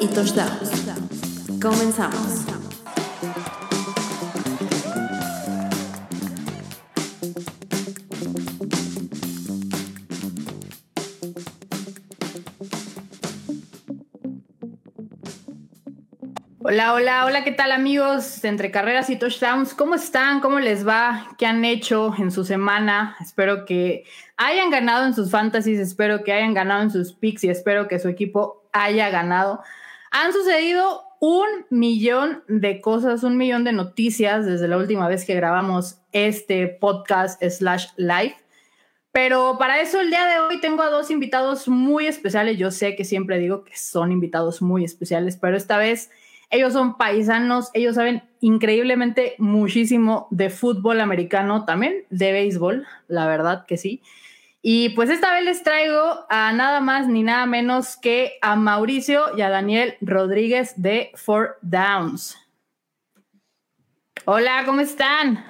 [0.00, 0.70] y touchdowns.
[1.60, 2.44] Comenzamos.
[16.60, 19.74] Hola, hola, hola, ¿qué tal amigos entre carreras y touchdowns?
[19.74, 20.40] ¿Cómo están?
[20.40, 21.28] ¿Cómo les va?
[21.38, 23.16] ¿Qué han hecho en su semana?
[23.20, 24.04] Espero que
[24.36, 27.98] hayan ganado en sus fantasies, espero que hayan ganado en sus picks y espero que
[27.98, 29.62] su equipo haya ganado.
[30.10, 35.34] Han sucedido un millón de cosas, un millón de noticias desde la última vez que
[35.34, 38.36] grabamos este podcast slash live.
[39.12, 42.56] Pero para eso el día de hoy tengo a dos invitados muy especiales.
[42.58, 46.10] Yo sé que siempre digo que son invitados muy especiales, pero esta vez
[46.50, 53.66] ellos son paisanos, ellos saben increíblemente muchísimo de fútbol americano, también de béisbol, la verdad
[53.66, 54.02] que sí.
[54.70, 59.34] Y pues esta vez les traigo a nada más ni nada menos que a Mauricio
[59.34, 62.36] y a Daniel Rodríguez de Four Downs.
[64.26, 65.42] Hola, ¿cómo están?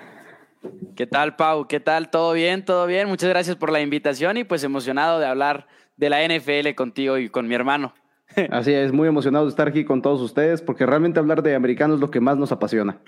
[0.94, 1.66] ¿Qué tal, Pau?
[1.66, 2.10] ¿Qué tal?
[2.10, 2.64] ¿Todo bien?
[2.64, 3.08] ¿Todo bien?
[3.08, 7.28] Muchas gracias por la invitación y pues emocionado de hablar de la NFL contigo y
[7.28, 7.94] con mi hermano.
[8.52, 11.96] Así es, muy emocionado de estar aquí con todos ustedes porque realmente hablar de americanos
[11.96, 13.00] es lo que más nos apasiona.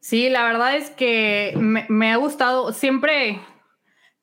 [0.00, 3.42] Sí, la verdad es que me, ha gustado, siempre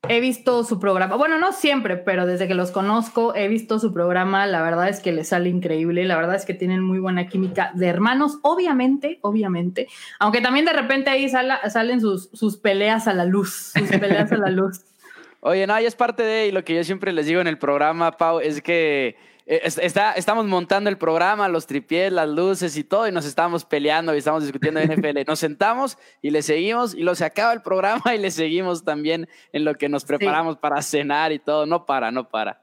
[0.08, 3.94] he visto su programa, bueno, no siempre, pero desde que los conozco he visto su
[3.94, 7.28] programa, la verdad es que les sale increíble, la verdad es que tienen muy buena
[7.28, 9.88] química de hermanos, obviamente, obviamente,
[10.20, 14.38] aunque también de repente ahí salen sus, sus peleas a la luz, sus peleas a
[14.38, 14.82] la luz.
[15.42, 17.58] Oye, no, y es parte de, y lo que yo siempre les digo en el
[17.58, 19.16] programa, Pau, es que
[19.52, 24.16] está, estamos montando el programa, los tripiés, las luces y todo, y nos estamos peleando
[24.16, 25.20] y estamos discutiendo NFL.
[25.28, 29.28] Nos sentamos y le seguimos, y lo se acaba el programa y le seguimos también
[29.52, 31.66] en lo que nos preparamos para cenar y todo.
[31.66, 32.62] No para, no para.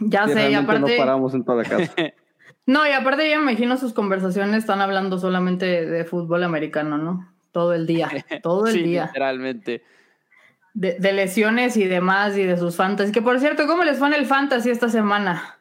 [0.00, 0.96] Ya sé, y aparte.
[0.96, 1.92] No paramos en toda la casa.
[2.66, 7.30] no, y aparte, yo me imagino sus conversaciones están hablando solamente de fútbol americano, ¿no?
[7.52, 8.08] Todo el día,
[8.42, 9.06] todo el sí, día.
[9.06, 9.82] Literalmente.
[10.72, 13.12] De, de, lesiones y demás y de sus fantasy.
[13.12, 15.57] Que por cierto, ¿cómo les fue en el fantasy esta semana?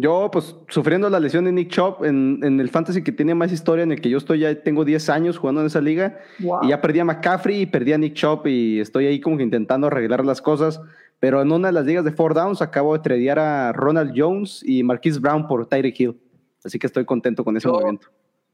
[0.00, 3.50] Yo, pues, sufriendo la lesión de Nick Chop en, en, el fantasy que tiene más
[3.50, 6.68] historia, en el que yo estoy ya tengo 10 años jugando en esa liga, y
[6.68, 9.88] ya perdí a McCaffrey y perdí a Nick Chop y estoy ahí como que intentando
[9.88, 10.80] arreglar las cosas,
[11.18, 14.62] pero en una de las ligas de four downs acabo de tradear a Ronald Jones
[14.64, 16.16] y Marquise Brown por Tyreek Hill,
[16.64, 18.08] así que estoy contento con ese yo, movimiento.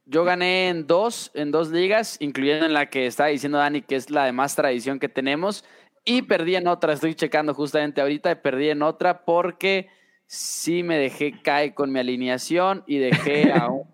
[0.06, 3.97] Yo gané en dos, en dos ligas, incluyendo en la que está diciendo Dani, que
[3.97, 5.62] es la de más tradición que tenemos,
[6.06, 9.88] y perdí en otra, estoy checando justamente ahorita, y perdí en otra porque
[10.34, 13.84] sí me dejé caer con mi alineación y dejé a un...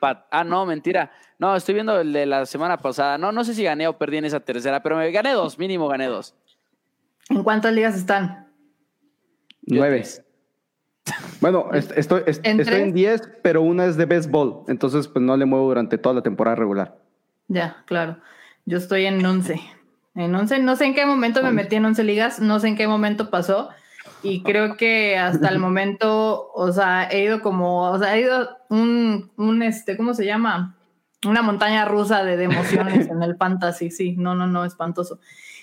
[0.00, 1.10] ah, no, mentira.
[1.38, 3.18] No, estoy viendo el de la semana pasada.
[3.18, 5.88] No, no sé si gané o perdí en esa tercera, pero me gané dos, mínimo
[5.88, 6.34] gané dos.
[7.28, 8.48] ¿En cuántas ligas están?
[9.62, 10.04] Nueve.
[11.40, 15.46] Bueno, estoy, ¿En, estoy en diez, pero una es de béisbol, entonces pues no le
[15.46, 16.98] muevo durante toda la temporada regular.
[17.48, 18.18] Ya, claro.
[18.66, 19.60] Yo estoy en once.
[20.14, 22.76] En once, no sé en qué momento me metí en once ligas, no sé en
[22.76, 23.70] qué momento pasó,
[24.22, 28.48] y creo que hasta el momento, o sea, he ido como, o sea, he ido
[28.68, 30.76] un, un este, ¿cómo se llama?
[31.26, 35.20] Una montaña rusa de, emociones en el fantasy, sí, no, no, no, espantoso.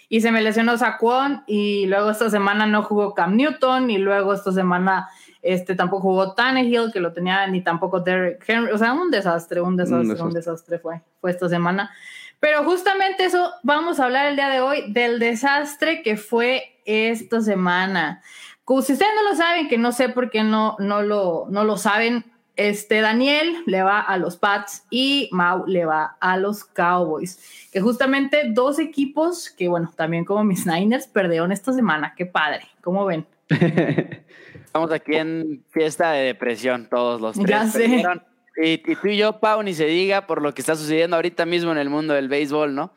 [0.08, 4.34] Y se me lesionó Saquon y luego esta semana no jugó Cam Newton y luego
[4.34, 5.10] esta semana
[5.42, 9.62] este tampoco jugó Tannehill, que lo tenía, ni tampoco Derek Henry, o sea, un desastre,
[9.62, 11.92] un desastre, un desastre, un desastre fue, fue esta semana.
[12.40, 17.42] Pero justamente eso vamos a hablar el día de hoy, del desastre que fue esta
[17.42, 18.22] semana.
[18.68, 21.78] Si ustedes no lo saben, que no sé por qué no, no, lo, no lo
[21.78, 22.26] saben,
[22.56, 27.40] este Daniel le va a los Pats y Mau le va a los Cowboys,
[27.72, 32.14] que justamente dos equipos que, bueno, también como mis Niners perdieron esta semana.
[32.16, 33.28] Qué padre, ¿cómo ven?
[33.50, 37.50] Estamos aquí en fiesta de depresión, todos los tres.
[37.50, 38.04] Ya sé.
[38.58, 41.46] Y, y, tú y yo, Pau, ni se diga por lo que está sucediendo ahorita
[41.46, 42.92] mismo en el mundo del béisbol, ¿no?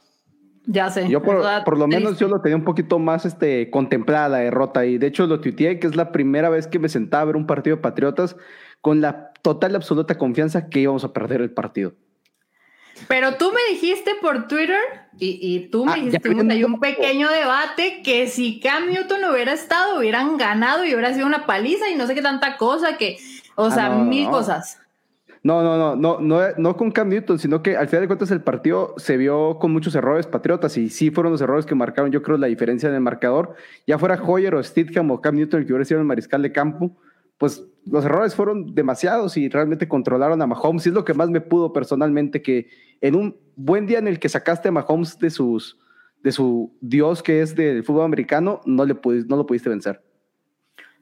[0.70, 1.09] Ya sé.
[1.09, 4.85] Yo por, por lo menos yo lo tenía un poquito más este, contemplada la derrota
[4.85, 7.37] y de hecho lo tuiteé que es la primera vez que me sentaba a ver
[7.37, 8.37] un partido de Patriotas
[8.82, 11.94] con la total y absoluta confianza que íbamos a perder el partido.
[13.06, 14.76] Pero tú me dijiste por Twitter
[15.19, 19.55] y, y tú me ah, dijiste, hay un pequeño debate que si Cam Newton hubiera
[19.55, 23.17] estado, hubieran ganado y hubiera sido una paliza y no sé qué tanta cosa que,
[23.55, 24.32] o ah, sea, mil no.
[24.32, 24.79] cosas.
[25.49, 28.31] No, no, no, no, no, no con Cam Newton, sino que al final de cuentas
[28.31, 32.12] el partido se vio con muchos errores patriotas y sí fueron los errores que marcaron,
[32.12, 33.55] yo creo, la diferencia en el marcador.
[33.87, 36.53] Ya fuera Hoyer o Stidham o Cam Newton el que hubiera sido el mariscal de
[36.53, 36.99] campo,
[37.39, 40.85] pues los errores fueron demasiados y realmente controlaron a Mahomes.
[40.85, 42.69] Y es lo que más me pudo personalmente, que
[43.01, 45.79] en un buen día en el que sacaste a Mahomes de, sus,
[46.23, 50.03] de su dios que es del fútbol americano, no, le pudiste, no lo pudiste vencer.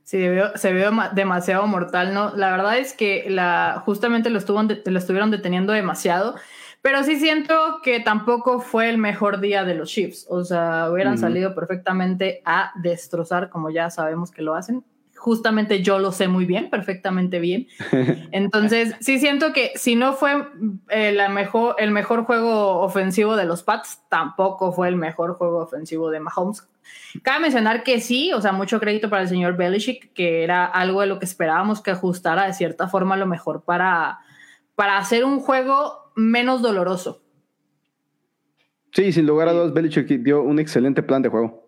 [0.06, 0.24] Sí,
[0.54, 2.32] se vio demasiado mortal, ¿no?
[2.36, 6.36] La verdad es que la, justamente lo, estuvo, lo estuvieron deteniendo demasiado,
[6.80, 10.24] pero sí siento que tampoco fue el mejor día de los Chiefs.
[10.30, 14.84] O sea, hubieran salido perfectamente a destrozar, como ya sabemos que lo hacen.
[15.26, 17.67] Justamente yo lo sé muy bien, perfectamente bien.
[18.31, 20.46] Entonces, sí siento que si no fue
[20.88, 25.58] eh, la mejor, el mejor juego ofensivo de los Pats, tampoco fue el mejor juego
[25.58, 26.69] ofensivo de Mahomes
[27.25, 31.00] Cabe mencionar que sí, o sea, mucho crédito para el señor Belichick, que era algo
[31.00, 34.20] de lo que esperábamos que ajustara de cierta forma lo mejor para,
[34.76, 37.20] para hacer un juego menos doloroso.
[38.93, 41.65] Sí, sin lugar a dudas, Belichick dio un excelente plan de juego.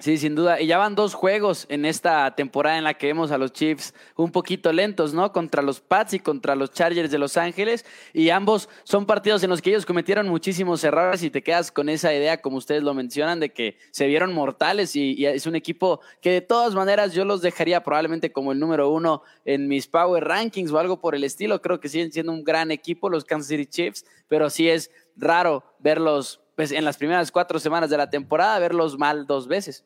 [0.00, 0.60] Sí, sin duda.
[0.60, 3.94] Y ya van dos juegos en esta temporada en la que vemos a los Chiefs
[4.14, 5.32] un poquito lentos, ¿no?
[5.32, 7.84] Contra los Pats y contra los Chargers de Los Ángeles.
[8.12, 11.88] Y ambos son partidos en los que ellos cometieron muchísimos errores y te quedas con
[11.88, 16.00] esa idea, como ustedes lo mencionan, de que se vieron mortales y, es un equipo
[16.20, 20.22] que de todas maneras yo los dejaría probablemente como el número uno en mis Power
[20.22, 21.60] Rankings o algo por el estilo.
[21.60, 25.64] Creo que siguen siendo un gran equipo los Kansas City Chiefs, pero sí es raro
[25.80, 29.84] verlos pues en las primeras cuatro semanas de la temporada, verlos mal dos veces.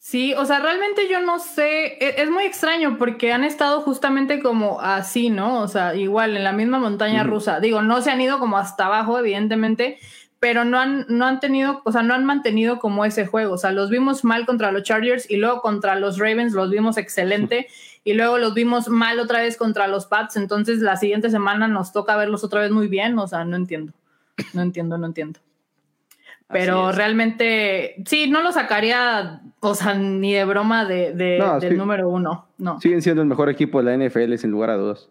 [0.00, 4.42] Sí, o sea, realmente yo no sé, e, es, muy extraño porque han estado justamente
[4.42, 5.60] como así, ¿no?
[5.60, 7.60] O sea, igual en la misma montaña rusa.
[7.60, 10.00] Digo, no se han ido como hasta abajo, evidentemente,
[10.40, 13.54] pero no han, no han tenido, o sea, no han mantenido como ese juego.
[13.54, 16.96] O sea, los vimos mal contra los Chargers y luego contra los Ravens los vimos
[16.96, 17.68] excelente
[18.02, 20.36] y luego los vimos mal otra vez contra los Pats.
[20.36, 23.16] Entonces la siguiente semana nos toca verlos otra vez muy bien.
[23.16, 23.92] O sea, no entiendo.
[24.54, 25.40] No entiendo, no entiendo.
[26.52, 32.48] Pero realmente, sí, no lo sacaría, o sea, ni de broma de, del número uno.
[32.58, 32.80] No.
[32.80, 35.08] Siguen siendo el mejor equipo de la NFL, sin lugar a dudas.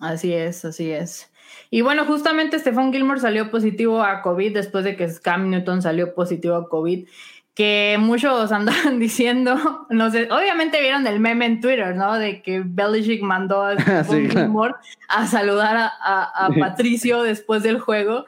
[0.00, 1.30] Así es, así es.
[1.70, 6.14] Y bueno, justamente Stephon Gilmore salió positivo a COVID después de que Cam Newton salió
[6.14, 7.08] positivo a COVID.
[7.54, 12.18] Que muchos andaban diciendo, no sé, obviamente vieron el meme en Twitter, ¿no?
[12.18, 14.74] De que Belichick mandó a Stephon Gilmore
[15.08, 18.24] a saludar a, a Patricio después del juego.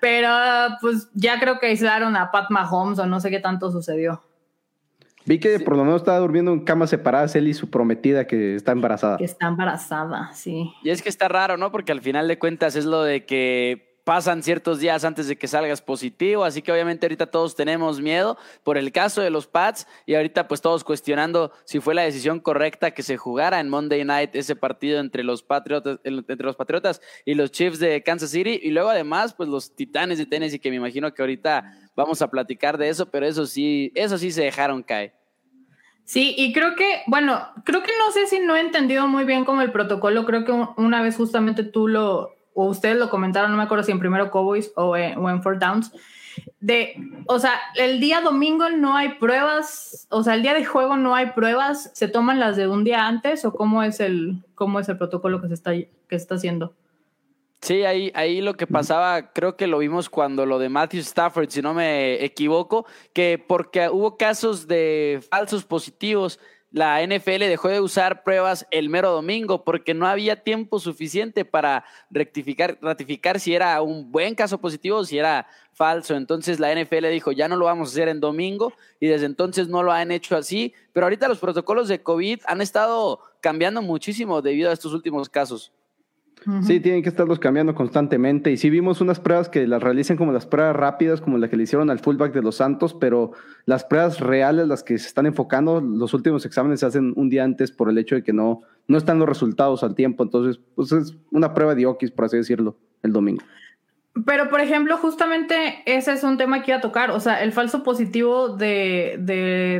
[0.00, 0.30] Pero
[0.80, 4.22] pues ya creo que aislaron a Pat Mahomes o no sé qué tanto sucedió.
[5.26, 8.54] Vi que por lo menos estaba durmiendo en camas separadas él y su prometida que
[8.54, 9.18] está embarazada.
[9.18, 10.72] Que está embarazada, sí.
[10.82, 11.70] Y es que está raro, ¿no?
[11.70, 15.48] Porque al final de cuentas es lo de que pasan ciertos días antes de que
[15.48, 19.86] salgas positivo, así que obviamente ahorita todos tenemos miedo por el caso de los Pats
[20.06, 24.04] y ahorita pues todos cuestionando si fue la decisión correcta que se jugara en Monday
[24.04, 28.60] Night ese partido entre los Patriotas, entre los Patriotas y los Chiefs de Kansas City
[28.62, 32.30] y luego además pues los Titanes de Tennessee que me imagino que ahorita vamos a
[32.30, 35.14] platicar de eso, pero eso sí, eso sí se dejaron caer.
[36.04, 39.44] Sí, y creo que, bueno, creo que no sé si no he entendido muy bien
[39.44, 43.56] como el protocolo, creo que una vez justamente tú lo, o ustedes lo comentaron, no
[43.56, 45.92] me acuerdo si en primero Cowboys o en, o Four Downs,
[46.60, 46.94] de,
[47.26, 51.14] o sea, el día domingo no hay pruebas, o sea, el día de juego no
[51.14, 54.88] hay pruebas, se toman las de un día antes o cómo es el, cómo es
[54.88, 56.74] el protocolo que se está, que está haciendo.
[57.62, 61.50] Sí, ahí, ahí lo que pasaba, creo que lo vimos cuando lo de Matthew Stafford,
[61.50, 66.40] si no me equivoco, que porque hubo casos de falsos positivos
[66.72, 71.84] la NFL dejó de usar pruebas el mero domingo porque no había tiempo suficiente para
[72.10, 76.14] rectificar, ratificar si era un buen caso positivo o si era falso.
[76.14, 79.68] Entonces la NFL dijo, ya no lo vamos a hacer en domingo y desde entonces
[79.68, 80.72] no lo han hecho así.
[80.92, 85.72] Pero ahorita los protocolos de COVID han estado cambiando muchísimo debido a estos últimos casos.
[86.62, 88.50] Sí, tienen que estarlos cambiando constantemente.
[88.50, 91.56] Y sí vimos unas pruebas que las realicen como las pruebas rápidas, como la que
[91.56, 93.32] le hicieron al fullback de los Santos, pero
[93.66, 97.44] las pruebas reales, las que se están enfocando, los últimos exámenes se hacen un día
[97.44, 100.22] antes por el hecho de que no, no están los resultados al tiempo.
[100.22, 103.42] Entonces, pues es una prueba de Oquis, por así decirlo, el domingo.
[104.26, 107.10] Pero, por ejemplo, justamente ese es un tema que iba a tocar.
[107.10, 109.16] O sea, el falso positivo de,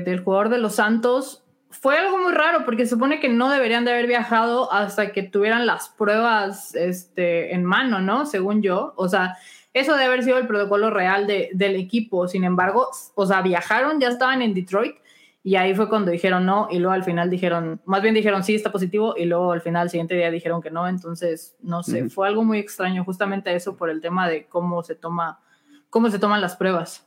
[0.05, 3.85] del jugador de los Santos fue algo muy raro porque se supone que no deberían
[3.85, 8.27] de haber viajado hasta que tuvieran las pruebas este, en mano, ¿no?
[8.27, 8.93] Según yo.
[8.97, 9.37] O sea,
[9.73, 12.27] eso debe haber sido el protocolo real de, del equipo.
[12.27, 14.97] Sin embargo, o sea, viajaron, ya estaban en Detroit
[15.43, 18.55] y ahí fue cuando dijeron no y luego al final dijeron, más bien dijeron sí,
[18.55, 20.89] está positivo y luego al final, el siguiente día dijeron que no.
[20.89, 24.97] Entonces, no sé, fue algo muy extraño justamente eso por el tema de cómo se
[24.97, 25.41] toma,
[25.89, 27.07] cómo se toman las pruebas.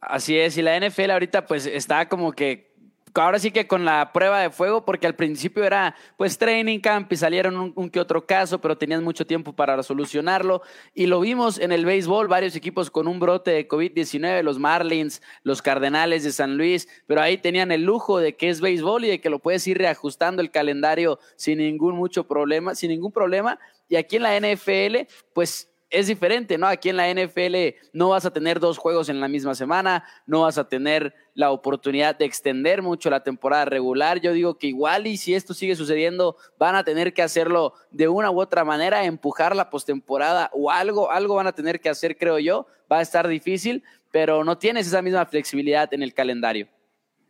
[0.00, 2.71] Así es, y la NFL ahorita pues está como que
[3.20, 7.12] ahora sí que con la prueba de fuego, porque al principio era pues training camp
[7.12, 10.62] y salieron un, que otro caso, pero tenían mucho tiempo para solucionarlo.
[10.94, 15.22] Y lo vimos en el béisbol, varios equipos con un brote de COVID-19, los Marlins,
[15.42, 19.08] los Cardenales de San Luis, pero ahí tenían el lujo de que es béisbol y
[19.08, 23.58] de que lo puedes ir reajustando el calendario sin ningún mucho problema, sin ningún problema.
[23.88, 26.66] Y aquí en la NFL, pues es diferente, ¿no?
[26.66, 30.42] Aquí en la NFL no vas a tener dos juegos en la misma semana, no
[30.42, 34.20] vas a tener la oportunidad de extender mucho la temporada regular.
[34.20, 38.08] Yo digo que igual y si esto sigue sucediendo, van a tener que hacerlo de
[38.08, 42.16] una u otra manera, empujar la postemporada o algo, algo van a tener que hacer,
[42.16, 42.66] creo yo.
[42.90, 46.68] Va a estar difícil, pero no tienes esa misma flexibilidad en el calendario.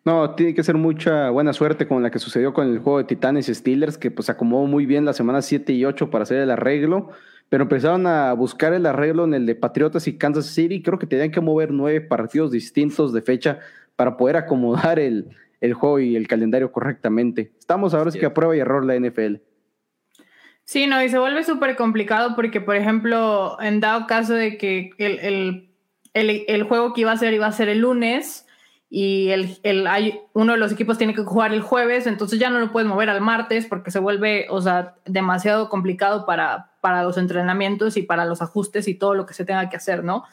[0.04, 3.04] No, tiene que ser mucha buena suerte con la que sucedió con el juego de
[3.04, 6.38] Titanes y Steelers, que pues acomodó muy bien la semana 7 y 8 para hacer
[6.38, 7.10] el arreglo,
[7.52, 10.80] pero empezaron a buscar el arreglo en el de Patriotas y Kansas City.
[10.80, 13.58] Creo que tenían que mover nueve partidos distintos de fecha
[13.94, 15.28] para poder acomodar el,
[15.60, 17.52] el juego y el calendario correctamente.
[17.58, 19.34] Estamos ahora sí que a prueba y error la NFL.
[20.64, 24.88] Sí, no, y se vuelve súper complicado porque, por ejemplo, en dado caso de que
[24.96, 25.68] el, el,
[26.14, 28.46] el, el juego que iba a ser iba a ser el lunes,
[28.94, 32.50] y el, el, hay, uno de los equipos tiene que jugar el jueves, entonces ya
[32.50, 37.02] no lo puedes mover al martes porque se vuelve, o sea, demasiado complicado para, para
[37.02, 40.24] los entrenamientos y para los ajustes y todo lo que se tenga que hacer, ¿no?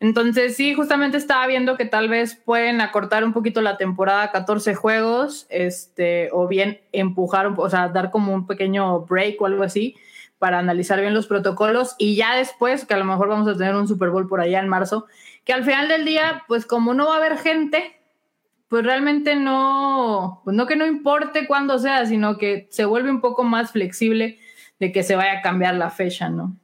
[0.00, 4.32] Entonces, sí, justamente estaba viendo que tal vez pueden acortar un poquito la temporada a
[4.32, 9.62] 14 juegos, este, o bien empujar, o sea, dar como un pequeño break o algo
[9.62, 9.94] así
[10.40, 13.76] para analizar bien los protocolos y ya después, que a lo mejor vamos a tener
[13.76, 15.06] un Super Bowl por allá en marzo,
[15.44, 18.00] que al final del día, pues como no va a haber gente,
[18.68, 23.20] pues realmente no, pues no que no importe cuándo sea, sino que se vuelve un
[23.20, 24.38] poco más flexible
[24.78, 26.56] de que se vaya a cambiar la fecha, ¿no?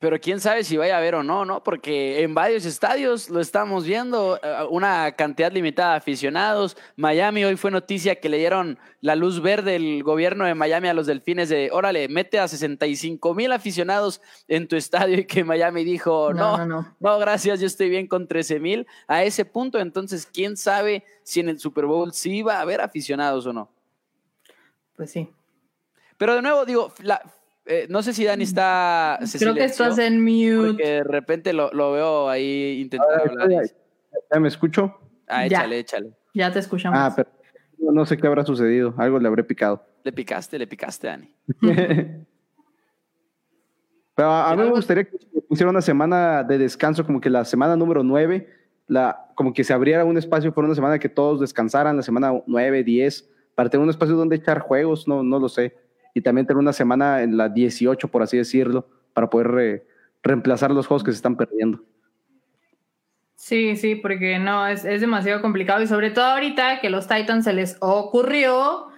[0.00, 1.62] Pero quién sabe si vaya a haber o no, ¿no?
[1.62, 6.78] Porque en varios estadios lo estamos viendo, eh, una cantidad limitada de aficionados.
[6.96, 10.94] Miami hoy fue noticia que le dieron la luz verde el gobierno de Miami a
[10.94, 15.84] los delfines de, órale, mete a 65 mil aficionados en tu estadio y que Miami
[15.84, 18.86] dijo, no, no, no, no gracias, yo estoy bien con 13 mil.
[19.06, 22.80] A ese punto, entonces, quién sabe si en el Super Bowl sí va a haber
[22.80, 23.68] aficionados o no.
[24.96, 25.28] Pues sí.
[26.16, 27.22] Pero de nuevo, digo, la,
[27.66, 29.18] eh, no sé si Dani está.
[29.38, 30.68] Creo que estás en mute.
[30.68, 33.64] Porque de repente lo, lo veo ahí intentando hablar.
[34.32, 34.98] ¿Ya me escucho?
[35.28, 36.12] Ah, échale, échale.
[36.34, 36.98] Ya te escuchamos.
[36.98, 37.28] Ah, pero
[37.78, 38.94] no sé qué habrá sucedido.
[38.98, 39.86] Algo le habré picado.
[40.02, 41.32] Le picaste, le picaste, Dani.
[44.14, 47.76] pero a, mí me gustaría que pusiera una semana de descanso, como que la semana
[47.76, 48.48] número 9,
[48.86, 52.32] la, como que se abriera un espacio por una semana que todos descansaran, la semana
[52.46, 55.76] 9, 10, para tener un espacio donde echar juegos, no, no lo sé
[56.14, 59.84] y también tener una semana en la 18, por así decirlo, para poder
[60.22, 61.82] reemplazar los juegos que se están perdiendo.
[63.36, 67.44] Sí, sí, porque no, es, es, demasiado complicado y sobre todo ahorita que los Titans
[67.44, 68.88] se les ocurrió,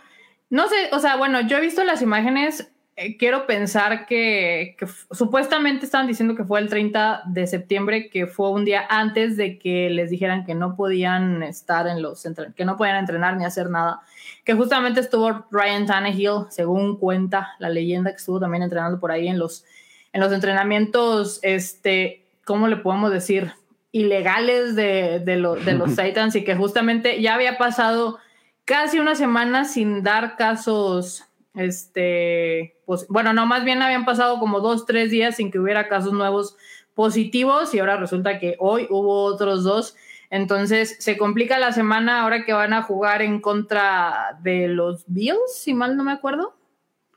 [0.51, 4.87] no sé, o sea, bueno, yo he visto las imágenes, eh, quiero pensar que, que,
[5.13, 9.59] supuestamente estaban diciendo que fue el 30 de septiembre, que fue un día antes de
[9.59, 12.27] que les dijeran que no podían estar en los,
[12.57, 14.03] que no podían entrenar ni hacer nada
[14.45, 19.29] que justamente estuvo Ryan Tannehill, según cuenta la leyenda, que estuvo también entrenando por ahí
[19.29, 19.65] en los,
[20.13, 23.53] en los entrenamientos, este, ¿cómo le podemos decir?
[23.93, 28.19] Ilegales de, de, de los Titans y que justamente ya había pasado
[28.65, 34.61] casi una semana sin dar casos, este, pues, bueno, no, más bien habían pasado como
[34.61, 36.57] dos, tres días sin que hubiera casos nuevos
[36.95, 39.97] positivos y ahora resulta que hoy hubo otros dos.
[40.33, 45.53] Entonces se complica la semana ahora que van a jugar en contra de los Bills,
[45.55, 46.57] si mal no me acuerdo.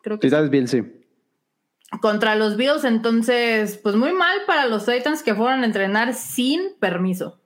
[0.01, 0.35] Creo que sí.
[0.49, 0.83] Bills, sí.
[2.01, 6.75] Contra los Bills, entonces, pues muy mal para los Titans que fueron a entrenar sin
[6.77, 7.39] permiso.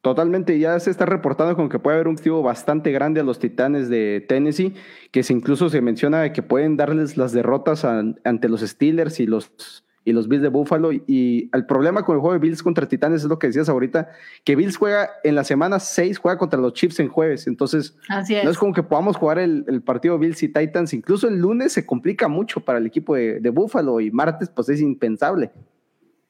[0.00, 3.38] Totalmente, ya se está reportando con que puede haber un activo bastante grande a los
[3.38, 4.72] Titanes de Tennessee,
[5.10, 9.84] que se incluso se menciona que pueden darles las derrotas ante los Steelers y los
[10.06, 10.92] y los Bills de Buffalo.
[10.92, 14.08] Y el problema con el juego de Bills contra Titanes es lo que decías ahorita,
[14.44, 17.46] que Bills juega en la semana 6, juega contra los Chiefs en jueves.
[17.48, 20.94] Entonces, no es como que podamos jugar el, partido Bills y Titans.
[20.94, 24.68] Incluso el lunes se complica mucho para el equipo de, de Buffalo y martes pues
[24.68, 25.50] es impensable.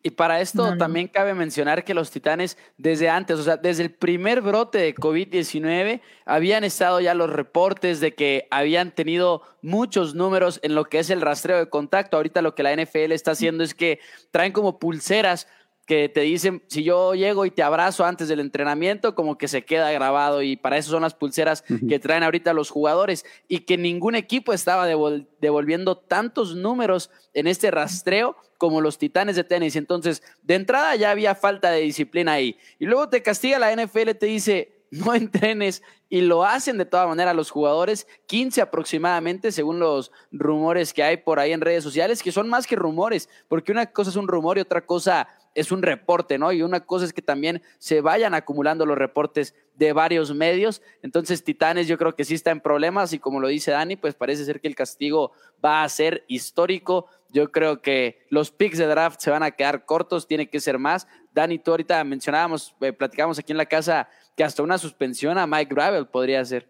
[0.07, 3.91] Y para esto también cabe mencionar que los Titanes desde antes, o sea, desde el
[3.91, 10.61] primer brote de COVID-19, habían estado ya los reportes de que habían tenido muchos números
[10.63, 12.17] en lo que es el rastreo de contacto.
[12.17, 13.99] Ahorita lo que la NFL está haciendo es que
[14.31, 15.49] traen como pulseras
[15.87, 19.65] que te dicen, si yo llego y te abrazo antes del entrenamiento, como que se
[19.65, 23.79] queda grabado y para eso son las pulseras que traen ahorita los jugadores y que
[23.79, 29.77] ningún equipo estaba devolviendo tantos números en este rastreo como los titanes de tenis.
[29.77, 32.59] Entonces, de entrada ya había falta de disciplina ahí.
[32.81, 37.07] Y luego te castiga la NFL, te dice, no entrenes y lo hacen de toda
[37.07, 42.23] manera los jugadores, 15 aproximadamente, según los rumores que hay por ahí en redes sociales,
[42.23, 45.73] que son más que rumores, porque una cosa es un rumor y otra cosa es
[45.73, 46.53] un reporte, ¿no?
[46.53, 50.83] Y una cosa es que también se vayan acumulando los reportes de varios medios.
[51.03, 54.15] Entonces, Titanes yo creo que sí está en problemas y como lo dice Dani, pues
[54.15, 55.33] parece ser que el castigo
[55.65, 57.07] va a ser histórico.
[57.33, 60.79] Yo creo que los picks de draft se van a quedar cortos, tiene que ser
[60.79, 61.09] más.
[61.35, 65.47] Dani, tú ahorita mencionábamos, eh, platicábamos aquí en la casa que hasta una suspensión a
[65.47, 66.69] Mike Gravel podría ser.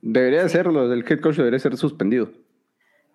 [0.00, 2.30] Debería serlo, el head coach debería ser suspendido.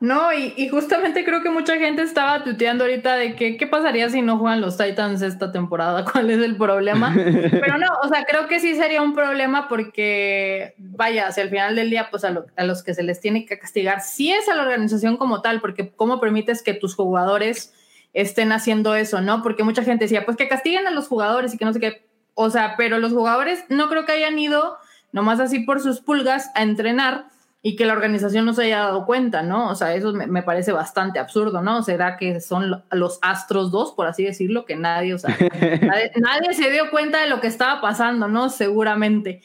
[0.01, 4.23] No, y, justamente creo que mucha gente estaba tuteando ahorita de que qué pasaría si
[4.23, 7.13] no juegan los Titans esta temporada, cuál es el problema.
[7.15, 11.75] Pero no, o sea, creo que sí sería un problema porque, vaya, hacia el final
[11.75, 14.55] del día, pues a, a los que se les tiene que castigar, sí es a
[14.55, 17.71] la organización como tal, porque cómo permites que tus jugadores
[18.13, 19.43] estén haciendo eso, ¿no?
[19.43, 22.07] Porque mucha gente decía, pues que castiguen a los jugadores y que no sé qué,
[22.33, 24.77] o sea, pero los jugadores no creo que hayan ido
[25.11, 27.25] nomás así por sus pulgas a entrenar
[27.63, 29.69] y que la organización no se haya dado cuenta, ¿no?
[29.69, 31.83] O sea, eso me, parece bastante absurdo, ¿no?
[31.83, 35.37] ¿Será que son los Astros dos, por así decirlo, que nadie, o sea,
[36.17, 38.49] nadie, se dio cuenta de lo que estaba pasando, ¿no?
[38.49, 39.41] Seguramente.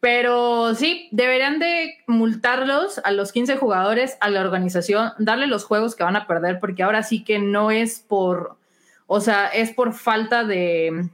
[0.00, 5.94] Pero sí, deberían de multarlos a los 15 jugadores, a la organización, darle los juegos
[5.94, 8.56] que van a perder, porque ahora sí que no es por,
[9.06, 11.08] o sea, es por falta de,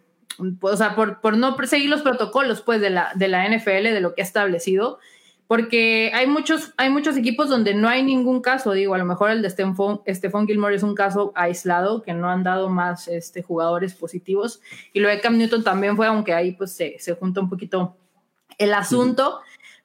[0.63, 4.01] o sea, por, por no seguir los protocolos, pues, de la, de la NFL, de
[4.01, 4.99] lo que ha establecido
[5.49, 9.31] porque hay muchos, hay muchos equipos donde no hay ningún caso, digo, a lo mejor
[9.31, 13.95] el de Stephon, Gilmore es un caso aislado, que no han dado más este, jugadores
[13.95, 14.61] positivos,
[14.93, 17.97] y lo de Cam Newton también fue, aunque ahí pues se, se junta un poquito
[18.59, 19.41] el asunto,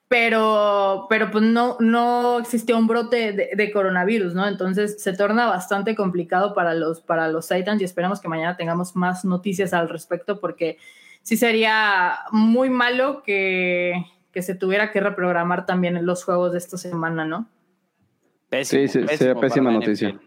[0.09, 4.45] pero, pero pues no, no existió un brote de, coronavirus, ¿no?
[4.45, 8.97] Entonces se torna bastante complicado para los, para los Titans y esperamos que mañana tengamos
[8.97, 10.77] más noticias al respecto, porque
[11.21, 16.57] sí sería muy malo que que se tuviera que reprogramar también en los juegos de
[16.57, 17.47] esta semana, ¿no?
[18.63, 20.19] sí, sería pésima noticia.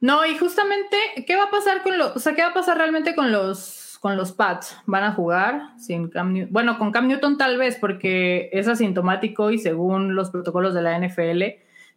[0.00, 2.76] No, y justamente, ¿qué va a pasar con los, o sea, qué va a pasar
[2.76, 4.76] realmente con los, con los Pats?
[4.86, 6.52] ¿Van a jugar sin Cam Newton?
[6.52, 10.98] Bueno, con Cam Newton tal vez, porque es asintomático y según los protocolos de la
[10.98, 11.42] NFL,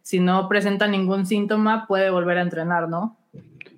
[0.02, 3.18] si no presenta ningún síntoma, puede volver a entrenar, ¿no?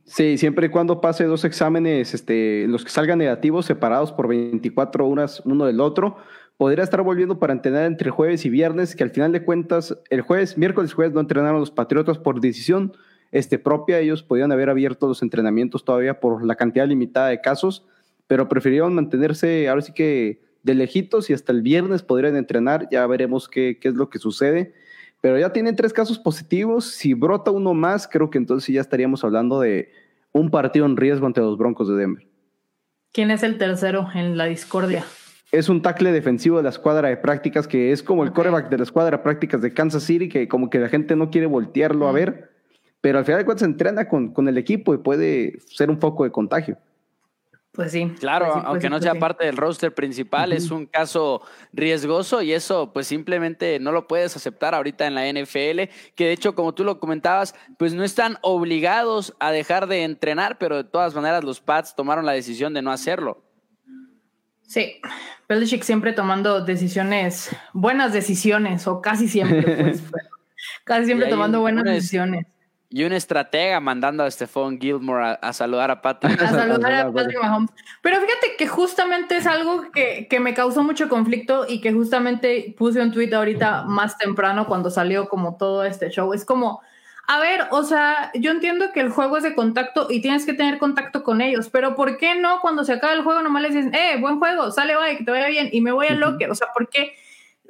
[0.05, 5.09] Sí, siempre y cuando pase dos exámenes, este, los que salgan negativos, separados por 24
[5.09, 6.17] horas uno del otro,
[6.61, 10.21] podría estar volviendo para entrenar entre jueves y viernes, que al final de cuentas, el
[10.21, 12.93] jueves, miércoles, jueves no entrenaron los Patriotas por decisión
[13.33, 13.99] este, propia.
[13.99, 17.87] Ellos podían haber abierto los entrenamientos todavía por la cantidad limitada de casos,
[18.27, 22.89] pero prefirieron mantenerse ahora sí que de lejitos y hasta el viernes podrían entrenar.
[22.91, 24.75] Ya veremos qué, qué es lo que sucede.
[25.23, 26.85] Pero ya tienen tres casos positivos.
[26.85, 29.93] Si brota uno más, creo que entonces ya estaríamos hablando de
[30.33, 32.27] un partido en riesgo ante los Broncos de Denver.
[33.15, 35.07] ¿Quién es el tercero en la discordia?
[35.53, 38.79] Es un tackle defensivo de la escuadra de prácticas que es como el coreback de
[38.79, 42.09] la escuadra de prácticas de Kansas City, que como que la gente no quiere voltearlo
[42.09, 42.51] a ver,
[43.01, 46.25] pero al final de cuentas entrena con, con el equipo y puede ser un foco
[46.25, 46.79] de contagio.
[47.73, 48.13] Pues sí.
[48.19, 51.41] Claro, pues pues aunque no pues sea parte del roster principal, es un caso
[51.73, 56.33] riesgoso y eso pues simplemente no lo puedes aceptar ahorita en la NFL, que de
[56.33, 60.85] hecho como tú lo comentabas, pues no están obligados a dejar de entrenar, pero de
[60.85, 63.45] todas maneras los Pats tomaron la decisión de no hacerlo.
[64.71, 65.01] Sí,
[65.49, 70.01] Belichick siempre tomando decisiones, buenas decisiones, o casi siempre, pues,
[70.85, 72.47] casi siempre tomando buenas decisiones.
[72.89, 76.41] Y un estratega mandando a Stephon Gilmore a, saludar a Patrick.
[76.41, 77.71] A saludar a Patrick Mahomes.
[78.01, 82.73] Pero fíjate que justamente es algo que, que, me causó mucho conflicto y que justamente
[82.79, 86.33] puse un tweet ahorita más temprano cuando salió como todo este show.
[86.33, 86.81] Es como,
[87.33, 90.53] a ver, o sea, yo entiendo que el juego es de contacto y tienes que
[90.53, 93.73] tener contacto con ellos, pero ¿por qué no cuando se acaba el juego nomás les
[93.73, 96.51] dicen, eh, buen juego, sale, bye, que te vaya bien y me voy al locker?
[96.51, 97.13] O sea, ¿por qué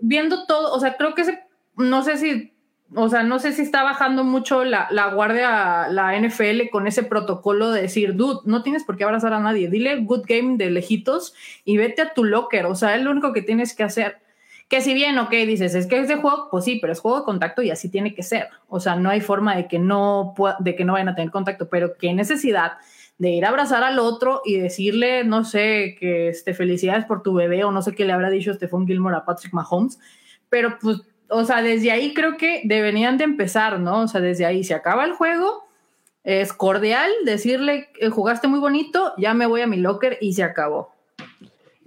[0.00, 1.44] viendo todo, o sea, creo que ese,
[1.76, 2.54] no sé si,
[2.94, 7.02] o sea, no sé si está bajando mucho la, la guardia, la NFL con ese
[7.02, 10.70] protocolo de decir, dude, no tienes por qué abrazar a nadie, dile good game de
[10.70, 11.34] lejitos
[11.66, 14.22] y vete a tu locker, o sea, es lo único que tienes que hacer.
[14.70, 17.18] Que si bien, ok, dices, es que es de juego, pues sí, pero es juego
[17.18, 18.48] de contacto y así tiene que ser.
[18.68, 21.68] O sea, no hay forma de que no, de que no vayan a tener contacto,
[21.68, 22.74] pero qué necesidad
[23.18, 27.34] de ir a abrazar al otro y decirle, no sé, que este, felicidades por tu
[27.34, 29.98] bebé o no sé qué le habrá dicho Stephon Gilmore a Patrick Mahomes.
[30.48, 34.02] Pero pues, o sea, desde ahí creo que deberían de empezar, ¿no?
[34.02, 35.64] O sea, desde ahí se acaba el juego,
[36.22, 40.44] es cordial decirle, eh, jugaste muy bonito, ya me voy a mi locker y se
[40.44, 40.92] acabó.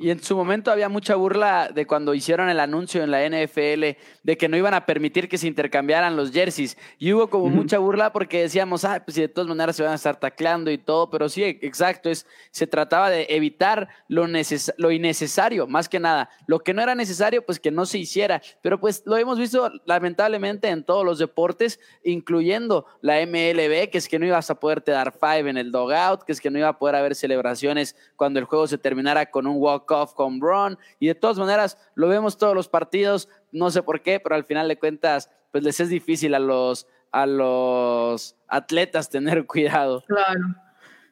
[0.04, 3.98] Y en su momento había mucha burla de cuando hicieron el anuncio en la NFL
[4.24, 6.78] de que no iban a permitir que se intercambiaran los jerseys.
[7.00, 9.94] Y hubo como mucha burla porque decíamos, ah, pues si de todas maneras se van
[9.94, 11.10] a estar tacleando y todo.
[11.10, 14.28] Pero sí, exacto, es, se trataba de evitar lo,
[14.76, 16.30] lo innecesario, más que nada.
[16.48, 18.42] Lo que no era necesario, pues que no se hiciera.
[18.62, 24.10] Pero pues lo hemos visto lamentablemente en todos los deportes, incluyendo la MLB, que es
[24.10, 26.68] que no ibas a poderte dar five en el dogout, que es que no iba
[26.68, 29.62] a poder haber celebraciones cuando el juego se terminara con un
[29.94, 30.78] walk-off con Braun.
[31.00, 34.44] Y de todas maneras, lo vemos todos los partidos, no sé por qué, pero al
[34.44, 40.04] final de cuentas, pues les es difícil a los, a los atletas tener cuidado.
[40.08, 40.42] Claro.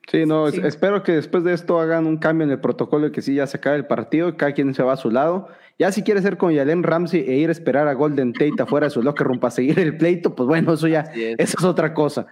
[0.08, 3.22] Sí, no, espero que después de esto hagan un cambio en el protocolo y que
[3.22, 5.48] sí ya se acabe el partido, cada quien se va a su lado.
[5.78, 8.88] Ya si quiere ser con Yalen Ramsey e ir a esperar a Golden Tate afuera
[8.88, 11.94] de su locker room para seguir el pleito, pues bueno, eso ya, eso es otra
[11.94, 12.26] cosa.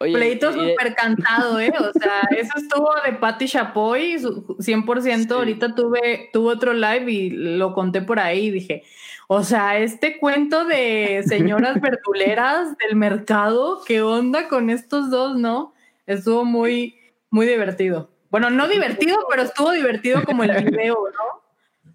[0.00, 1.70] Pleito súper cantado, ¿eh?
[1.78, 5.30] O sea, eso estuvo de Patti Chapoy, 100%.
[5.30, 8.82] Ahorita tuve, tuve otro live y lo conté por ahí y dije,
[9.28, 15.74] o sea, este cuento de señoras verduleras del mercado, ¿qué onda con estos dos, no?
[16.06, 18.10] Estuvo muy, muy divertido.
[18.30, 21.39] Bueno, no divertido, pero estuvo divertido como el video, ¿no?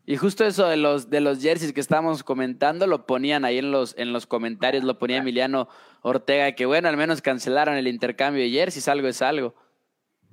[0.05, 3.71] Y justo eso de los, de los jerseys que estábamos comentando, lo ponían ahí en
[3.71, 5.67] los, en los comentarios, lo ponía Emiliano
[6.01, 9.55] Ortega, que bueno, al menos cancelaron el intercambio de jerseys, algo es algo.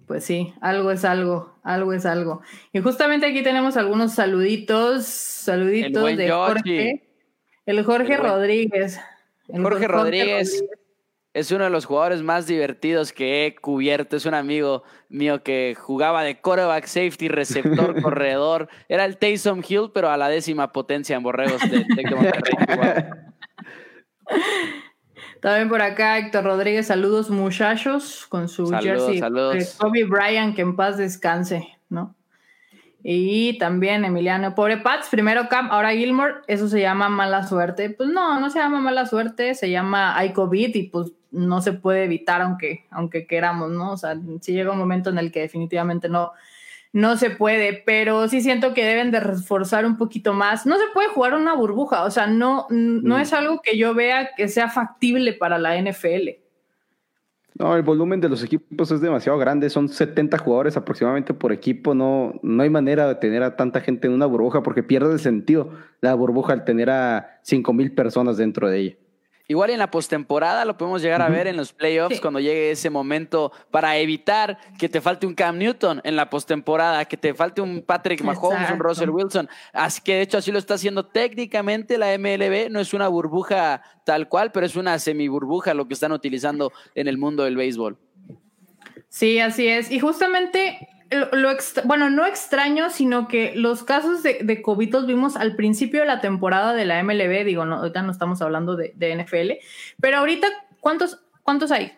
[0.07, 2.43] Pues sí, algo es algo, algo es algo.
[2.73, 7.09] Y justamente aquí tenemos algunos saluditos, saluditos de Jorge.
[7.65, 9.01] El Jorge Rodríguez.
[9.49, 10.65] Jorge, Rodríguez
[11.35, 14.17] es uno de los jugadores más divertidos que he cubierto.
[14.17, 18.69] Es un amigo mío que jugaba de quarterback, safety, receptor, corredor.
[18.89, 22.55] Era el Taysom Hill, pero a la décima potencia en Borregos de, Monterrey.
[25.41, 30.77] También por acá Héctor Rodríguez, saludos muchachos, con su jersey de Kobe Bryant, que en
[30.77, 32.15] paz descanse, ¿no?
[33.03, 37.91] Y también Emiliano, pobre Pats, primero Camp, ahora Gilmore, eso se llama mala suerte.
[37.91, 41.73] Pues no, no se llama mala suerte, se llama hay COVID y pues no se
[41.73, 43.93] puede evitar aunque, aunque queramos, ¿no?
[43.93, 46.33] O sea, sí llega un momento en el que definitivamente no,
[46.93, 50.67] no se puede, pero sí siento que deben de reforzar un poquito más.
[50.67, 53.21] No se puede jugar una burbuja, o sea, no, no mm.
[53.21, 56.43] es algo que yo vea que sea factible para la NFL.
[57.59, 61.95] No, el volumen de los equipos es demasiado grande, son 70 jugadores aproximadamente por equipo,
[61.95, 65.21] no, no hay manera de tener a tanta gente en una burbuja porque pierde el
[65.21, 68.97] sentido la burbuja al tener a 5 mil personas dentro de ella.
[69.53, 72.89] Igual en la postemporada lo podemos llegar a ver en los playoffs cuando llegue ese
[72.89, 77.61] momento para evitar que te falte un Cam Newton en la postemporada, que te falte
[77.61, 79.51] un Patrick Mahomes, un Russell Wilson.
[79.75, 83.83] Así que de hecho así lo está haciendo técnicamente la MLB, no es una burbuja
[84.07, 87.57] tal cual, pero es una semi burbuja lo que están utilizando en el mundo del
[87.57, 87.99] béisbol.
[89.11, 89.91] Sí, así es.
[89.91, 91.49] Y justamente lo,
[91.85, 96.07] bueno, no extraño, sino que los casos de, de, COVID los vimos al principio de
[96.07, 99.53] la temporada de la MLB, digo, no, ahorita no estamos hablando de, NFL,
[100.01, 100.49] pero ahorita,
[100.81, 101.93] ¿cuántos, cuántos hay?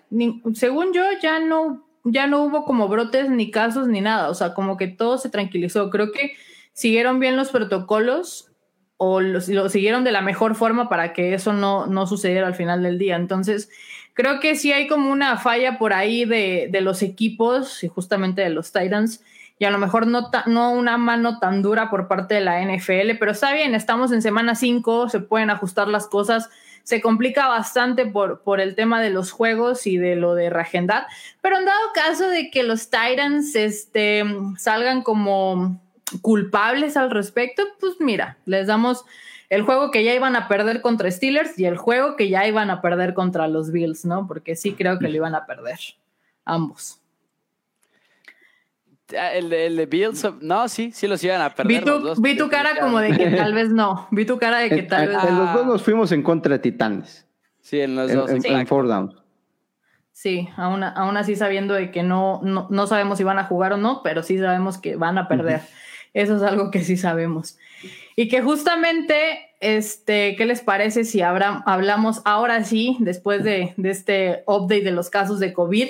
[0.54, 4.54] según yo, ya no, ya no hubo como brotes ni casos ni nada, o sea,
[4.54, 5.90] como que todo se tranquilizó.
[5.90, 6.32] Creo que
[6.72, 8.50] siguieron bien los protocolos
[8.96, 12.82] o lo siguieron de la mejor forma para que eso no, no sucediera al final
[12.82, 13.16] del día.
[13.16, 13.68] Entonces,
[14.14, 18.50] creo que sí hay como una falla por ahí de, los equipos y justamente de
[18.50, 19.22] los Titans.
[19.58, 23.18] Y a lo mejor no, no una mano tan dura por parte de la NFL,
[23.20, 26.48] pero está bien, estamos en semana 5, se pueden ajustar las cosas.
[26.82, 31.06] Se complica bastante por, por el tema de los juegos y de lo de reagendar.
[31.40, 34.24] Pero en dado caso de que los Titans este,
[34.58, 35.80] salgan como
[36.20, 39.04] culpables al respecto, pues mira, les damos
[39.54, 42.70] el juego que ya iban a perder contra Steelers y el juego que ya iban
[42.70, 44.26] a perder contra los Bills, ¿no?
[44.26, 45.78] Porque sí creo que lo iban a perder,
[46.44, 47.00] ambos.
[49.16, 51.84] Ah, el de, Bills, no, sí, sí los iban a perder.
[52.18, 54.08] Vi tu, cara como de que tal vez no.
[54.10, 55.24] Vi tu cara de que tal vez.
[55.24, 57.26] En los dos nos fuimos en contra de Titanes.
[57.60, 58.30] Sí, en los dos.
[58.30, 59.14] En, en four down.
[60.12, 63.76] Sí, aún, aún, así sabiendo de que no, no, sabemos si van a jugar o
[63.76, 65.62] no, pero sí sabemos que van a perder.
[66.14, 67.58] Eso es algo que sí sabemos.
[68.16, 74.84] Y que justamente, este, ¿qué les parece si hablamos ahora sí, después de, este update
[74.84, 75.88] de los casos de COVID,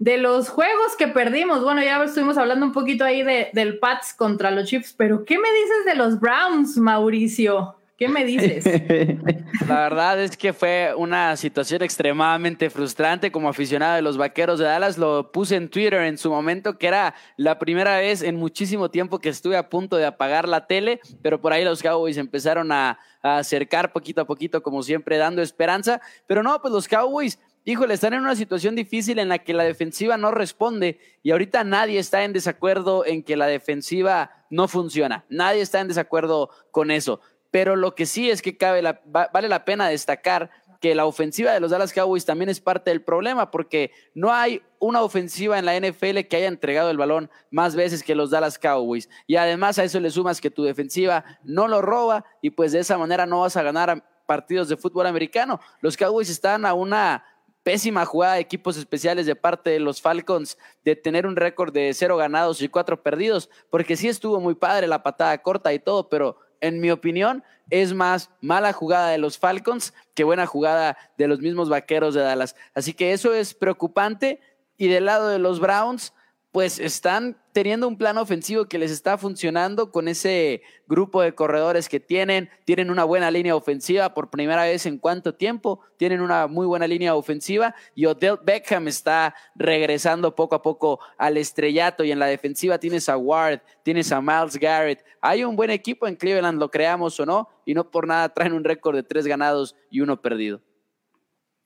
[0.00, 1.62] de los juegos que perdimos?
[1.62, 5.38] Bueno, ya estuvimos hablando un poquito ahí de, del Pats contra los Chiefs, pero ¿qué
[5.38, 7.76] me dices de los Browns, Mauricio?
[8.00, 8.64] ¿Qué me dices?
[9.68, 14.64] La verdad es que fue una situación extremadamente frustrante como aficionado de los Vaqueros de
[14.64, 14.96] Dallas.
[14.96, 19.18] Lo puse en Twitter en su momento, que era la primera vez en muchísimo tiempo
[19.18, 22.98] que estuve a punto de apagar la tele, pero por ahí los Cowboys empezaron a,
[23.22, 26.00] acercar poquito a poquito, como siempre, dando esperanza.
[26.26, 29.64] Pero no, pues los Cowboys híjole, están en una situación difícil en la que la
[29.64, 35.26] defensiva no responde y ahorita nadie está en desacuerdo en que la defensiva no funciona.
[35.28, 37.20] Nadie está en desacuerdo con eso.
[37.50, 41.60] Pero lo que sí es que cabe vale la pena destacar que la ofensiva de
[41.60, 45.78] los Dallas Cowboys también es parte del problema, porque no hay una ofensiva en la
[45.78, 49.10] NFL que haya entregado el balón más veces que los Dallas Cowboys.
[49.26, 52.78] Y además a eso le sumas que tu defensiva no lo roba y pues de
[52.78, 55.60] esa manera no vas a ganar partidos de fútbol americano.
[55.82, 57.24] Los Cowboys están a una
[57.62, 61.92] pésima jugada de equipos especiales de parte de los Falcons de tener un récord de
[61.92, 66.08] cero ganados y cuatro perdidos, porque sí estuvo muy padre la patada corta y todo,
[66.08, 71.28] pero en mi opinión, es más mala jugada de los Falcons que buena jugada de
[71.28, 72.56] los mismos vaqueros de Dallas.
[72.74, 74.40] Así que eso es preocupante.
[74.76, 76.14] Y del lado de los Browns,
[76.52, 81.88] pues están teniendo un plan ofensivo que les está funcionando con ese grupo de corredores
[81.88, 86.48] que tienen, tienen una buena línea ofensiva por primera vez en cuánto tiempo, tienen una
[86.48, 92.10] muy buena línea ofensiva y Odell Beckham está regresando poco a poco al estrellato y
[92.10, 96.16] en la defensiva tienes a Ward, tienes a Miles Garrett, hay un buen equipo en
[96.16, 99.76] Cleveland, lo creamos o no, y no por nada traen un récord de tres ganados
[99.90, 100.60] y uno perdido.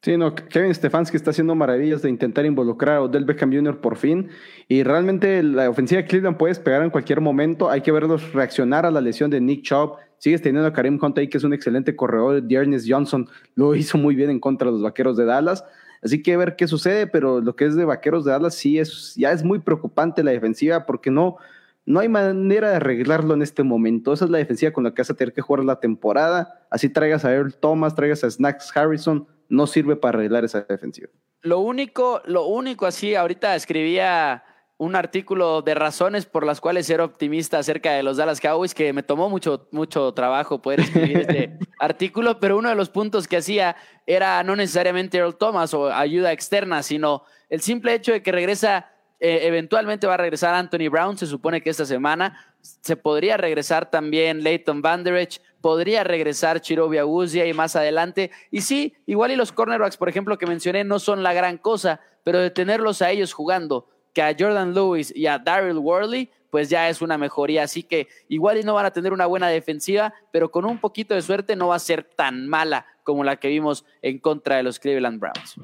[0.04, 3.80] Sí, no, Kevin Stefanski está haciendo maravillas de intentar involucrar a Odell Beckham Jr.
[3.80, 4.28] por fin.
[4.68, 7.70] Y realmente la ofensiva de Cleveland puede despegar en cualquier momento.
[7.70, 9.94] Hay que verlos reaccionar a la lesión de Nick Chubb.
[10.18, 12.42] Sigues teniendo a Karim Hunt ahí, que es un excelente corredor.
[12.42, 15.64] Dearness Johnson lo hizo muy bien en contra de los vaqueros de Dallas.
[16.02, 19.14] Así que ver qué sucede, pero lo que es de vaqueros de Dallas sí es,
[19.16, 21.38] ya es muy preocupante la defensiva porque no,
[21.86, 24.12] no hay manera de arreglarlo en este momento.
[24.12, 26.66] Esa es la defensiva con la que vas a tener que jugar la temporada.
[26.68, 31.08] Así traigas a Earl Thomas, traigas a Snacks Harrison no sirve para arreglar esa defensiva.
[31.42, 34.44] Lo único, lo único así, ahorita escribía
[34.76, 38.92] un artículo de razones por las cuales ser optimista acerca de los Dallas Cowboys, que
[38.92, 43.36] me tomó mucho, mucho trabajo poder escribir este artículo, pero uno de los puntos que
[43.36, 48.32] hacía era no necesariamente Earl Thomas o ayuda externa, sino el simple hecho de que
[48.32, 48.90] regresa,
[49.20, 53.90] eh, eventualmente va a regresar Anthony Brown, se supone que esta semana, se podría regresar
[53.90, 58.31] también Leighton Vanderich, podría regresar Chirobi Aguzia y más adelante.
[58.50, 62.00] Y sí, igual y los cornerbacks, por ejemplo, que mencioné, no son la gran cosa,
[62.22, 66.70] pero de tenerlos a ellos jugando, que a Jordan Lewis y a Daryl Worley, pues
[66.70, 67.64] ya es una mejoría.
[67.64, 71.14] Así que igual y no van a tener una buena defensiva, pero con un poquito
[71.14, 74.62] de suerte no va a ser tan mala como la que vimos en contra de
[74.62, 75.57] los Cleveland Browns.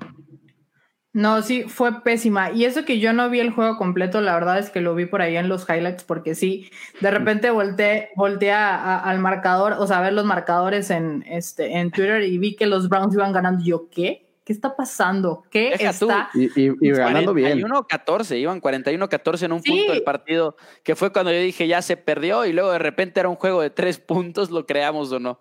[1.12, 2.52] No, sí, fue pésima.
[2.52, 5.06] Y eso que yo no vi el juego completo, la verdad es que lo vi
[5.06, 6.70] por ahí en los highlights, porque sí,
[7.00, 11.90] de repente volteé, volteé al marcador, o sea, a ver los marcadores en, este, en
[11.90, 13.64] Twitter y vi que los Browns iban ganando.
[13.64, 14.28] yo, ¿qué?
[14.44, 15.42] ¿Qué está pasando?
[15.50, 16.30] ¿Qué está?
[16.34, 17.60] Y, ganando bien.
[17.60, 21.96] 41-14, iban 41-14 en un punto del partido, que fue cuando yo dije ya se
[21.96, 25.40] perdió y luego de repente era un juego de tres puntos, lo creamos o no.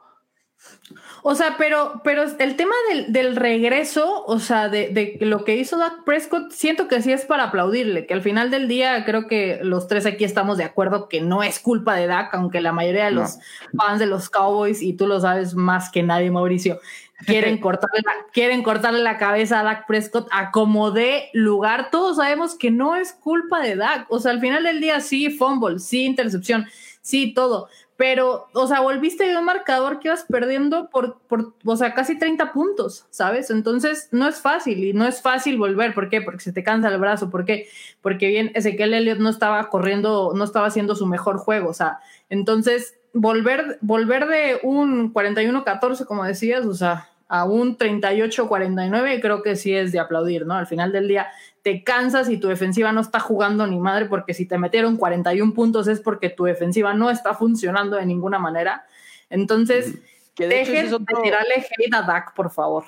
[1.22, 2.74] O sea, pero, pero el tema
[3.08, 7.46] del, regreso, o sea, de, lo que hizo Doug Prescott, siento que sí es para
[7.46, 11.22] aplaudirle, que al final del día creo que los tres aquí estamos de acuerdo que
[11.22, 13.38] no es culpa de Dak, aunque la mayoría de los
[13.78, 16.80] fans de los Cowboys, y tú lo sabes más que nadie, Mauricio,
[17.26, 21.90] quieren cortarle, la, quieren cortarle la cabeza a Dak Prescott a como de lugar.
[21.92, 24.06] Todos sabemos que no es culpa de Dak.
[24.10, 26.66] O sea, al final del día sí, fumble, sí, intercepción,
[27.02, 27.68] sí, todo
[28.00, 32.18] pero, o sea, volviste de un marcador que ibas perdiendo por, por, o sea, casi
[32.18, 33.50] 30 puntos, ¿sabes?
[33.50, 35.94] Entonces, no es fácil y no es fácil volver.
[35.94, 36.22] ¿Por qué?
[36.22, 37.30] Porque se te cansa el brazo.
[37.30, 37.68] ¿Por qué?
[38.00, 42.00] Porque bien, Ezequiel Elliott no estaba corriendo, no estaba haciendo su mejor juego, o sea,
[42.30, 49.56] entonces, volver, volver de un 41-14, como decías, o sea, a un 38-49, creo que
[49.56, 50.56] sí es de aplaudir, ¿no?
[50.56, 51.28] Al final del día,
[51.62, 55.54] te cansas y tu defensiva no está jugando ni madre, porque si te metieron 41
[55.54, 58.84] puntos es porque tu defensiva no está funcionando de ninguna manera.
[59.30, 60.00] Entonces,
[60.36, 62.86] que de dejen de tirarle hate a Dak, por favor.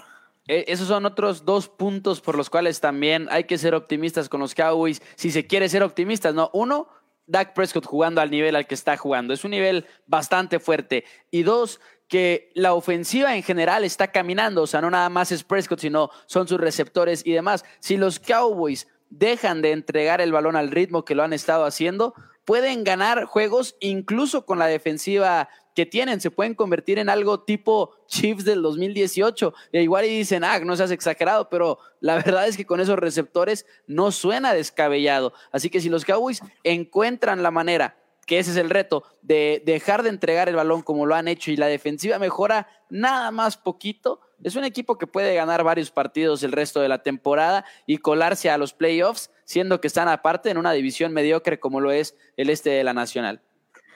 [0.48, 4.40] E, esos son otros dos puntos por los cuales también hay que ser optimistas con
[4.40, 5.04] los Cowboys.
[5.16, 6.50] Si se quiere ser optimistas, ¿no?
[6.52, 6.88] Uno,
[7.28, 9.34] Dak Prescott jugando al nivel al que está jugando.
[9.34, 11.06] Es un nivel bastante fuerte.
[11.30, 11.80] Y dos,
[12.12, 16.10] que la ofensiva en general está caminando, o sea, no nada más es Prescott, sino
[16.26, 17.64] son sus receptores y demás.
[17.80, 22.14] Si los Cowboys dejan de entregar el balón al ritmo que lo han estado haciendo,
[22.44, 27.96] pueden ganar juegos incluso con la defensiva que tienen, se pueden convertir en algo tipo
[28.08, 29.54] Chiefs del 2018.
[29.72, 33.00] E igual y dicen, ah, no seas exagerado, pero la verdad es que con esos
[33.00, 35.32] receptores no suena descabellado.
[35.54, 38.01] Así que si los Cowboys encuentran la manera
[38.32, 41.52] que ese es el reto, de dejar de entregar el balón como lo han hecho
[41.52, 46.42] y la defensiva mejora nada más poquito, es un equipo que puede ganar varios partidos
[46.44, 50.58] el resto de la temporada y colarse a los playoffs, siendo que están aparte en
[50.58, 53.42] una división mediocre como lo es el este de la Nacional.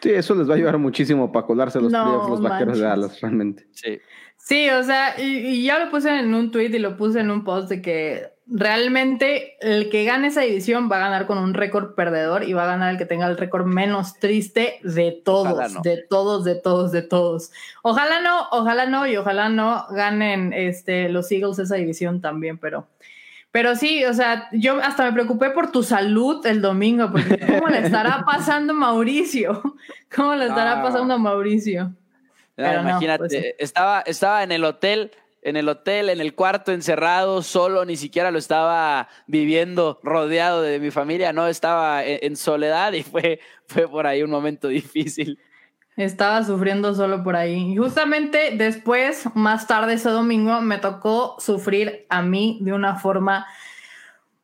[0.02, 2.84] Sí, eso les va a ayudar muchísimo para colarse los No playoffs, los vaqueros de.
[2.84, 3.66] Dallas, realmente.
[3.72, 4.02] Sí.
[4.36, 7.32] Sí, o sea, y, y ya lo puse en un tweet y lo puse en
[7.32, 11.54] un post de que realmente el que gane esa división va a ganar con un
[11.54, 15.74] récord perdedor y va a ganar el que tenga el récord menos triste de todos,
[15.74, 15.82] no.
[15.82, 17.52] de todos, de todos, de todos.
[17.82, 22.88] Ojalá no, ojalá no y ojalá no ganen este, los Eagles esa división también, pero...
[23.52, 27.70] Pero sí, o sea, yo hasta me preocupé por tu salud el domingo, porque ¿cómo
[27.70, 29.62] le estará pasando Mauricio?
[30.14, 30.84] ¿Cómo le estará Ah.
[30.84, 31.94] pasando a Mauricio?
[32.58, 33.42] Ya, Pero no, imagínate, pues sí.
[33.58, 35.12] estaba, estaba en el hotel,
[35.46, 40.80] en el hotel, en el cuarto encerrado, solo, ni siquiera lo estaba viviendo rodeado de
[40.80, 45.40] mi familia, no, estaba en, en soledad y fue, fue por ahí un momento difícil.
[45.96, 47.72] Estaba sufriendo solo por ahí.
[47.72, 53.46] Y justamente después, más tarde ese domingo, me tocó sufrir a mí de una forma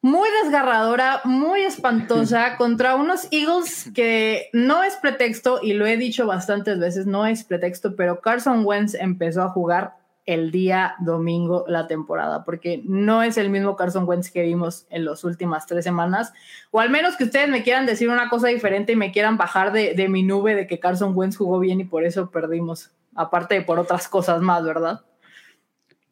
[0.02, 6.26] muy desgarradora, muy espantosa, contra unos Eagles que no es pretexto, y lo he dicho
[6.26, 11.88] bastantes veces, no es pretexto, pero Carson Wentz empezó a jugar el día domingo la
[11.88, 16.32] temporada, porque no es el mismo Carson Wentz que vimos en las últimas tres semanas,
[16.70, 19.72] o al menos que ustedes me quieran decir una cosa diferente y me quieran bajar
[19.72, 23.62] de, mi nube de que Carson Wentz jugó bien y por eso perdimos, aparte de
[23.64, 25.02] por otras cosas más, ¿verdad?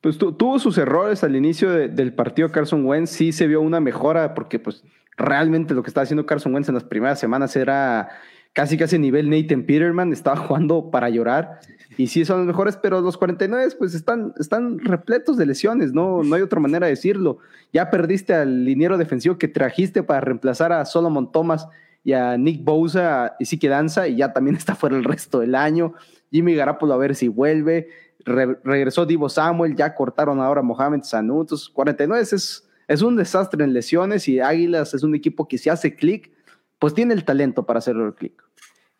[0.02, 3.62] Pues tu- tuvo sus errores al inicio de- del partido Carson Wentz, sí se vio
[3.62, 4.84] una mejora porque pues
[5.18, 8.10] realmente lo que estaba haciendo Carson Wentz en las primeras semanas era
[8.54, 11.60] casi casi nivel Nathan Peterman, estaba jugando para llorar
[11.98, 16.24] y sí son los mejores, pero los 49 pues están, están repletos de lesiones, no,
[16.24, 17.40] no hay otra manera de decirlo.
[17.74, 21.68] Ya perdiste al liniero defensivo que trajiste para reemplazar a Solomon Thomas
[22.04, 25.40] y a Nick Bosa y sí que danza y ya también está fuera el resto
[25.40, 25.94] del año.
[26.32, 27.90] Jimmy Garapolo a ver si vuelve.
[28.26, 31.42] Re- regresó Divo Samuel, ya cortaron ahora a Mohamed Sanu.
[31.42, 35.70] Entonces, 49 es, es un desastre en lesiones y Águilas es un equipo que si
[35.70, 36.32] hace clic,
[36.80, 38.44] pues tiene el talento para hacerlo el clic.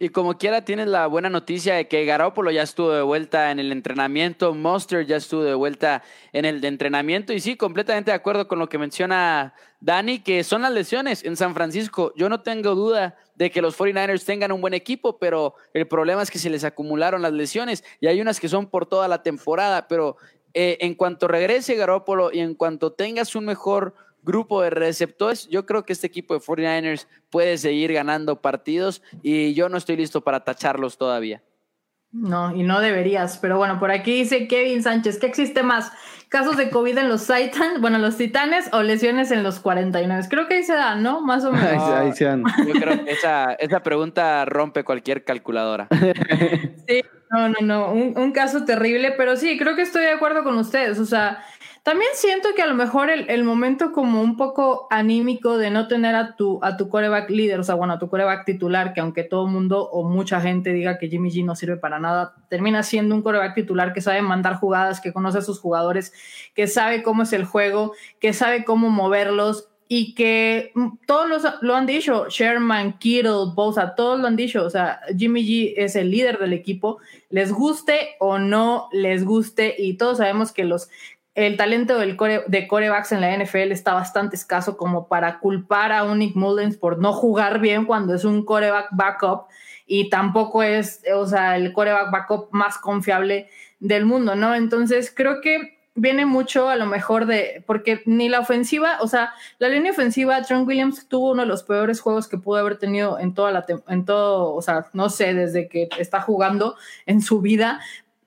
[0.02, 3.60] Y como quiera, tienes la buena noticia de que Garoppolo ya estuvo de vuelta en
[3.60, 7.34] el entrenamiento, Monster ya estuvo de vuelta en el entrenamiento.
[7.34, 11.36] Y sí, completamente de acuerdo con lo que menciona Dani, que son las lesiones en
[11.36, 12.14] San Francisco.
[12.16, 16.22] Yo no tengo duda de que los 49ers tengan un buen equipo, pero el problema
[16.22, 19.22] es que se les acumularon las lesiones y hay unas que son por toda la
[19.22, 19.90] temporada.
[19.90, 20.16] Pero
[20.54, 25.66] eh, en cuanto regrese Garoppolo y en cuanto tengas un mejor grupo de receptores, yo
[25.66, 30.22] creo que este equipo de 49ers puede seguir ganando partidos y yo no estoy listo
[30.22, 31.42] para tacharlos todavía.
[32.12, 33.38] No, y no deberías.
[33.38, 35.92] Pero bueno, por aquí dice Kevin Sánchez, ¿qué existe más?
[36.28, 40.24] ¿Casos de COVID en los Titans, bueno, los Titanes o lesiones en los 49?
[40.30, 41.22] Creo que ahí se da, ¿no?
[41.22, 41.76] Más o menos.
[41.76, 41.96] No.
[41.96, 42.44] ahí se dan.
[42.68, 45.88] Yo creo que esa, esa pregunta rompe cualquier calculadora.
[46.88, 50.44] Sí, no, no, no, un, un caso terrible, pero sí, creo que estoy de acuerdo
[50.44, 50.98] con ustedes.
[50.98, 51.44] O sea,
[51.90, 55.88] también siento que a lo mejor el, el momento como un poco anímico de no
[55.88, 59.02] tener a tu, a tu coreback líder, o sea, bueno, a tu coreback titular, que
[59.02, 62.84] aunque todo mundo o mucha gente diga que Jimmy G no sirve para nada, termina
[62.84, 66.14] siendo un coreback titular que sabe mandar jugadas, que conoce a sus jugadores,
[66.54, 71.44] que sabe cómo es el juego, que sabe cómo moverlos y que mm, todos los,
[71.62, 75.96] lo han dicho, Sherman, Kittle, Bosa, todos lo han dicho, o sea, Jimmy G es
[75.96, 77.00] el líder del equipo,
[77.32, 80.90] les guste o no les guste, y todos sabemos que los,
[81.46, 85.92] el talento del core, de corebacks en la NFL está bastante escaso como para culpar
[85.94, 89.48] a un Nick Mullens por no jugar bien cuando es un coreback backup,
[89.86, 93.50] y tampoco es, o sea, el coreback backup más confiable
[93.80, 94.54] del mundo, ¿no?
[94.54, 99.34] Entonces creo que viene mucho a lo mejor de, porque ni la ofensiva, o sea,
[99.60, 103.18] la línea ofensiva, Trent Williams tuvo uno de los peores juegos que pudo haber tenido
[103.18, 106.76] en toda la, en todo, o sea, no sé, desde que está jugando
[107.06, 107.80] en su vida.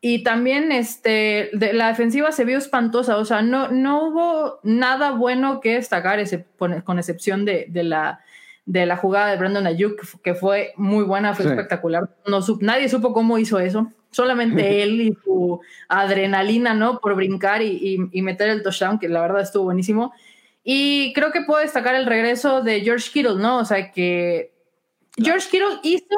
[0.04, 5.12] Y también este, de, la defensiva se vio espantosa, o sea, no, no hubo nada
[5.12, 8.18] bueno que destacar, ese- con, excepción de, de la,
[8.66, 11.50] de la jugada de Brandon Ayuk, que fu- que fue muy buena, fue Sí.
[11.52, 12.10] espectacular.
[12.26, 16.98] No, nadie supo cómo hizo eso, solamente él y su adrenalina, ¿no?
[16.98, 20.12] Por brincar y, y- y meter el touchdown, que la verdad estuvo buenísimo.
[20.64, 23.58] Y creo que puedo destacar el regreso de George Kittle, ¿no?
[23.58, 24.52] O sea, que
[25.16, 26.16] George Kittle hizo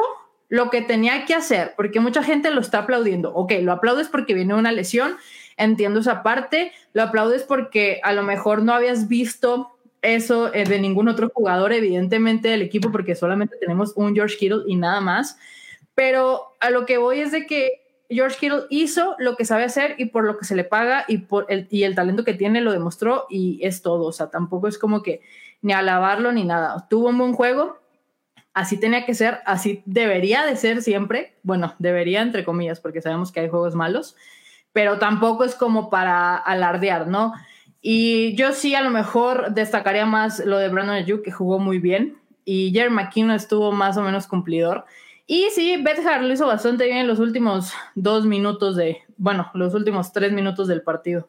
[0.49, 3.33] lo que tenía que hacer, porque mucha gente lo está aplaudiendo.
[3.35, 5.17] Ok, lo aplaudes porque viene una lesión,
[5.57, 9.71] entiendo esa parte, lo aplaudes porque a lo mejor no habías visto
[10.03, 14.63] eso eh, de ningún otro jugador, evidentemente, del equipo, porque solamente tenemos un George Kittle
[14.67, 15.39] y nada más.
[15.95, 19.95] Pero a lo que voy es de que George Kittle hizo lo que sabe hacer
[19.99, 22.61] y por lo que se le paga y por el, y el talento que tiene
[22.61, 24.05] lo demostró y es todo.
[24.05, 25.23] O sea, tampoco es como que
[25.63, 26.87] ni alabarlo ni nada.
[26.89, 27.79] Tuvo un buen juego,
[28.55, 31.35] así tenía que ser, así debería de ser siempre.
[31.43, 34.17] Bueno, debería entre comillas, porque sabemos que hay juegos malos,
[34.73, 37.35] pero tampoco es como para alardear, ¿no?
[37.83, 41.79] Y yo sí a lo mejor destacaría más lo de Brandon Ayuk, que jugó muy
[41.79, 44.87] bien, y Jerry McKinnon estuvo más o menos cumplidor.
[45.27, 49.75] Y sí, Bethard lo hizo bastante bien en los últimos dos minutos de, bueno, los
[49.75, 51.29] últimos tres minutos del partido.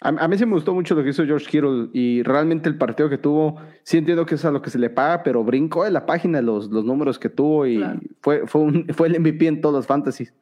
[0.00, 2.76] A, a, mí sí me gustó mucho lo que hizo George Kittle y realmente el
[2.76, 5.86] partido que tuvo, sí entiendo que es a lo que se le paga, pero brincó
[5.86, 8.00] en la página los, los números que tuvo y claro.
[8.20, 10.34] fue, fue, un, fue el MVP en todos los fantasies.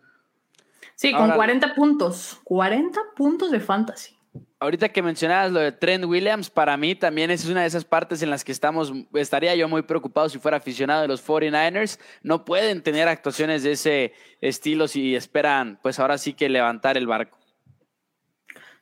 [0.96, 4.16] Sí, con Ahora, 40 puntos, 40 puntos de fantasy.
[4.58, 8.22] Ahorita que mencionabas lo de Trent Williams, para mí también es una de esas partes
[8.22, 12.00] en las que estamos, estaría yo muy preocupado si fuera aficionado de los 49ers.
[12.22, 17.06] No pueden tener actuaciones de ese estilo si esperan, pues ahora sí que levantar el
[17.06, 17.38] barco.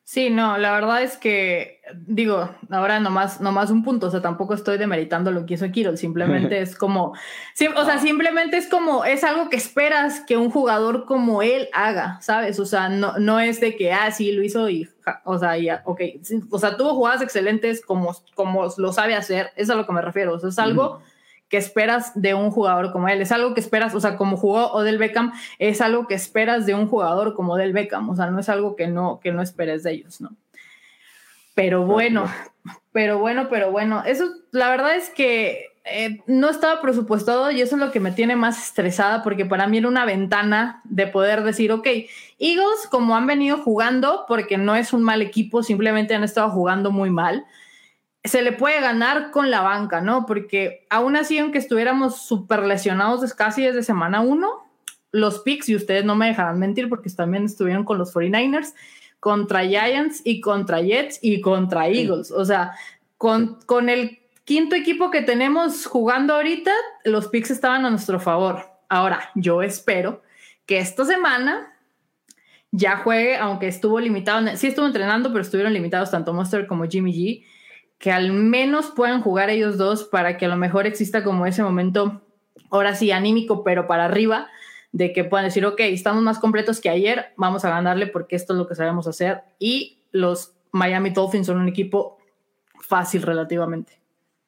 [0.04, 4.52] Sí, no, la verdad es que, digo, ahora nomás, nomás un punto, o sea, tampoco
[4.52, 7.14] estoy demeritando lo que hizo Kirill, simplemente es como,
[7.54, 11.68] sí, o sea, simplemente es como, es algo que esperas que un jugador como él
[11.72, 12.58] haga, ¿sabes?
[12.58, 14.88] O sea, no, no es de que, ah, sí, lo hizo y,
[15.24, 19.52] o sea, ya, ok, sí, o sea, tuvo jugadas excelentes como, como lo sabe hacer,
[19.54, 21.00] es a lo que me refiero, o sea, es algo...
[21.52, 23.20] que esperas de un jugador como él.
[23.20, 26.74] Es algo que esperas, o sea, como jugó Odell Beckham, es algo que esperas de
[26.74, 28.08] un jugador como Odell Beckham.
[28.08, 30.30] O sea, no es algo que no, que no esperes de ellos, ¿no?
[31.54, 32.24] Pero bueno,
[32.90, 34.02] pero bueno, pero bueno.
[34.06, 38.12] Eso, la verdad es que eh, no estaba presupuestado y eso es lo que me
[38.12, 41.86] tiene más estresada porque para mí era una ventana de poder decir, ok,
[42.38, 46.90] Eagles como han venido jugando, porque no es un mal equipo, simplemente han estado jugando
[46.90, 47.44] muy mal
[48.24, 50.26] se le puede ganar con la banca, ¿no?
[50.26, 54.70] Porque aún así, aunque estuviéramos súper lesionados casi desde semana uno,
[55.10, 58.74] los picks, y ustedes no me dejarán mentir porque también estuvieron con los 49ers,
[59.20, 62.30] contra Giants y contra Jets y contra Eagles.
[62.30, 62.72] O sea,
[63.18, 66.72] con, con el quinto equipo que tenemos jugando ahorita,
[67.04, 68.62] los picks estaban a nuestro favor.
[68.88, 70.22] Ahora, yo espero
[70.66, 71.72] que esta semana
[72.70, 77.12] ya juegue, aunque estuvo limitado, sí estuvo entrenando, pero estuvieron limitados tanto Monster como Jimmy
[77.12, 77.44] G
[78.02, 81.62] que al menos puedan jugar ellos dos para que a lo mejor exista como ese
[81.62, 82.20] momento,
[82.68, 84.48] ahora sí, anímico, pero para arriba,
[84.90, 88.54] de que puedan decir, ok, estamos más completos que ayer, vamos a ganarle porque esto
[88.54, 89.42] es lo que sabemos hacer.
[89.60, 92.18] Y los Miami Dolphins son un equipo
[92.80, 94.00] fácil relativamente.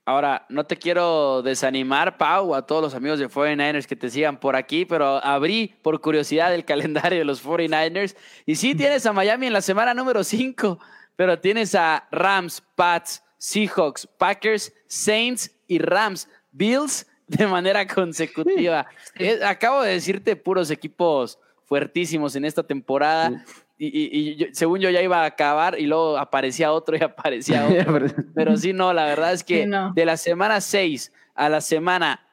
[0.05, 4.41] Ahora, no te quiero desanimar, Pau, a todos los amigos de 49ers que te sigan
[4.41, 9.13] por aquí, pero abrí por curiosidad el calendario de los 49ers y sí tienes a
[9.13, 10.81] Miami en la semana número 5,
[11.15, 18.87] pero tienes a Rams, Pats, Seahawks, Packers, Saints y Rams, Bills de manera consecutiva.
[19.17, 23.45] Eh, acabo de decirte puros equipos fuertísimos en esta temporada.
[23.77, 28.07] Y, según yo ya iba a acabar y luego aparecía otro y aparecía otro.
[28.35, 32.27] Pero sí, no, la verdad es que de la semana 6 a la semana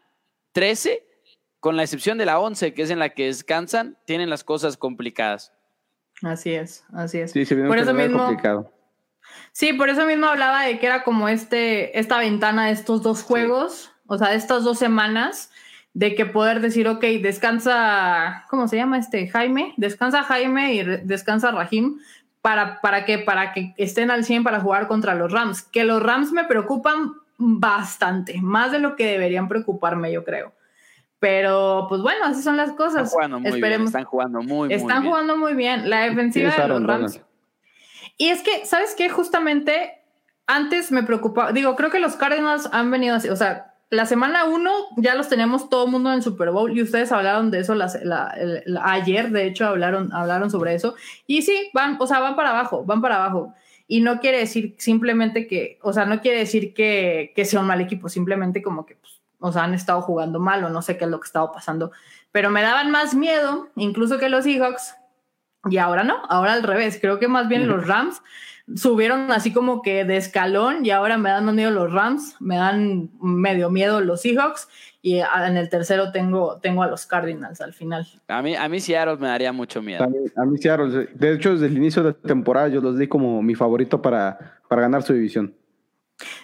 [0.51, 1.03] 13,
[1.59, 4.77] con la excepción de la 11, que es en la que descansan, tienen las cosas
[4.77, 5.51] complicadas.
[6.21, 7.31] Así es, así es.
[7.31, 8.71] Sí, se Por eso mismo, complicado.
[9.51, 13.23] Sí, por eso mismo hablaba de que era como este, esta ventana de estos dos
[13.23, 13.99] juegos, sí.
[14.07, 15.51] o sea, de estas dos semanas,
[15.93, 19.27] de que poder decir, ok, descansa, ¿cómo se llama este?
[19.27, 21.99] Jaime, descansa Jaime y descansa Rahim,
[22.41, 25.61] para, para, que, para que estén al 100 para jugar contra los Rams.
[25.61, 30.53] Que los Rams me preocupan bastante, más de lo que deberían preocuparme, yo creo.
[31.19, 33.03] Pero, pues bueno, así son las cosas.
[33.03, 33.77] Están jugando muy Esperemos.
[33.77, 35.87] bien, están jugando muy, están muy jugando muy bien.
[35.89, 37.21] La defensiva de los Rams.
[38.21, 39.09] Y es que, ¿sabes qué?
[39.09, 39.93] Justamente
[40.45, 44.45] antes me preocupaba, digo, creo que los Cardinals han venido así, o sea, la semana
[44.45, 47.73] uno ya los teníamos todo el mundo en Super Bowl y ustedes hablaron de eso
[47.73, 48.31] la, la,
[48.67, 50.93] la, ayer, de hecho, hablaron, hablaron sobre eso.
[51.25, 53.55] Y sí, van, o sea, van para abajo, van para abajo.
[53.87, 57.65] Y no quiere decir simplemente que, o sea, no quiere decir que, que sea un
[57.65, 60.95] mal equipo, simplemente como que, pues, o sea, han estado jugando mal o no sé
[60.95, 61.91] qué es lo que estaba pasando.
[62.31, 64.93] Pero me daban más miedo, incluso que los Seahawks,
[65.69, 66.97] y ahora no, ahora al revés.
[66.99, 68.21] Creo que más bien los Rams
[68.75, 72.55] subieron así como que de escalón y ahora me dan más miedo los Rams, me
[72.55, 74.67] dan medio miedo los Seahawks
[75.01, 78.07] y en el tercero tengo, tengo a los Cardinals al final.
[78.27, 80.03] A mí, a mí Seattle me daría mucho miedo.
[80.03, 82.97] A mí, a mí Seattle, de hecho desde el inicio de la temporada yo los
[82.97, 85.55] di como mi favorito para, para ganar su división.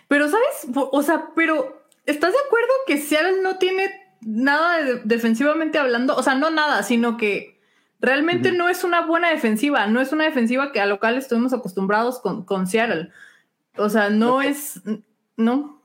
[0.08, 3.90] Pero sabes, o sea, pero ¿estás de acuerdo que Seattle no tiene
[4.22, 6.16] nada de, defensivamente hablando?
[6.16, 7.57] O sea, no nada, sino que
[8.00, 8.58] Realmente uh -huh.
[8.58, 12.46] no es una buena defensiva, no es una defensiva que a local estuvimos acostumbrados con,
[12.46, 13.10] con Seattle.
[13.76, 14.50] O sea, no okay.
[14.50, 14.82] es,
[15.36, 15.82] no.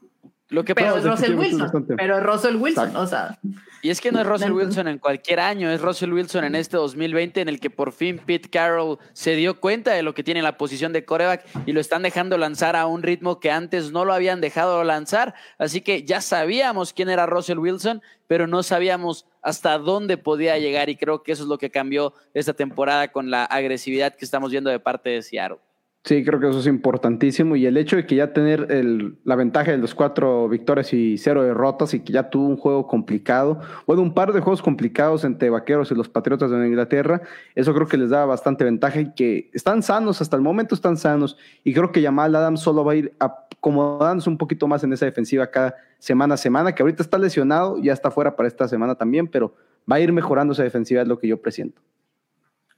[0.49, 3.01] Lo que pero es Russell Wilson, pero Russell Wilson, Exacto.
[3.01, 3.39] o sea.
[3.85, 6.77] Y es que no es Russell Wilson en cualquier año, es Russell Wilson en este
[6.77, 10.39] 2020 en el que por fin Pete Carroll se dio cuenta de lo que tiene
[10.39, 13.91] en la posición de coreback y lo están dejando lanzar a un ritmo que antes
[13.91, 15.35] no lo habían dejado lanzar.
[15.59, 20.89] Así que ya sabíamos quién era Russell Wilson, pero no sabíamos hasta dónde podía llegar
[20.89, 24.53] y creo que eso es lo que cambió esta temporada con la agresividad que estamos
[24.53, 25.59] viendo de parte de Seattle.
[26.05, 27.55] Sí, creo que eso es importantísimo.
[27.55, 31.17] Y el hecho de que ya tener el, la ventaja de los cuatro victorias y
[31.17, 35.23] cero derrotas y que ya tuvo un juego complicado, bueno, un par de juegos complicados
[35.23, 37.23] entre Vaqueros y los Patriotas de Inglaterra,
[37.55, 40.97] eso creo que les da bastante ventaja y que están sanos, hasta el momento están
[40.97, 41.37] sanos.
[41.63, 45.07] Y creo que Jamal Adams solo va a ir acomodándose un poquito más en esa
[45.07, 48.97] defensiva cada semana a semana, que ahorita está lesionado, ya está fuera para esta semana
[48.97, 49.55] también, pero
[49.91, 51.81] va a ir mejorando esa defensiva, es lo que yo presiento.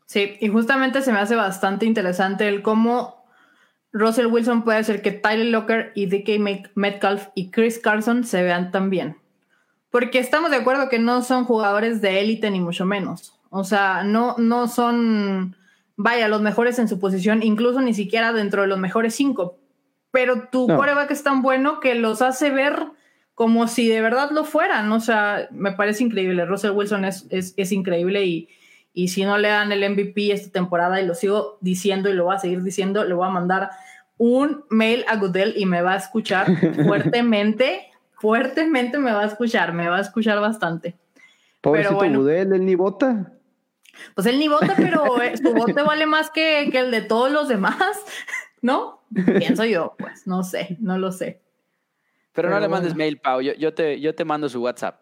[0.07, 3.25] Sí, y justamente se me hace bastante interesante el cómo
[3.93, 8.71] Russell Wilson puede hacer que Tyler Locker y DK Metcalf y Chris Carson se vean
[8.73, 9.17] tan bien.
[9.91, 13.39] Porque estamos de acuerdo que no son jugadores de élite ni mucho menos.
[13.51, 15.57] O sea, no, no son,
[15.97, 19.59] vaya, los mejores en su posición, incluso ni siquiera dentro de los mejores cinco.
[20.11, 21.07] Pero tu no.
[21.07, 22.89] que es tan bueno que los hace ver
[23.35, 24.91] como si de verdad lo fueran.
[24.91, 26.45] O sea, me parece increíble.
[26.45, 28.49] Russell Wilson es, es, es increíble y
[28.97, 32.25] y si no le dan el MVP esta temporada, y lo sigo diciendo y lo
[32.25, 33.71] voy a seguir diciendo, le voy a mandar
[34.17, 36.47] un mail a Goodell y me va a escuchar
[36.87, 40.95] fuertemente, fuertemente me va a escuchar, me va a escuchar bastante.
[41.61, 43.33] Pobrecito bueno, Goodell, él ni vota.
[44.15, 47.33] Pues él ni vota, pero eh, su voto vale más que, que el de todos
[47.33, 47.99] los demás,
[48.63, 49.03] ¿no?
[49.39, 51.41] Pienso yo, pues, no sé, no lo sé.
[52.33, 53.05] Pero, pero no le mandes bueno.
[53.05, 55.01] mail, Pau, yo, yo, te, yo te mando su WhatsApp.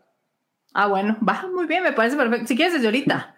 [0.72, 2.46] Ah, bueno, va muy bien, me parece perfecto.
[2.46, 3.36] Si quieres desde ahorita.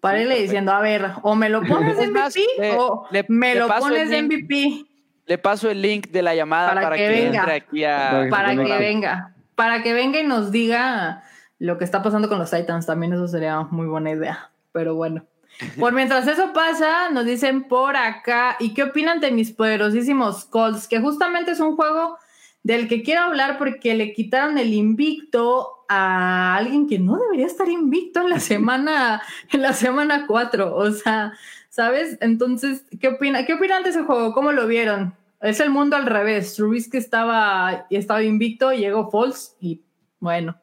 [0.00, 3.60] Párele diciendo, a ver, o me lo pones en MVP le, o le, me le
[3.60, 4.86] lo pones en MVP.
[5.26, 8.28] Le paso el link de la llamada para, para que, que, venga, entre aquí a...
[8.30, 8.78] Para que venga.
[8.78, 9.34] venga.
[9.56, 11.24] Para que venga y nos diga
[11.58, 12.86] lo que está pasando con los Titans.
[12.86, 14.50] También eso sería muy buena idea.
[14.72, 15.24] Pero bueno.
[15.80, 20.86] Por mientras eso pasa, nos dicen por acá, ¿y qué opinan de mis poderosísimos Colts?
[20.86, 22.18] Que justamente es un juego
[22.66, 27.68] del que quiero hablar porque le quitaron el invicto a alguien que no debería estar
[27.68, 30.74] invicto en la semana, en la semana 4.
[30.74, 31.32] O sea,
[31.68, 32.18] ¿sabes?
[32.20, 33.46] Entonces, ¿qué opina?
[33.46, 34.32] ¿Qué opinan de ese juego?
[34.32, 35.14] ¿Cómo lo vieron?
[35.40, 36.56] Es el mundo al revés.
[36.56, 39.84] Trubisky estaba, estaba invicto, llegó Falls y
[40.18, 40.60] bueno.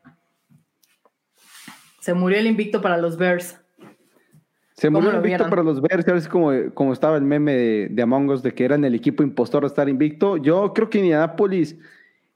[2.01, 3.62] Se murió el invicto para los Bears.
[4.83, 8.29] Se murió invicto para los Bears, es como, como estaba el meme de, de, Among
[8.31, 10.35] Us de que eran el equipo impostor a estar invicto.
[10.35, 11.77] Yo creo que Indianapolis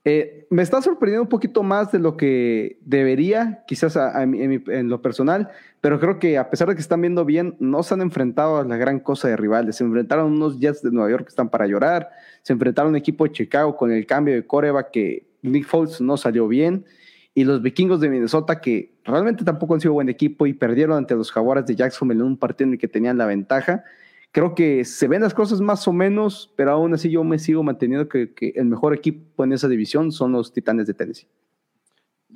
[0.05, 4.29] eh, me está sorprendiendo un poquito más de lo que debería, quizás a, a, en,
[4.29, 5.49] mi, en, lo personal,
[5.81, 8.63] pero creo que a pesar de que están viendo bien, no se han enfrentado a
[8.63, 9.75] la gran cosa de rivales.
[9.75, 12.11] Se enfrentaron unos Jets de Nueva York que están para llorar,
[12.43, 15.99] se enfrentaron a un equipo de Chicago con el cambio de coreba que Nick Foles
[15.99, 16.85] no salió bien,
[17.33, 21.15] y los vikingos de Minnesota que realmente tampoco han sido buen equipo y perdieron ante
[21.15, 23.83] los jaguares de Jacksonville en un partido en el que tenían la ventaja
[24.31, 27.63] creo que se ven las cosas más o menos, pero aún así yo me sigo
[27.63, 31.27] manteniendo que, que el mejor equipo en esa división son los Titanes de Tennessee.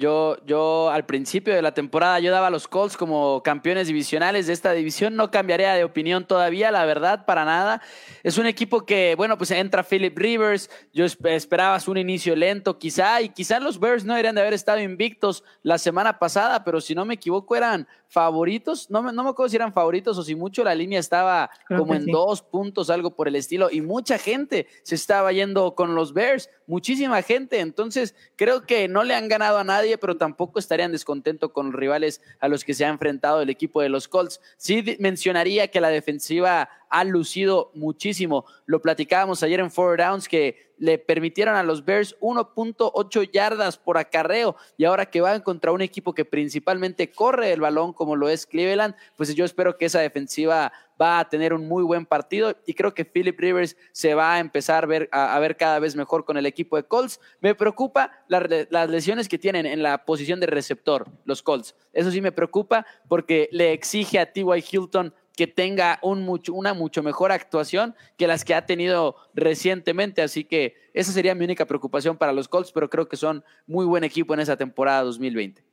[0.01, 4.53] Yo, yo al principio de la temporada yo daba los Colts como campeones divisionales de
[4.53, 5.15] esta división.
[5.15, 7.83] No cambiaría de opinión todavía, la verdad, para nada.
[8.23, 10.71] Es un equipo que, bueno, pues entra Philip Rivers.
[10.91, 14.79] Yo esperabas un inicio lento, quizá, y quizá los Bears no deberían de haber estado
[14.79, 18.89] invictos la semana pasada, pero si no me equivoco, eran favoritos.
[18.89, 21.79] No me, no me acuerdo si eran favoritos o si mucho la línea estaba Creo
[21.79, 22.11] como en sí.
[22.11, 23.69] dos puntos, algo por el estilo.
[23.71, 27.61] Y mucha gente se estaba yendo con los Bears, muchísima gente.
[27.61, 31.75] Entonces, creo que no le han ganado a nadie pero tampoco estarían descontentos con los
[31.75, 34.41] rivales a los que se ha enfrentado el equipo de los Colts.
[34.57, 38.45] Sí mencionaría que la defensiva ha lucido muchísimo.
[38.65, 43.97] Lo platicábamos ayer en Four Downs que le permitieron a los Bears 1.8 yardas por
[43.99, 48.29] acarreo y ahora que van contra un equipo que principalmente corre el balón como lo
[48.29, 52.55] es Cleveland, pues yo espero que esa defensiva va a tener un muy buen partido
[52.65, 56.35] y creo que Philip Rivers se va a empezar a ver, cada vez mejor con
[56.37, 57.19] el equipo de Colts.
[57.39, 61.75] Me preocupa la, las lesiones que tienen en la posición de receptor, los Colts.
[61.93, 64.63] Eso sí me preocupa porque le exige a T.Y.
[64.71, 70.21] Hilton que tenga un mucho, una mucho mejor actuación que las que ha tenido recientemente.
[70.21, 73.85] Así que esa sería mi única preocupación para los Colts, pero creo que son muy
[73.85, 75.63] buen equipo en esa temporada 2020.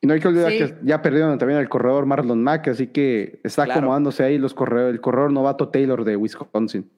[0.00, 0.58] Y no hay que olvidar sí.
[0.58, 3.80] que ya perdieron también al corredor Marlon Mack, así que está claro.
[3.80, 6.90] acomodándose ahí los corredor, el corredor novato Taylor de Wisconsin.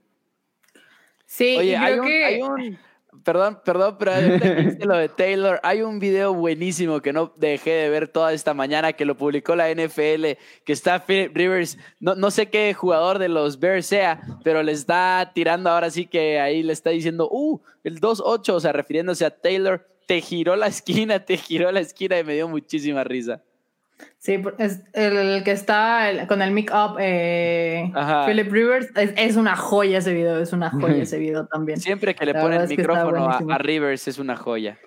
[1.24, 2.24] Sí, Oye, creo hay, un, que...
[2.24, 2.78] hay un
[3.24, 4.12] perdón, perdón, pero
[4.84, 8.92] lo de Taylor, hay un video buenísimo que no dejé de ver toda esta mañana
[8.92, 13.28] que lo publicó la NFL, que está Philip Rivers, no, no sé qué jugador de
[13.28, 17.60] los Bears sea, pero le está tirando ahora sí que ahí le está diciendo, uh,
[17.84, 22.18] el 2-8, o sea, refiriéndose a Taylor, te giró la esquina, te giró la esquina
[22.18, 23.42] y me dio muchísima risa.
[24.18, 27.92] Sí, es el, que está con el mic up, eh,
[28.26, 31.80] Philip Rivers, es, es, una joya ese video, es una joya ese video también.
[31.80, 34.78] Siempre que le la pone el micrófono a, a, Rivers es una joya.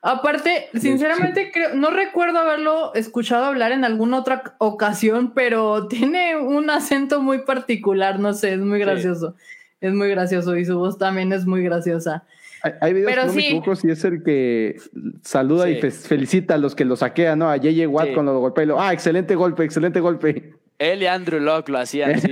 [0.00, 6.70] Aparte, sinceramente, creo, no recuerdo haberlo escuchado hablar en alguna otra ocasión, pero tiene un
[6.70, 9.34] acento muy particular, no sé, es muy gracioso.
[9.38, 9.44] Sí.
[9.80, 12.24] es muy gracioso y su voz también es muy graciosa.
[12.64, 13.46] Hay, hay videos Pero que no me sí.
[13.48, 14.76] equivoco si es el que
[15.22, 17.48] saluda y fe- felicita a los que lo saquean, ¿no?
[17.50, 18.14] A JJ Watt Sí.
[18.14, 20.54] cuando lo golpea y lo, ah, excelente golpe, excelente golpe.
[20.78, 22.18] Él y Andrew Locke lo hacían.
[22.20, 22.28] sí.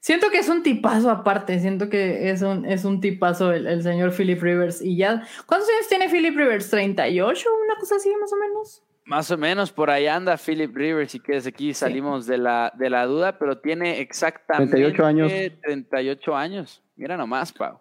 [0.00, 3.82] Siento que es un tipazo aparte, siento que es un, es un tipazo el, el
[3.82, 5.22] señor Philip Rivers y ya.
[5.46, 6.70] ¿Cuántos años tiene Philip Rivers?
[6.70, 7.44] ¿38?
[7.64, 8.82] Una cosa así más o menos.
[9.06, 12.90] Más o menos por ahí anda Philip Rivers, si quieres aquí salimos de, la, de
[12.90, 15.32] la duda, pero tiene exactamente 38 años.
[15.62, 16.82] 38 años.
[16.96, 17.80] Mira nomás, Pau.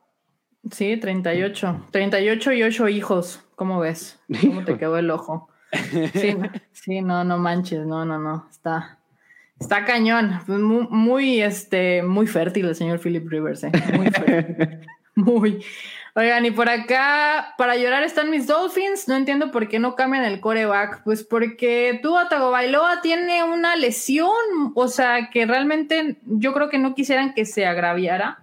[0.72, 1.88] Sí, 38.
[1.91, 3.41] 38 y 8 hijos.
[3.55, 4.20] ¿Cómo ves?
[4.41, 5.49] ¿Cómo te quedó el ojo?
[6.14, 6.36] Sí,
[6.72, 8.47] sí, no, no manches, no, no, no.
[8.49, 8.99] Está,
[9.59, 10.39] está cañón.
[10.45, 13.72] Pues Muy, muy, este, muy fértil el señor Philip Rivers, eh.
[13.95, 14.80] Muy fértil.
[15.16, 15.64] Muy.
[16.16, 19.07] Oigan, y por acá, para llorar están mis Dolphins.
[19.07, 21.03] No entiendo por qué no cambian el coreback.
[21.03, 24.32] Pues porque Tua Tagovailoa tiene una lesión.
[24.74, 28.39] O sea, que realmente yo creo que no quisieran que se agraviara.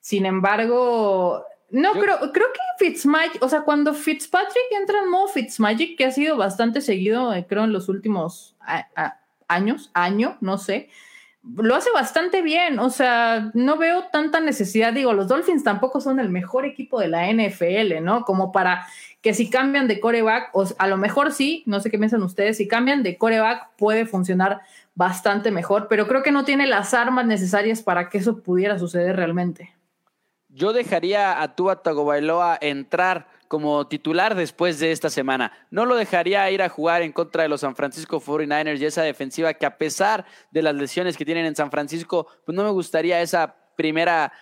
[0.00, 5.28] Sin embargo, no Yo- creo, creo que Fitzmagic, o sea, cuando Fitzpatrick entra en modo
[5.28, 10.36] Fitzmagic, que ha sido bastante seguido, eh, creo, en los últimos a- a- años, año,
[10.40, 10.88] no sé,
[11.56, 12.78] lo hace bastante bien.
[12.78, 14.92] O sea, no veo tanta necesidad.
[14.92, 18.22] Digo, los Dolphins tampoco son el mejor equipo de la NFL, ¿no?
[18.24, 18.86] Como para
[19.22, 22.58] que si cambian de coreback, o a lo mejor sí, no sé qué piensan ustedes,
[22.58, 24.60] si cambian de coreback puede funcionar
[24.94, 29.16] bastante mejor, pero creo que no tiene las armas necesarias para que eso pudiera suceder
[29.16, 29.72] realmente.
[30.58, 35.52] Yo dejaría a Tua Tagovailoa entrar como titular después de esta semana.
[35.70, 39.02] No lo dejaría ir a jugar en contra de los San Francisco 49ers y esa
[39.02, 42.70] defensiva que a pesar de las lesiones que tienen en San Francisco, pues no me
[42.70, 44.32] gustaría esa primera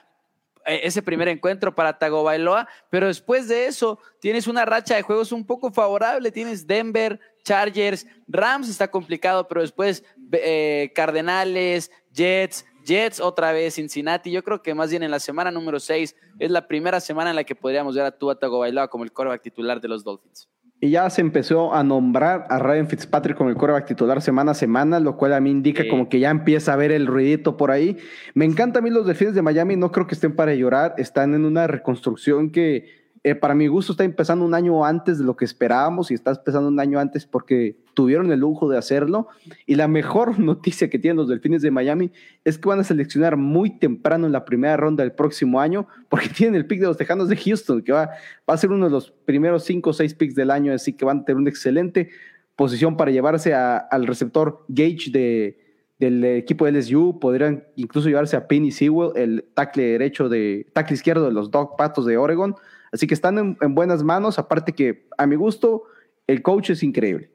[0.65, 5.33] eh, ese primer encuentro para Tagovailoa, pero después de eso tienes una racha de juegos
[5.33, 10.03] un poco favorable, tienes Denver, Chargers, Rams está complicado, pero después
[10.33, 14.31] eh, Cardenales, Jets, Jets otra vez, Cincinnati.
[14.31, 17.37] Yo creo que más bien en la semana número 6 es la primera semana en
[17.37, 20.49] la que podríamos ver a Tua Tagovailoa como el quarterback titular de los Dolphins.
[20.79, 24.55] Y ya se empezó a nombrar a Ryan Fitzpatrick como el quarterback titular semana a
[24.55, 25.89] semana, lo cual a mí indica Sí.
[25.89, 27.97] como que ya empieza a ver el ruidito por ahí.
[28.35, 31.35] Me encanta a mí los Delfines de Miami, no creo que estén para llorar, están
[31.35, 35.35] en una reconstrucción que eh, para mi gusto está empezando un año antes de lo
[35.37, 39.27] que esperábamos y está empezando un año antes porque tuvieron el lujo de hacerlo.
[39.67, 42.13] Y la mejor noticia que tienen los Delfines de Miami
[42.45, 46.29] es que van a seleccionar muy temprano en la primera ronda del próximo año porque
[46.37, 48.11] tienen el pick de los Tejanos de Houston, que va,
[48.49, 51.05] va a ser uno de los primeros cinco o seis picks del año, así que
[51.05, 52.11] van a tener una excelente
[52.55, 55.59] posición para llevarse a- al receptor Gage de,
[55.99, 60.95] del equipo de LSU, podrían incluso llevarse a Penny Sewell, el tackle derecho de tackle
[60.95, 62.55] izquierdo de los Dog Patos de Oregon,
[62.93, 65.85] así que están en, en buenas manos, aparte que a mi gusto
[66.27, 67.31] el coach es increíble.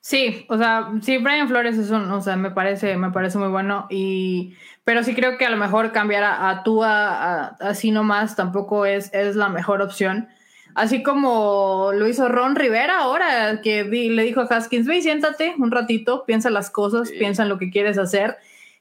[0.00, 3.48] Sí, o sea, sí, Brian Flores es un, o sea, me parece, me parece muy
[3.48, 4.54] bueno y,
[4.84, 8.84] pero sí creo que a lo mejor cambiar a, a Tua a- así nomás tampoco
[8.84, 10.28] es, es la mejor opción.
[10.74, 15.54] Así como lo hizo Ron Rivera ahora, que le dijo a Haskins, ve y siéntate
[15.56, 17.14] un ratito, piensa las cosas, Sí.
[17.18, 18.36] piensa en lo que quieres hacer.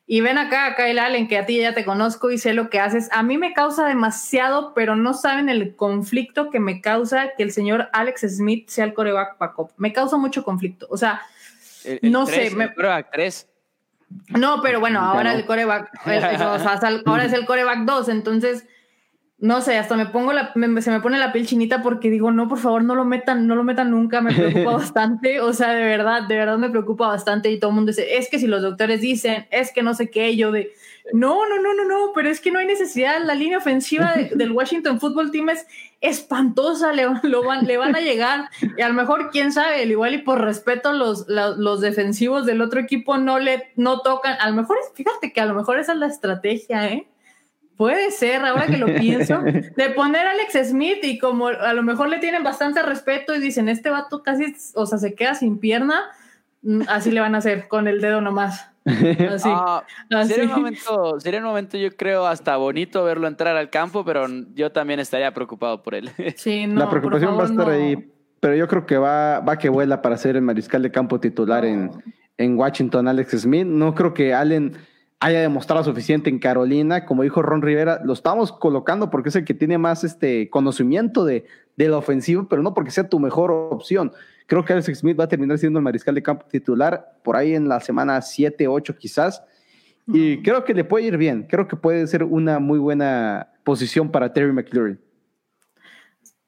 [0.05, 2.79] Y ven acá Kyle Allen, que a ti ya te conozco y sé lo que
[2.79, 3.07] haces.
[3.13, 7.51] A mí me causa demasiado, pero no saben el conflicto que me causa que el
[7.53, 9.71] señor Alex Smith sea el coreback backup.
[9.77, 10.87] Me causa mucho conflicto.
[10.89, 11.21] O sea,
[11.85, 13.49] El- el No tres, sé, me- el quarterback 3.
[14.29, 15.39] no, pero bueno, ahora no.
[15.39, 18.67] el coreback, el- o sea, ahora es el coreback 2, entonces,
[19.43, 22.31] no sé, hasta me pongo la, me- se me pone la piel chinita porque digo,
[22.31, 25.71] no, por favor, no lo metan, no lo metan nunca, me preocupa bastante, o sea,
[25.73, 28.47] de verdad, de verdad me preocupa bastante y todo el mundo dice, es que si
[28.47, 30.71] los doctores dicen, es que no sé qué, yo de,
[31.11, 34.29] no, no, no, no, no, pero es que no hay necesidad, la línea ofensiva de-
[34.33, 35.65] del Washington Football Team es
[35.99, 39.91] espantosa, le, lo van, le van a llegar, y a lo mejor, quién sabe, al
[39.91, 44.37] igual y por respeto los, la- los defensivos del otro equipo no le no tocan,
[44.39, 47.07] a lo mejor, es, fíjate que a lo mejor esa es la estrategia, ¿eh?
[47.77, 49.41] Puede ser, ahora que lo pienso,
[49.75, 53.39] de poner a Alex Smith y como a lo mejor le tienen bastante respeto y
[53.39, 56.01] dicen, este vato casi, o sea, se queda sin pierna,
[56.61, 58.69] mm, así le van a hacer, con el dedo nomás.
[58.85, 59.49] Así.
[59.51, 60.33] Ah, así.
[60.33, 64.27] sería, un momento, sería un momento, yo creo, hasta bonito verlo entrar al campo, pero
[64.53, 66.11] yo también estaría preocupado por él.
[66.35, 67.73] Sí, no, la por preocupación va a favor, estar no.
[67.73, 71.19] ahí, pero yo creo que va, va que vuela para ser el mariscal de campo
[71.19, 71.91] titular en,
[72.37, 73.65] en Washington, Alex Smith.
[73.65, 74.75] No creo que Allen
[75.23, 77.05] haya demostrado suficiente en Carolina.
[77.05, 81.23] Como dijo Ron Rivera, lo estamos colocando porque es el que tiene más este conocimiento
[81.25, 81.45] de,
[81.77, 84.11] de la ofensiva, pero no porque sea tu mejor opción.
[84.47, 87.55] Creo que Alex Smith va a terminar siendo el mariscal de campo titular por ahí
[87.55, 89.43] en la semana 7, 8 quizás.
[90.05, 91.47] Y creo que le puede ir bien.
[91.49, 94.99] Creo que puede ser una muy buena posición para Terry McLaurin.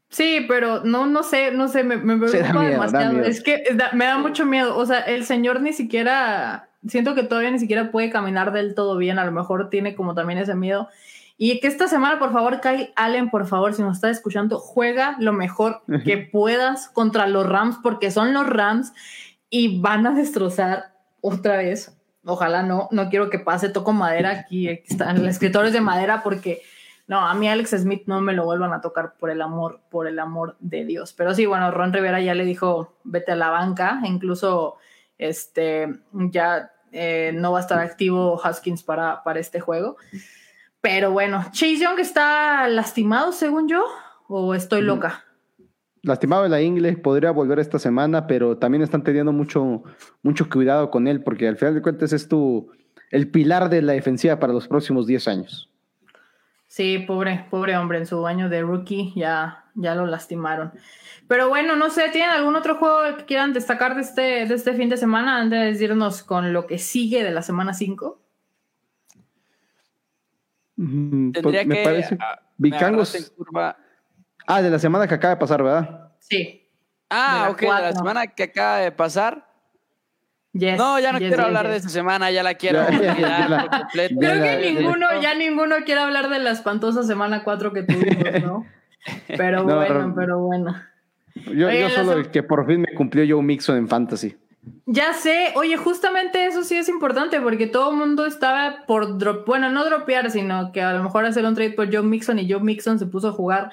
[0.10, 3.22] Sí, pero no, no sé, no sé, me, me preocupa miedo, demasiado.
[3.22, 4.78] Es que da- me da mucho miedo.
[4.78, 8.98] O sea, el señor ni siquiera, siento que todavía ni siquiera puede caminar del todo
[8.98, 9.20] bien.
[9.20, 10.90] A lo mejor tiene como también ese miedo.
[11.38, 15.18] Y que esta semana, por favor, Kyle Allen, por favor, si nos está escuchando, juega
[15.20, 18.94] lo mejor que puedas contra los Rams, porque son los Rams
[19.50, 21.98] y van a destrozar otra vez.
[22.24, 26.24] Ojalá no, no quiero que pase, toco madera aquí, aquí están los escritores de madera,
[26.24, 26.62] porque
[27.08, 30.08] no, a mí Alex Smith no me lo vuelvan a tocar por el amor, por
[30.08, 31.14] el amor de Dios.
[31.14, 34.78] Pero sí, bueno, Ron Rivera ya le dijo, vete a la banca, e incluso
[35.18, 39.98] este, ya eh, no va a estar activo Haskins para, para este juego.
[40.80, 43.84] Pero bueno, Chase Young está lastimado, según yo,
[44.28, 45.26] o estoy loca.
[46.04, 49.84] Lastimado de la ingle, podría volver esta semana, pero también están teniendo mucho,
[50.22, 52.72] mucho cuidado con él, porque al final de cuentas es tu,
[53.12, 55.70] el pilar de la defensiva para los próximos 10 años.
[56.68, 60.74] Sí, pobre, pobre hombre, en su año de rookie ya, ya lo lastimaron.
[61.28, 64.74] Pero bueno, no sé, ¿tienen algún otro juego que quieran destacar de este, de este
[64.74, 68.22] fin de semana antes de irnos con lo que sigue de la semana 5?
[70.78, 71.84] Ujú, pues, Tendría me que.
[71.84, 72.18] parece.
[72.20, 72.70] ah, me
[73.36, 73.78] curva.
[74.48, 76.12] Ah, de la semana que acaba de pasar, ¿verdad?
[76.20, 76.70] Sí.
[77.10, 79.55] Ah, ok, de la semana que acaba de pasar.
[80.58, 81.72] Yes, No, ya no yes, quiero yes, hablar yes.
[81.72, 84.16] de esta semana, ya la quiero por completo.
[84.20, 88.66] Creo que ninguno, ya ninguno quiere hablar de la espantosa semana 4 que tuvimos, ¿no?
[89.28, 90.76] Pero No, bueno, pero bueno.
[91.54, 94.36] Yo, Oye, yo la solo el que por fin me cumplió Joe Mixon en Fantasy.
[94.88, 99.46] Ya sé, oye, justamente eso sí es importante porque todo el mundo estaba por drop,
[99.46, 102.50] bueno, no dropear, sino que a lo mejor hacer un trade por Joe Mixon y
[102.52, 103.70] Joe Mixon se puso a jugar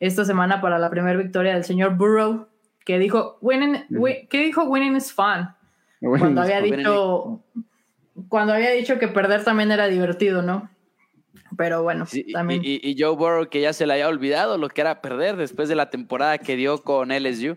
[0.00, 2.48] esta semana para la primera victoria del señor Burrow,
[2.84, 4.64] que dijo, winning, wi- ¿qué dijo?
[4.64, 5.48] Winning is fun.
[6.08, 7.42] Bueno, Cuando había dicho,
[8.28, 10.70] cuando había dicho que perder también era divertido, ¿no?
[11.56, 12.62] Pero bueno, Sí, también.
[12.64, 15.68] y, y Joe Burrow que ya se le había olvidado lo que era perder después
[15.68, 17.56] de la temporada que dio con LSU.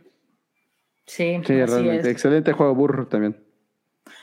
[1.05, 1.99] sí, Sí, así realmente.
[2.01, 2.05] es.
[2.07, 3.43] Excelente juego burro también.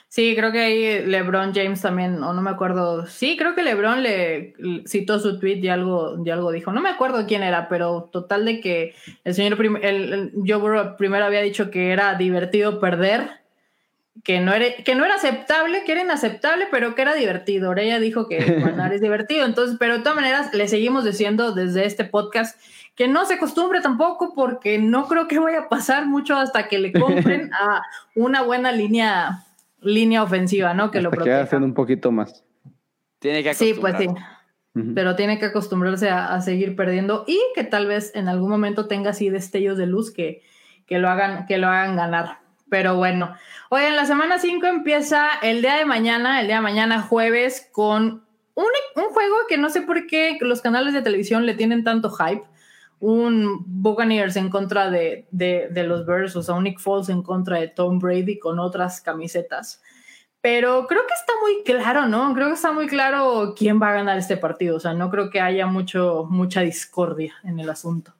[0.08, 3.04] Sí, creo que ahí LeBron James también, o no me acuerdo.
[3.06, 6.70] Sí, creo que LeBron le le citó su tweet y algo, y algo dijo.
[6.70, 8.94] No me acuerdo quién era, pero total de que
[9.24, 13.28] el señor prim- el, el Joe Burrow primero había dicho que era divertido perder,
[14.22, 17.68] que no era, que no era aceptable, que era inaceptable, pero que era divertido.
[17.68, 19.44] Ahora ella dijo que ganar es divertido.
[19.44, 22.58] Entonces, pero de todas maneras, le seguimos diciendo desde este podcast
[22.94, 26.78] que no se acostumbre tampoco, porque no creo que vaya a pasar mucho hasta que
[26.78, 27.82] le compren a
[28.14, 29.44] una buena línea
[29.80, 30.90] línea ofensiva, ¿no?
[30.90, 31.42] Que lo Hasta que proteja.
[31.42, 32.42] hacen un poquito más.
[33.18, 34.08] Tiene que Sí, pues sí,
[34.94, 38.88] pero tiene que acostumbrarse a, a seguir perdiendo y que tal vez en algún momento
[38.88, 40.42] tenga así destellos de luz que,
[40.86, 42.38] que lo hagan que lo hagan ganar.
[42.68, 43.34] Pero bueno,
[43.68, 48.24] oigan, la semana 5 empieza el día de mañana, el día de mañana jueves con
[48.54, 48.64] un,
[48.96, 52.44] un juego que no sé por qué los canales de televisión le tienen tanto hype.
[53.00, 57.22] Un Buccaneers en contra de, de, de los Bears, o sea, un Nick Foles en
[57.22, 59.82] contra de Tom Brady con otras camisetas.
[60.40, 62.34] Pero creo que está muy claro, ¿no?
[62.34, 64.76] Creo que está muy claro quién va a ganar este partido.
[64.76, 68.14] O sea, no creo que haya mucho, mucha discordia en el asunto.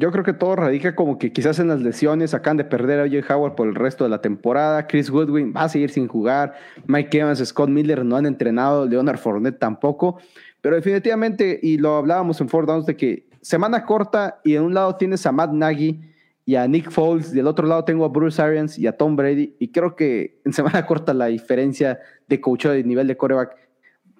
[0.00, 3.02] Yo creo que todo radica como que quizás en las lesiones acaban de perder a
[3.02, 4.86] OJ Howard por el resto de la temporada.
[4.86, 6.54] Chris Goodwin va a seguir sin jugar.
[6.86, 8.86] Mike Evans, Scott Miller no han entrenado.
[8.86, 10.20] Leonard Fournette tampoco.
[10.60, 14.74] Pero definitivamente, y lo hablábamos en Four Downs, de que semana corta y en un
[14.74, 16.00] lado tienes a Matt Nagy
[16.44, 19.16] y a Nick Foles, y del otro lado tengo a Bruce Arians y a Tom
[19.16, 19.56] Brady.
[19.58, 23.56] Y creo que en semana corta la diferencia de coach de nivel de coreback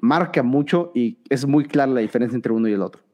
[0.01, 3.08] marca mucho y es muy clara la diferencia entre uno y el otro.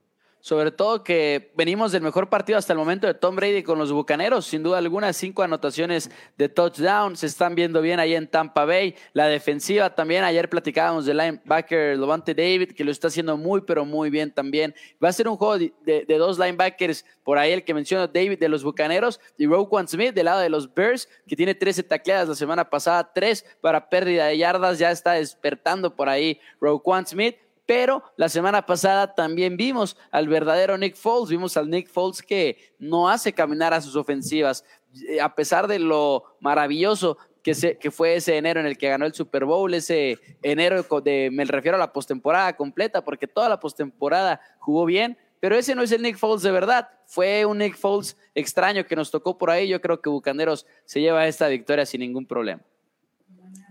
[0.45, 3.90] Sobre todo que venimos del mejor partido hasta el momento de Tom Brady con los
[3.90, 4.45] Bucaneros.
[4.45, 7.16] Sin duda alguna, cinco anotaciones de touchdown.
[7.16, 8.95] Se están viendo bien ahí en Tampa Bay.
[9.14, 10.22] La defensiva también.
[10.22, 14.74] Ayer platicábamos del linebacker Levante David, que lo está haciendo muy, pero muy bien también.
[15.03, 17.07] Va a ser un juego de, de- dos linebackers.
[17.22, 20.51] Por ahí el que mencionó David de los Bucaneros y Roquan Smith del lado de
[20.51, 24.78] los Bears, que tiene 13 tacleadas la semana pasada, tres para pérdida de yardas.
[24.78, 27.36] Ya está despertando por ahí Roquan Smith.
[27.67, 32.75] Pero la semana pasada también vimos al verdadero Nick Foles, vimos al Nick Foles que
[32.79, 34.65] no hace caminar a sus ofensivas,
[35.09, 38.89] Eh, a pesar de lo maravilloso que, se- que fue ese enero en el que
[38.89, 43.49] ganó el Super Bowl, ese enero de, me refiero a la postemporada completa, porque toda
[43.49, 47.59] la postemporada jugó bien, pero ese no es el Nick Foles de verdad, fue un
[47.59, 51.49] Nick Foles extraño que nos tocó por ahí, yo creo que Bucaneros se lleva esta
[51.49, 52.62] victoria sin ningún problema.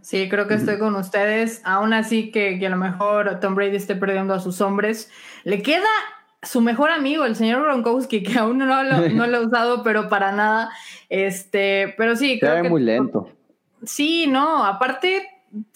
[0.04, 1.62] Sí, creo que estoy con ustedes.
[1.64, 5.10] Aún así que, que a lo mejor Tom Brady esté perdiendo a sus hombres.
[5.46, 5.88] Le queda
[6.42, 10.10] su mejor amigo, el señor Gronkowski, que aún no lo, no lo he usado, pero
[10.10, 10.72] para nada.
[11.08, 13.30] Este, pero sí, Se creo ve que muy lento.
[13.86, 15.26] Sí, no, aparte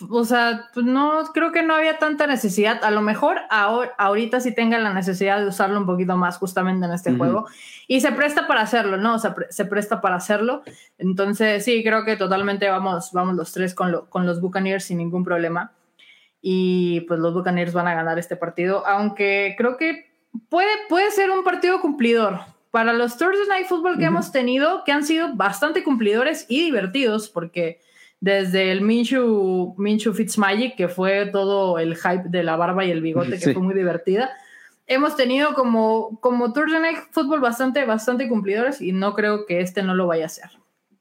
[0.10, 2.84] o sea, pues no, creo que no había tanta necesidad.
[2.84, 6.86] A lo mejor ahora, ahorita sí tenga la necesidad de usarlo un poquito más justamente
[6.88, 7.48] en este juego.
[7.88, 9.16] Y se presta para hacerlo, ¿no?
[9.16, 10.64] O sea, se presta para hacerlo.
[10.98, 15.24] Entonces, sí, creo que totalmente vamos, vamos los tres con, con los Buccaneers sin ningún
[15.24, 15.74] problema.
[16.42, 20.12] Y pues los Buccaneers van a ganar este partido, aunque creo que
[20.50, 22.40] puede, puede ser un partido cumplidor.
[22.72, 27.30] Para los Thursday Night Football que hemos tenido, que han sido bastante cumplidores y divertidos,
[27.30, 27.80] porque
[28.20, 33.02] desde el Minshew, Minshew Fitzmagic, que fue todo el hype de la barba y el
[33.02, 34.32] bigote, que fue muy divertida.
[34.88, 39.94] Hemos tenido como, como Night Football bastante, bastante cumplidores y no creo que este no
[39.94, 40.50] lo vaya a hacer.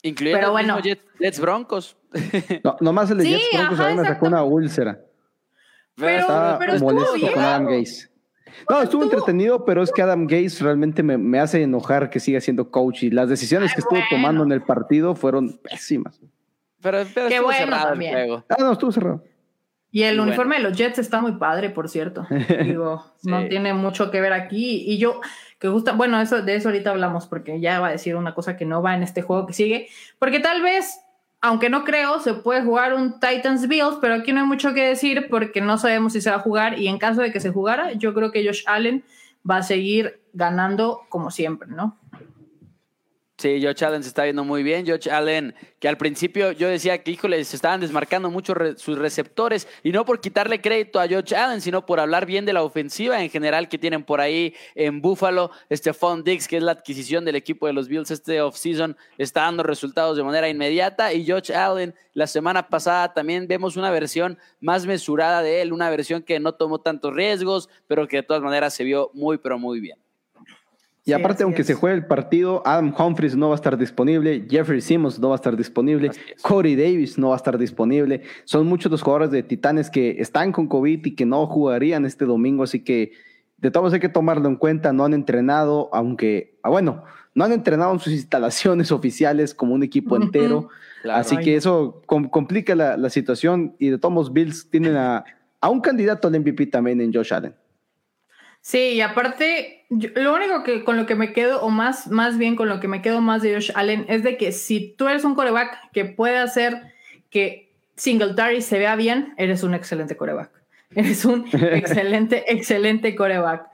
[0.03, 0.79] Incluyendo pero bueno.
[0.81, 1.97] Jets, Broncos.
[2.65, 5.01] No, nomás el de Jets Broncos a mí me sacó una úlcera.
[5.95, 8.09] Pero, Estaba pero molesto con Adam Gaze.
[8.69, 12.41] No, estuvo entretenido, pero es que Adam Gaze realmente me, me, hace enojar que siga
[12.41, 16.21] siendo coach y las decisiones que estuvo tomando en el partido fueron pésimas.
[16.87, 18.45] Pero, pero Qué bueno también.
[18.49, 19.25] Ah, no, estuvo cerrado.
[19.91, 22.25] Y el uniforme de los Jets está muy padre, por cierto.
[22.63, 24.85] Digo, no tiene mucho que ver aquí.
[24.87, 25.21] Y yo,
[25.59, 28.57] que gusta, bueno, eso, de eso ahorita hablamos, porque ya va a decir una cosa
[28.57, 29.89] que no va en este juego que sigue.
[30.21, 31.01] Porque tal vez,
[31.41, 34.87] aunque no creo, se puede jugar un Titans Bills, pero aquí no hay mucho que
[34.87, 36.79] decir porque no sabemos si se va a jugar.
[36.79, 39.03] Y en caso de que se jugara, yo creo que Josh Allen
[39.49, 41.99] va a seguir ganando como siempre, ¿no?
[43.47, 44.85] Sí, Josh Allen se está viendo muy bien.
[44.85, 49.69] Josh Allen, que al principio yo decía que, híjole, se estaban desmarcando mucho sus receptores,
[49.85, 53.23] y no por quitarle crédito a Josh Allen, sino por hablar bien de la ofensiva
[53.23, 55.53] en general que tienen por ahí en Buffalo.
[55.71, 59.63] Stephon Diggs, que es la adquisición del equipo de los Bills este offseason, está dando
[59.63, 61.13] resultados de manera inmediata.
[61.13, 65.89] Y Josh Allen, la semana pasada también vemos una versión más mesurada de él, una
[65.89, 69.57] versión que no tomó tantos riesgos, pero que de todas maneras se vio muy, pero
[69.57, 70.06] muy bien.
[71.09, 74.81] Y aparte, aunque se juegue el partido, Adam Humphries no va a estar disponible, Jeffrey
[74.81, 76.11] Simmons no va a estar disponible,
[76.43, 78.23] Corey Davis no va a estar disponible.
[78.45, 82.25] Son muchos los jugadores de Titanes que están con COVID y que no jugarían este
[82.25, 83.13] domingo, así que
[83.59, 84.93] de todos hay que tomarlo en cuenta.
[84.93, 87.05] No han entrenado, aunque, ah, bueno,
[87.37, 90.71] no han entrenado en sus instalaciones oficiales como un equipo entero.
[91.09, 95.25] así que eso complica la, situación y de todos Bills tienen a,
[95.61, 97.55] a un candidato al MVP también en Josh Allen.
[98.61, 102.57] Sí, y aparte, lo único que con lo que me quedo, o más, más bien
[102.57, 105.25] con lo que me quedo más de Josh Allen, es de que si tú eres
[105.25, 106.95] un coreback que puede hacer
[107.31, 110.51] que Singletary se vea bien, eres un excelente coreback.
[110.95, 113.67] Eres un excelente, excelente coreback.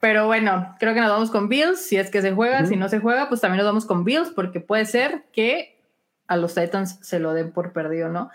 [0.00, 1.78] Pero bueno, creo que nos vamos con Bills.
[1.78, 4.30] Si es que se juega, si no se juega, pues también nos vamos con Bills,
[4.30, 5.78] porque puede ser que
[6.26, 8.30] a los Titans se lo den por perdido, ¿no?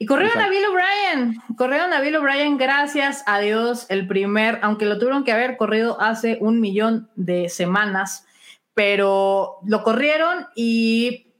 [0.00, 4.84] Y corrieron a Bill O'Brien, corrieron a Bill O'Brien, gracias a Dios, el primer, aunque
[4.84, 8.24] lo tuvieron que haber corrido hace un millón de semanas,
[8.74, 11.32] pero lo corrieron y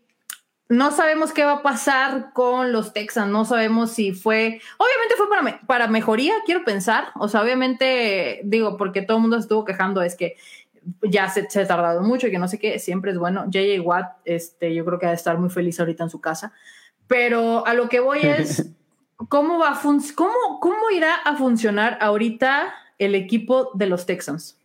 [0.69, 5.29] no sabemos qué va a pasar con los Texans, no sabemos si fue, obviamente fue
[5.31, 9.65] para, para mejoría, quiero pensar, o sea, obviamente digo, porque todo el mundo se estuvo
[9.65, 10.37] quejando, es que
[11.03, 13.47] ya se, se, ha tardado mucho y que no sé qué, siempre es bueno.
[13.49, 16.53] JJ Watt, este, yo creo que va a estar muy feliz ahorita en su casa.
[17.09, 18.71] Pero a lo que voy es,
[19.29, 19.81] ¿cómo, va
[20.15, 24.59] cómo, ¿cómo irá a funcionar ahorita el equipo de los Texans?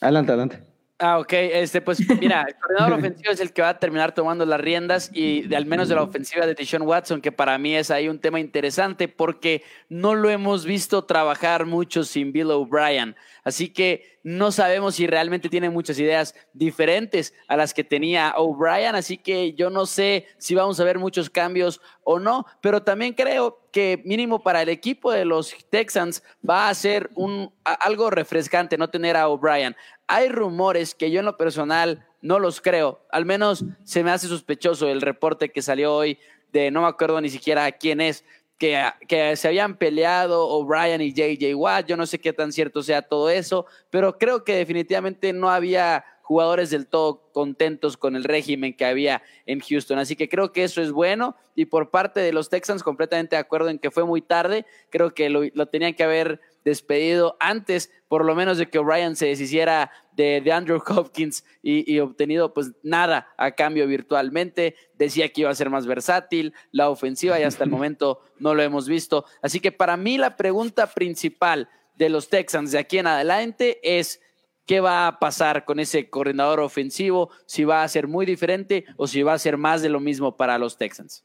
[0.00, 0.72] Adelante, adelante.
[0.98, 1.32] Ah, ok.
[1.32, 5.10] Este, pues mira, el coordinador ofensivo es el que va a terminar tomando las riendas
[5.12, 8.08] y de, al menos de la ofensiva de Tishon Watson, que para mí es ahí
[8.08, 13.16] un tema interesante porque no lo hemos visto trabajar mucho sin Bill O'Brien.
[13.44, 18.94] Así que no sabemos si realmente tiene muchas ideas diferentes a las que tenía O'Brien.
[18.94, 23.14] Así que yo no sé si vamos a ver muchos cambios o no, pero también
[23.14, 28.78] creo que mínimo para el equipo de los Texans va a ser un, algo refrescante
[28.78, 29.74] no tener a O'Brien.
[30.06, 34.28] Hay rumores que yo en lo personal no los creo, al menos se me hace
[34.28, 36.18] sospechoso el reporte que salió hoy
[36.52, 38.24] de no me acuerdo ni siquiera quién es,
[38.62, 41.86] que, que, se habían peleado O'Brien y JJ Watt.
[41.88, 46.04] Yo no sé qué tan cierto sea todo eso, pero creo que definitivamente no había
[46.22, 49.98] jugadores del todo contentos con el régimen que había en Houston.
[49.98, 53.40] Así que creo que eso es bueno y por parte de los Texans completamente de
[53.40, 54.64] acuerdo en que fue muy tarde.
[54.90, 59.26] Creo que lo, tenían que haber despedido antes, por lo menos de que O'Brien se
[59.26, 64.76] deshiciera de, Andrew Hopkins y, y, obtenido pues nada a cambio virtualmente.
[64.94, 68.62] Decía que iba a ser más versátil, la ofensiva y hasta el momento no lo
[68.62, 69.24] hemos visto.
[69.40, 74.20] Así que para mí la pregunta principal de los Texans de aquí en adelante es
[74.66, 79.06] qué va a pasar con ese coordinador ofensivo, si va a ser muy diferente o
[79.06, 81.24] si va a ser más de lo mismo para los Texans.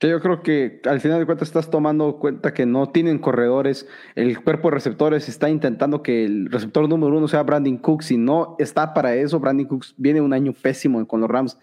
[0.00, 3.88] Yo creo que al final de cuentas estás tomando cuenta que no tienen corredores.
[4.14, 8.16] El cuerpo de receptores está intentando que el receptor número uno sea Brandon Cooks y
[8.16, 9.40] no está para eso.
[9.40, 11.58] Brandon Cooks viene un año pésimo con los Rams.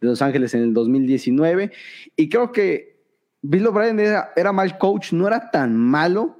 [0.00, 1.72] de Los Ángeles en el 2019.
[2.16, 3.00] Y creo que
[3.40, 6.39] Bill O'Brien era, era mal coach, no era tan malo,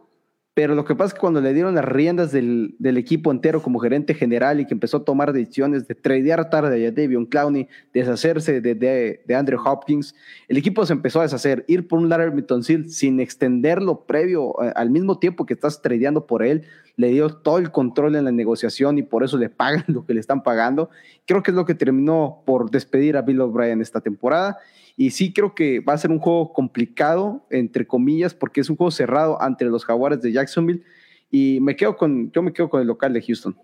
[0.61, 3.63] pero lo que pasa es que cuando le dieron las riendas del, del, equipo entero
[3.63, 7.67] como gerente general y que empezó a tomar decisiones de tradear tarde a Davion Clowney,
[7.95, 10.15] deshacerse de, de, de, Andrew Hopkins,
[10.49, 14.71] el equipo se empezó a deshacer, ir por un Larry Seal sin extenderlo previo eh,
[14.77, 16.65] al mismo tiempo que estás tradeando por él,
[16.97, 20.13] le dio todo el control en la negociación y por eso le pagan lo que
[20.13, 20.91] le están pagando.
[21.25, 24.59] Creo que es lo que terminó por despedir a Bill O'Brien esta temporada
[25.01, 28.77] y sí creo que va a ser un juego complicado, entre comillas, porque es un
[28.77, 30.85] juego cerrado entre los Jaguares de Jacksonville.
[31.31, 33.57] Y me quedo con, yo me quedo con el local de Houston.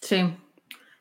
[0.00, 0.32] Sí,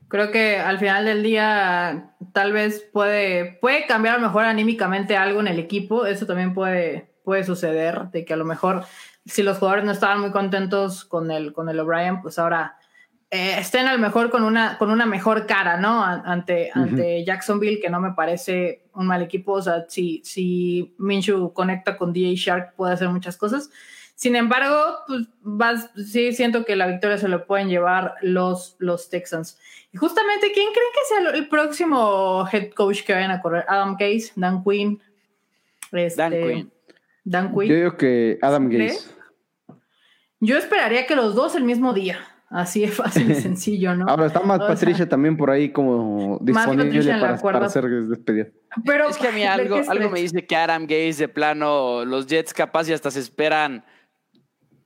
[0.07, 5.15] creo que al final del día tal vez puede, puede cambiar a lo mejor anímicamente
[5.15, 6.07] algo en el equipo.
[6.07, 8.85] Eso también puede, puede suceder, de que a lo mejor
[9.23, 12.75] si los jugadores no estaban muy contentos con el, con el O'Brien, pues ahora
[13.29, 16.01] eh, estén a lo mejor con una, con una mejor cara, ¿no?
[16.03, 19.53] Ante, ante Jacksonville, que no me parece un mal equipo.
[19.53, 23.69] O sea, si, si Minshew conecta con DA Shark, puede hacer muchas cosas.
[24.15, 24.75] Sin embargo,
[25.05, 29.59] pues vas, sí siento que la victoria se lo pueden llevar los, los Texans.
[29.91, 33.65] Y justamente, ¿quién creen que sea el próximo head coach que vayan a correr?
[33.67, 35.01] Adam Gase, Dan Quinn.
[35.91, 36.71] Este, Dan Quinn.
[37.25, 37.67] Dan Quinn.
[37.67, 39.11] Yo digo que Adam Gase.
[40.39, 42.19] Yo esperaría que los dos el mismo día.
[42.49, 44.05] Así es fácil y sencillo, ¿no?
[44.07, 48.47] Ahora está Matt Patricia también por ahí como disponible para, para, hacer despedida.
[48.85, 52.27] Pero es que a mí algo, algo me dice que Adam Gaze de plano, los
[52.27, 53.83] Jets capaz y hasta se esperan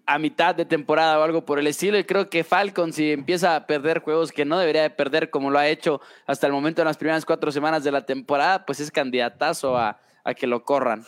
[0.08, 2.00] a mitad de temporada o algo por el estilo.
[2.00, 5.52] Y creo que Falcon, si empieza a perder juegos que no debería de perder como
[5.52, 8.80] lo ha hecho hasta el momento en las primeras cuatro semanas de la temporada, pues
[8.80, 11.06] es candidatazo a, a que lo corran.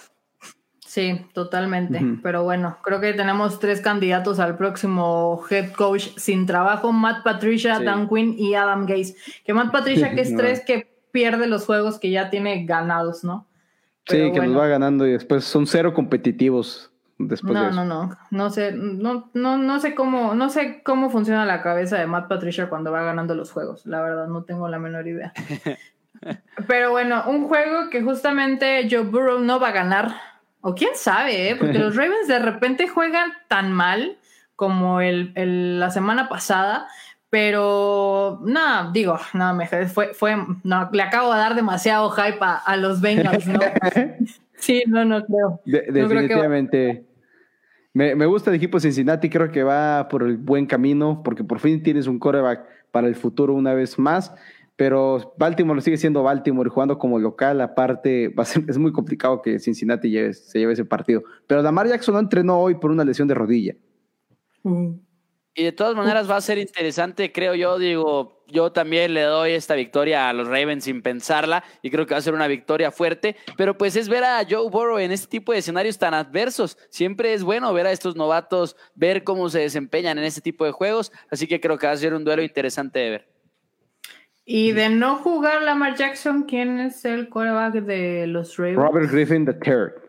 [0.93, 1.99] Sí, totalmente.
[2.21, 7.79] Pero bueno, creo que tenemos tres candidatos al próximo head coach sin trabajo: Matt Patricia,
[7.79, 9.15] Dan Quinn y Adam Gase.
[9.43, 13.47] Que Matt Patricia, que es tres que pierde los juegos que ya tiene ganados, ¿no?
[14.05, 16.91] sí, que los va ganando y después son cero competitivos.
[17.17, 17.85] Después no, de eso.
[17.85, 21.97] no, no, no sé, no, no, no sé cómo, no sé cómo funciona la cabeza
[21.97, 23.87] de Matt Patricia cuando va ganando los juegos.
[23.87, 25.33] La verdad, no tengo la menor idea.
[26.67, 30.32] Pero bueno, un juego que justamente Joe Burrow no va a ganar
[30.63, 31.55] o quién sabe, ¿eh?
[31.57, 34.17] porque los Ravens de repente juegan tan mal
[34.55, 36.87] como el, la semana pasada,
[37.29, 42.77] pero no, digo, no, me fue, fue, no, le acabo de dar demasiado hype a,
[42.77, 43.59] los Bengals, ¿no?
[44.55, 45.59] sí, no, no creo.
[45.65, 47.03] definitivamente.
[47.91, 51.59] me, me, gusta el equipo Cincinnati, creo que va por el buen camino, porque por
[51.59, 54.33] fin tienes un coreback para el futuro una vez más
[54.75, 59.41] pero Baltimore sigue siendo Baltimore jugando como local, aparte va a ser, es muy complicado
[59.41, 61.23] que Cincinnati se lleve ese partido.
[61.47, 63.75] Pero Lamar Jackson no entrenó hoy por una lesión de rodilla.
[65.55, 69.51] Y de todas maneras va a ser interesante, creo yo, digo, yo también le doy
[69.51, 72.89] esta victoria a los Ravens sin pensarla y creo que va a ser una victoria
[72.89, 76.77] fuerte, pero pues es ver a Joe Burrow en este tipo de escenarios tan adversos.
[76.89, 80.71] Siempre es bueno ver a estos novatos, ver cómo se desempeñan en este tipo de
[80.71, 83.32] juegos, así que creo que va a ser un duelo interesante de ver.
[84.45, 88.77] Y de no jugar Lamar Jackson, ¿quién es el quarterback de los Ravens?
[88.77, 90.03] Robert Griffin III.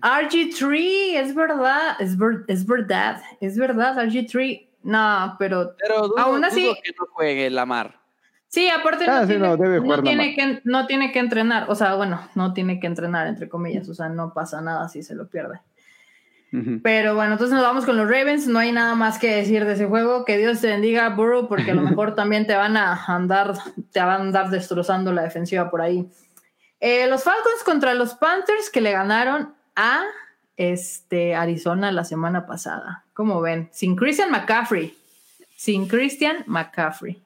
[0.00, 2.16] RG3, es verdad, es,
[2.48, 4.68] es verdad, es verdad, RG3.
[4.82, 6.74] No, pero, pero aún así.
[6.82, 8.00] que no juegue Lamar.
[8.48, 12.20] Sí, aparte ah, no, tiene, no, tiene que, no tiene que entrenar, o sea, bueno,
[12.36, 15.60] no tiene que entrenar, entre comillas, o sea, no pasa nada si se lo pierde.
[16.82, 18.46] Pero bueno, entonces nos vamos con los Ravens.
[18.46, 20.24] No hay nada más que decir de ese juego.
[20.24, 23.54] Que Dios te bendiga, Burrow, porque a lo mejor también te van a andar,
[23.90, 26.08] te van a andar destrozando la defensiva por ahí.
[26.80, 30.02] Eh, los Falcons contra los Panthers que le ganaron a
[30.56, 33.04] este, Arizona la semana pasada.
[33.14, 33.68] ¿Cómo ven?
[33.72, 34.96] Sin Christian McCaffrey.
[35.56, 37.23] Sin Christian McCaffrey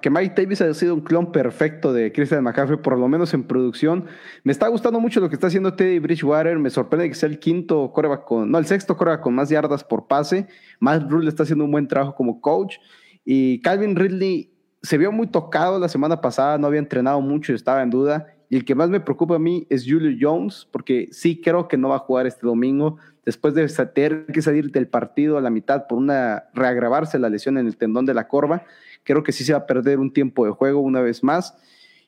[0.00, 3.44] que, Mike Davis ha sido un clon perfecto de Christian McCaffrey, por lo menos en
[3.44, 4.06] producción.
[4.44, 6.58] Me está gustando mucho lo que está haciendo Teddy Bridgewater.
[6.58, 9.84] Me sorprende que sea el quinto coreback con, no, el sexto coreback con más yardas
[9.84, 10.46] por pase.
[10.80, 12.76] Matt Rule está haciendo un buen trabajo como coach.
[13.24, 14.52] Y Calvin Ridley
[14.82, 18.26] se vio muy tocado la semana pasada, no había entrenado mucho y estaba en duda.
[18.52, 21.78] Y el que más me preocupa a mí es Julio Jones, porque sí creo que
[21.78, 25.48] no va a jugar este domingo, después de tener que salir del partido a la
[25.48, 28.64] mitad por una reagravarse la lesión en el tendón de la corva.
[29.04, 31.56] Creo que sí se va a perder un tiempo de juego una vez más.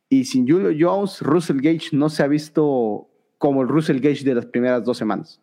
[0.09, 4.35] Y sin Julio Jones, Russell Gage no se ha visto como el Russell Gage de
[4.35, 5.41] las primeras dos semanas.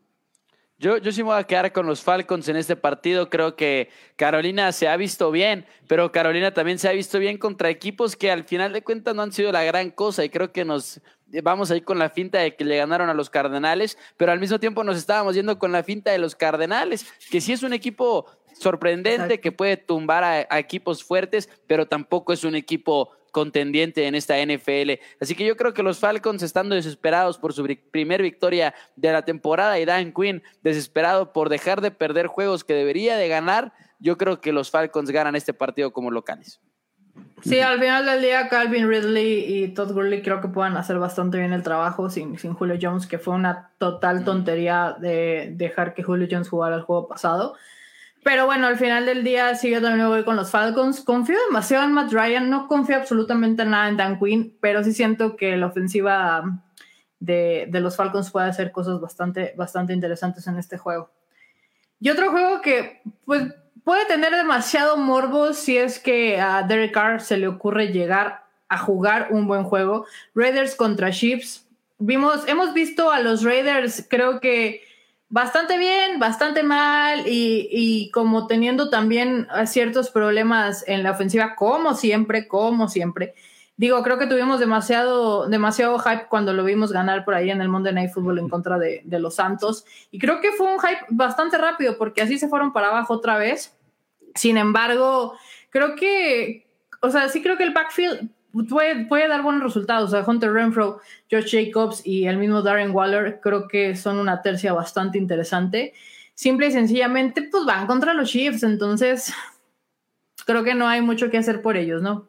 [0.78, 3.30] Yo, yo sí me voy a quedar con los Falcons en este partido.
[3.30, 7.70] Creo que Carolina se ha visto bien, pero Carolina también se ha visto bien contra
[7.70, 10.26] equipos que al final de cuentas no han sido la gran cosa.
[10.26, 11.00] Y creo que nos
[11.44, 14.60] vamos ahí con la finta de que le ganaron a los Cardenales, pero al mismo
[14.60, 18.26] tiempo nos estábamos yendo con la finta de los Cardenales, que sí es un equipo
[18.62, 24.36] sorprendente que puede tumbar a, equipos fuertes, pero tampoco es un equipo contendiente en esta
[24.44, 25.00] NFL.
[25.20, 29.24] Así que yo creo que los Falcons, estando desesperados por su primer victoria de la
[29.24, 34.18] temporada y Dan Quinn desesperado por dejar de perder juegos que debería de ganar, yo
[34.18, 36.60] creo que los Falcons ganan este partido como locales.
[37.42, 41.40] Sí, al final del día Calvin Ridley y Todd Gurley creo que puedan hacer bastante
[41.40, 46.04] bien el trabajo sin, sin Julio Jones, que fue una total tontería de dejar que
[46.04, 47.56] Julio Jones jugara el juego pasado.
[48.24, 51.02] Pero bueno, al final del día sí yo también voy con los Falcons.
[51.02, 55.36] Confío demasiado en Matt Ryan, no confío absolutamente nada en Dan Quinn, pero sí siento
[55.36, 56.62] que la ofensiva
[57.20, 61.10] de, de los Falcons puede hacer cosas bastante, bastante interesantes en este juego.
[62.00, 63.44] Y otro juego que, pues,
[63.84, 68.78] puede tener demasiado morbo si es que a Derek Carr se le ocurre llegar a
[68.78, 70.06] jugar un buen juego.
[70.34, 71.68] Raiders contra Chiefs.
[72.00, 74.82] Vimos, hemos visto a los Raiders, creo que
[75.32, 81.96] bastante bien, bastante mal y, y, como teniendo también ciertos problemas en la ofensiva, como
[81.96, 83.34] siempre, como siempre.
[83.78, 87.70] Digo, creo que tuvimos demasiado, demasiado hype cuando lo vimos ganar por ahí en el
[87.70, 89.86] Monday Night Football en contra de, de los Santos.
[90.12, 93.38] Y creo que fue un hype bastante rápido porque así se fueron para abajo otra
[93.38, 93.76] vez.
[94.36, 95.34] Sin embargo,
[95.70, 96.68] creo que,
[97.02, 98.30] o sea, sí creo que el backfield
[98.70, 100.10] puede, puede dar buenos resultados.
[100.10, 101.00] O sea, Hunter Renfro,
[101.30, 105.94] Josh Jacobs y el mismo Darren Waller creo que son una tercia bastante interesante.
[106.34, 108.64] Simple y sencillamente, pues van contra los Chiefs.
[108.64, 109.34] Entonces,
[110.46, 112.28] creo que no hay mucho que hacer por ellos, ¿no?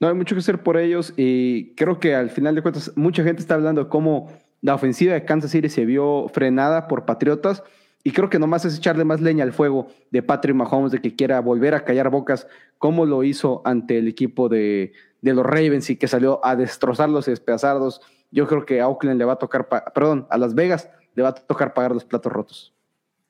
[0.00, 3.22] No hay mucho que hacer por ellos y creo que al final de cuentas mucha
[3.22, 7.62] gente está hablando de cómo la ofensiva de Kansas City se vio frenada por Patriotas
[8.02, 11.14] y creo que nomás es echarle más leña al fuego de Patrick Mahomes de que
[11.14, 12.48] quiera volver a callar bocas
[12.78, 14.92] como lo hizo ante el equipo de,
[15.22, 18.02] de los Ravens y que salió a destrozarlos y despedazarlos.
[18.30, 21.30] Yo creo que a Oakland le va a tocar, perdón, a Las Vegas le va
[21.30, 22.74] a tocar pagar los platos rotos.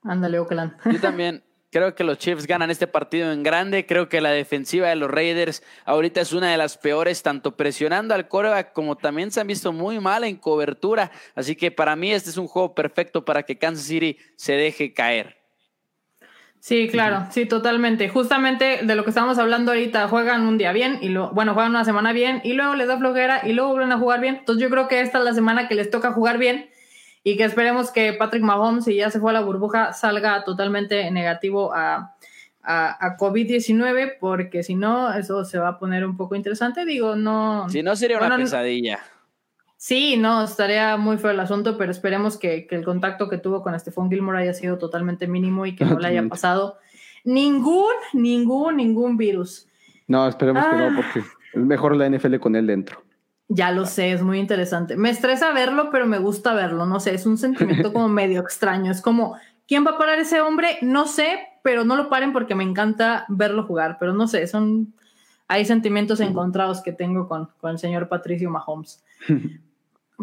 [0.03, 0.72] Ándale, Oakland.
[0.90, 3.86] Yo también, Creo que los Chiefs ganan este partido en grande.
[3.86, 8.14] Creo que la defensiva de los Raiders ahorita es una de las peores, tanto presionando
[8.14, 11.11] al coreback como también se han visto muy mal en cobertura.
[11.34, 14.93] Así que para mí este es un juego perfecto para que Kansas City se deje
[14.93, 15.41] caer.
[16.63, 18.09] Sí, claro, sí, totalmente.
[18.09, 21.73] Justamente de lo que estamos hablando ahorita, juegan un día bien y lo, bueno, juegan
[21.73, 24.37] una semana bien y luego les da flojera y luego vuelven a jugar bien.
[24.37, 26.71] Entonces yo creo que esta es la semana que les toca jugar bien
[27.25, 31.11] y que esperemos que Patrick Mahomes, si ya se fue a la burbuja, salga totalmente
[31.11, 32.15] negativo a,
[32.63, 36.85] a, COVID-19, porque si no, eso se va a poner un poco interesante.
[36.85, 37.69] Digo, no.
[37.71, 39.01] Si no, sería una pesadilla.
[39.83, 43.64] Sí, no, estaría muy feo el asunto, pero esperemos que, que el contacto que tuvo
[43.64, 46.78] con Stephon Gilmore haya sido totalmente mínimo y que no le haya pasado
[47.24, 49.66] ningún, ningún, ningún virus.
[50.07, 50.93] No, esperemos que no, ah.
[50.95, 53.03] porque es mejor la NFL con él dentro.
[53.49, 54.97] Ya lo sé, es muy interesante.
[54.97, 56.87] Me estresa verlo, pero me gusta verlo.
[56.87, 58.93] No sé, es un sentimiento como medio extraño.
[58.93, 60.78] Es como, ¿quién va a parar ese hombre?
[60.83, 63.97] No sé, pero no lo paren porque me encanta verlo jugar.
[63.99, 64.95] Pero no sé, son.
[65.49, 69.03] Hay sentimientos encontrados que tengo con, con el señor Patricio Mahomes.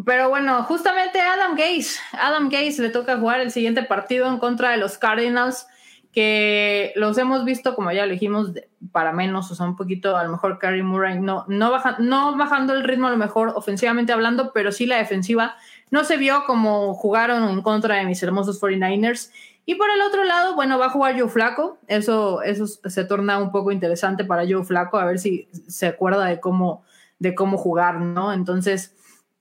[0.05, 1.99] Pero bueno, justamente Adam Gaze.
[2.13, 5.67] Adam Gaze le toca jugar el siguiente partido en contra de los Cardinals
[6.11, 8.51] que los hemos visto, como ya lo dijimos,
[8.91, 12.35] para menos, o sea, un poquito, a lo mejor Carrie Murray no, no, baja, no
[12.35, 15.55] bajando el ritmo a lo mejor ofensivamente hablando, pero sí la defensiva
[15.91, 19.31] no se vio como jugaron en contra de mis hermosos 49ers.
[19.65, 23.37] Y por el otro lado, bueno, va a jugar Joe Flaco, eso, eso se torna
[23.37, 26.83] un poco interesante para Joe Flaco, a ver si se acuerda de cómo,
[27.19, 28.33] de cómo jugar, ¿no?
[28.33, 28.95] Entonces,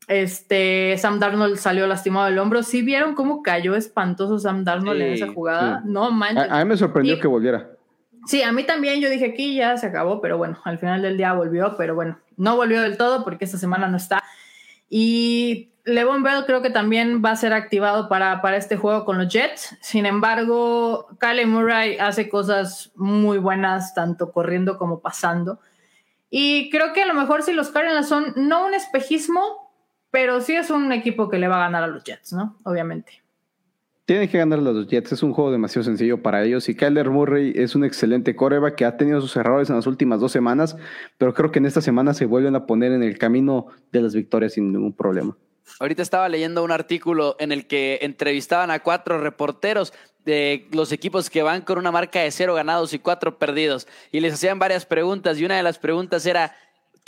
[0.08, 2.62] este, Sam Darnold salió lastimado del hombro.
[2.62, 5.82] ¿Sí vieron cómo cayó espantoso Sam Darnold en esa jugada?
[5.84, 6.50] No manches.
[6.50, 7.70] A, mí me sorprendió que volviera.
[8.26, 9.00] Sí, a mí también.
[9.00, 12.18] Yo dije aquí ya se acabó, pero bueno, al final del día volvió, pero bueno,
[12.36, 14.22] no volvió del todo porque esta semana no está.
[14.88, 19.18] Y Levon Bell creo que también va a ser activado para, para este juego con
[19.18, 19.76] los Jets.
[19.82, 25.60] Sin embargo, Kyle Murray hace cosas muy buenas, tanto corriendo como pasando.
[26.30, 29.67] Y creo que a lo mejor si los Cardinals son no un espejismo,
[30.10, 32.56] pero sí es un equipo que le va a ganar a los Jets, ¿no?
[32.64, 33.22] Obviamente.
[34.04, 36.68] Tienen que ganar a los Jets, es un juego demasiado sencillo para ellos.
[36.70, 40.20] Y Kyler Murray es un excelente coreba que ha tenido sus errores en las últimas
[40.20, 40.76] dos semanas,
[41.18, 44.14] pero creo que en esta semana se vuelven a poner en el camino de las
[44.14, 45.36] victorias sin ningún problema.
[45.80, 49.92] Ahorita estaba leyendo un artículo en el que entrevistaban a cuatro reporteros
[50.24, 53.86] de los equipos que van con una marca de cero ganados y cuatro perdidos.
[54.10, 56.54] Y les hacían varias preguntas y una de las preguntas era,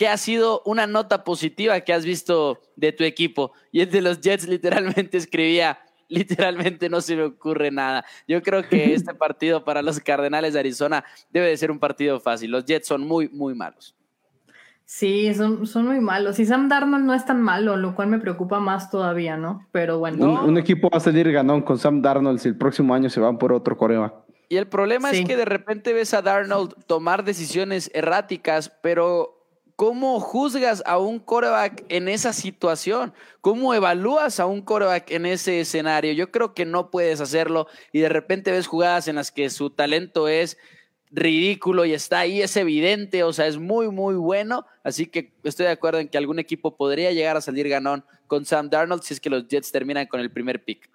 [0.00, 3.52] ¿qué ha sido una nota positiva que has visto de tu equipo?
[3.70, 8.06] Y el de los Jets literalmente escribía, literalmente no se me ocurre nada.
[8.26, 12.18] Yo creo que este partido para los Cardenales de Arizona debe de ser un partido
[12.18, 12.50] fácil.
[12.50, 13.94] Los Jets son muy, muy malos.
[14.86, 16.38] Sí, son, son muy malos.
[16.40, 19.68] Y Sam Darnold no es tan malo, lo cual me preocupa más todavía, ¿no?
[19.70, 20.42] Pero bueno.
[20.42, 23.36] Un, equipo va a salir ganón con Sam Darnold si el próximo año se van
[23.36, 24.24] por otro coreba.
[24.48, 29.39] Y el problema es que de repente ves a Darnold tomar decisiones erráticas, pero
[29.80, 33.14] ¿Cómo juzgas a un coreback en esa situación?
[33.40, 36.12] ¿Cómo evalúas a un coreback en ese escenario?
[36.12, 39.70] Yo creo que no puedes hacerlo y de repente ves jugadas en las que su
[39.70, 40.58] talento es
[41.10, 44.66] ridículo y está ahí, es evidente, o sea, es muy, muy bueno.
[44.84, 48.44] Así que estoy de acuerdo en que algún equipo podría llegar a salir ganón con
[48.44, 50.90] Sam Darnold si es que los Jets terminan con el primer pick.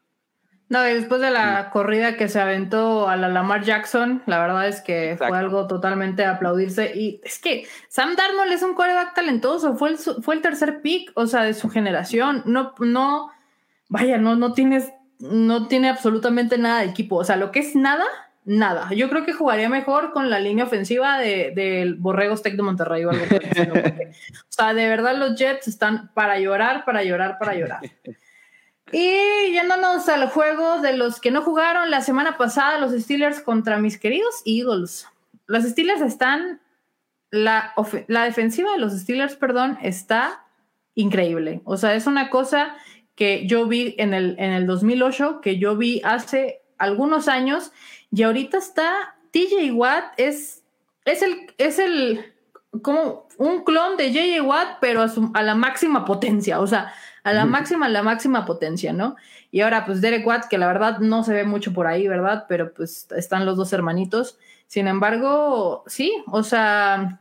[0.68, 4.68] No, y después de la corrida que se aventó a la Lamar Jackson, la verdad
[4.68, 6.92] es que fue algo totalmente a aplaudirse.
[6.96, 11.12] Y es que Sam Darnold es un quarterback talentoso, fue el, fue el tercer pick,
[11.14, 12.42] o sea, de su generación.
[12.46, 13.30] No, no,
[13.90, 17.18] vaya, no, no tienes, no tiene absolutamente nada de equipo.
[17.18, 18.06] O sea, lo que es nada,
[18.44, 18.90] nada.
[18.96, 23.06] Yo creo que jugaría mejor con la línea ofensiva del de, Borregos Tech de Monterrey
[23.06, 27.54] o algo por o sea, de verdad los Jets están para llorar, para llorar, para
[27.54, 27.82] llorar.
[28.92, 33.78] Y yéndonos al juego de los que no jugaron la semana pasada, los Steelers contra
[33.78, 35.08] mis queridos Eagles.
[35.48, 36.62] Los Steelers están,
[37.32, 37.74] la,
[38.08, 40.46] la defensiva de los Steelers, perdón, está
[40.94, 41.62] increíble.
[41.66, 42.76] O sea, es una cosa
[43.16, 47.72] que yo vi en el, en el 2008, que yo vi hace algunos años,
[48.12, 50.64] y ahorita está TJ Watt, es,
[51.06, 52.34] es el, es el,
[52.82, 56.60] como un clon de JJ Watt, pero a, a la máxima potencia.
[56.60, 56.94] O sea,
[57.26, 59.16] a la máxima, a la máxima potencia, ¿no?
[59.50, 62.46] Y ahora, pues Derek Watt, que la verdad no se ve mucho por ahí, ¿verdad?
[62.48, 64.38] Pero pues están los dos hermanitos.
[64.68, 67.20] Sin embargo, sí, o sea,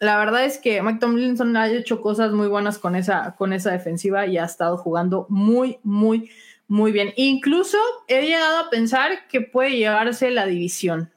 [0.00, 3.70] la verdad es que Mike Tomlinson ha hecho cosas muy buenas con esa, con esa
[3.70, 6.30] defensiva y ha estado jugando muy, muy,
[6.66, 7.14] muy bien.
[7.16, 11.10] Incluso he llegado a pensar que puede llevarse la división.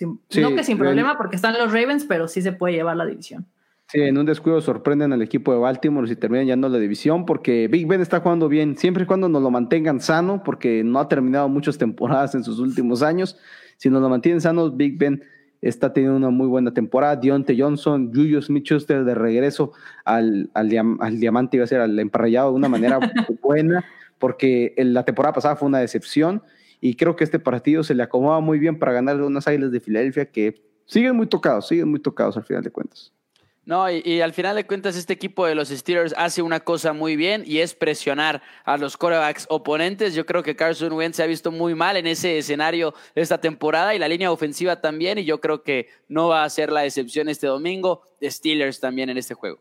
[0.00, 3.46] no que sin problema, porque están los Ravens, pero sí se puede llevar la división.
[3.96, 7.24] Sí, en un descuido sorprenden al equipo de Baltimore si terminan yendo a la división,
[7.24, 10.98] porque Big Ben está jugando bien, siempre y cuando nos lo mantengan sano, porque no
[10.98, 13.38] ha terminado muchas temporadas en sus últimos años.
[13.78, 15.22] Si nos lo mantienen sano, Big Ben
[15.62, 17.16] está teniendo una muy buena temporada.
[17.16, 19.72] Dionte Johnson, Julius Smith-Schuster de regreso
[20.04, 22.98] al, al, diamante, iba a ser al emparrillado de una manera
[23.42, 23.82] buena,
[24.18, 26.42] porque la temporada pasada fue una decepción
[26.82, 29.80] y creo que este partido se le acomoda muy bien para ganar unas Águilas de
[29.80, 33.15] Filadelfia que siguen muy tocados, siguen muy tocados al final de cuentas.
[33.66, 37.16] No, y, al final de cuentas este equipo de los Steelers hace una cosa muy
[37.16, 40.14] bien y es presionar a los corebacks oponentes.
[40.14, 43.92] Yo creo que Carson Wentz se ha visto muy mal en ese escenario esta temporada
[43.92, 47.28] y la línea ofensiva también y yo creo que no va a ser la excepción
[47.28, 48.02] este domingo.
[48.22, 49.58] Steelers también en este juego.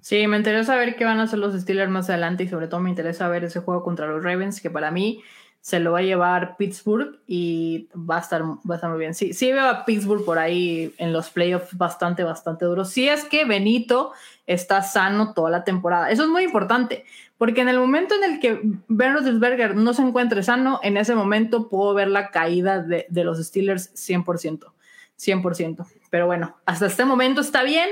[0.00, 2.80] Sí, me interesa ver qué van a hacer los Steelers más adelante y sobre todo
[2.80, 5.22] me interesa ver ese juego contra los Ravens que para mí
[5.64, 9.14] se lo va a llevar Pittsburgh y va a estar, va a estar muy bien.
[9.14, 12.90] Sí, sí veo a Pittsburgh por ahí en los playoffs bastante, bastante duros.
[12.90, 14.12] Si es que Benito
[14.46, 16.10] está sano toda la temporada.
[16.10, 17.06] Eso es muy importante,
[17.38, 21.14] porque en el momento en el que Ben Roethlisberger no se encuentre sano, en ese
[21.14, 24.70] momento puedo ver la caída de, de los Steelers 100%.
[25.18, 25.86] 100%.
[26.10, 27.88] Pero bueno, hasta este momento está bien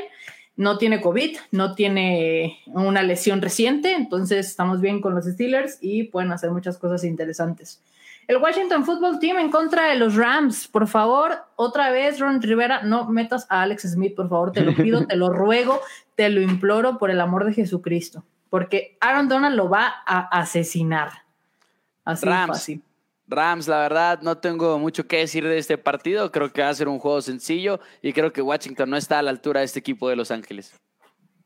[0.56, 6.04] no tiene COVID, no tiene una lesión reciente, entonces estamos bien con los Steelers y
[6.04, 7.82] pueden hacer muchas cosas interesantes.
[8.28, 10.68] El Washington Football Team en contra de los Rams.
[10.68, 14.74] Por favor, otra vez, Ron Rivera, no metas a Alex Smith, por favor, te lo
[14.74, 15.80] pido, te lo ruego,
[16.14, 21.10] te lo imploro por el amor de Jesucristo, porque Aaron Donald lo va a asesinar.
[22.04, 22.48] Así Rams.
[22.48, 22.82] fácil.
[23.32, 26.30] Rams, la verdad, no tengo mucho que decir de este partido.
[26.30, 29.22] Creo que va a ser un juego sencillo y creo que Washington no está a
[29.22, 30.74] la altura de este equipo de Los Ángeles.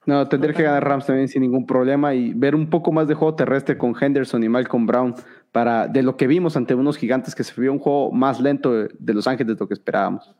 [0.06, 3.14] No, tendría que ganar Rams también sin ningún problema y ver un poco más de
[3.14, 5.14] juego terrestre con Henderson y Malcolm Brown
[5.50, 8.72] para de lo que vimos ante unos gigantes que se vio un juego más lento
[8.72, 10.32] de, Los Ángeles de lo que esperábamos.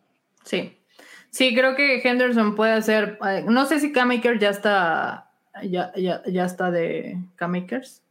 [0.44, 0.78] Sí,
[1.30, 3.18] sí, creo que Henderson puede hacer.
[3.28, 5.30] Eh, no sé si K-Maker ya está,
[5.64, 8.05] ya, ya, ya está de K-Makers.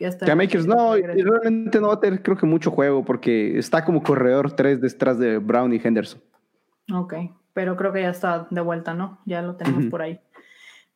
[0.00, 4.02] Ya Makers no, realmente no va a tener creo que mucho juego porque está como
[4.02, 6.22] corredor 3 detrás de Brown y Henderson.
[6.92, 7.14] Ok,
[7.52, 9.18] pero creo que ya está de vuelta, ¿no?
[9.26, 10.18] Ya lo tenemos por ahí.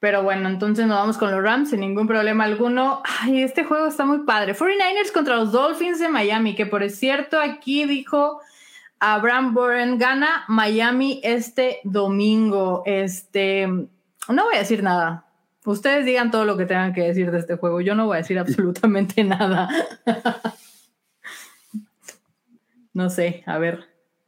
[0.00, 3.02] Pero bueno, entonces nos vamos con los Rams sin ningún problema alguno.
[3.20, 4.54] Ay, este juego está muy padre.
[4.54, 8.40] 49ers contra los Dolphins de Miami, que por cierto aquí dijo
[9.00, 12.82] Abraham Boren gana Miami este domingo.
[12.86, 15.23] Este, no voy a decir nada.
[15.64, 17.80] Ustedes digan todo lo que tengan que decir de este juego.
[17.80, 19.68] Yo no voy a decir absolutamente nada.
[22.92, 23.84] no sé, a ver.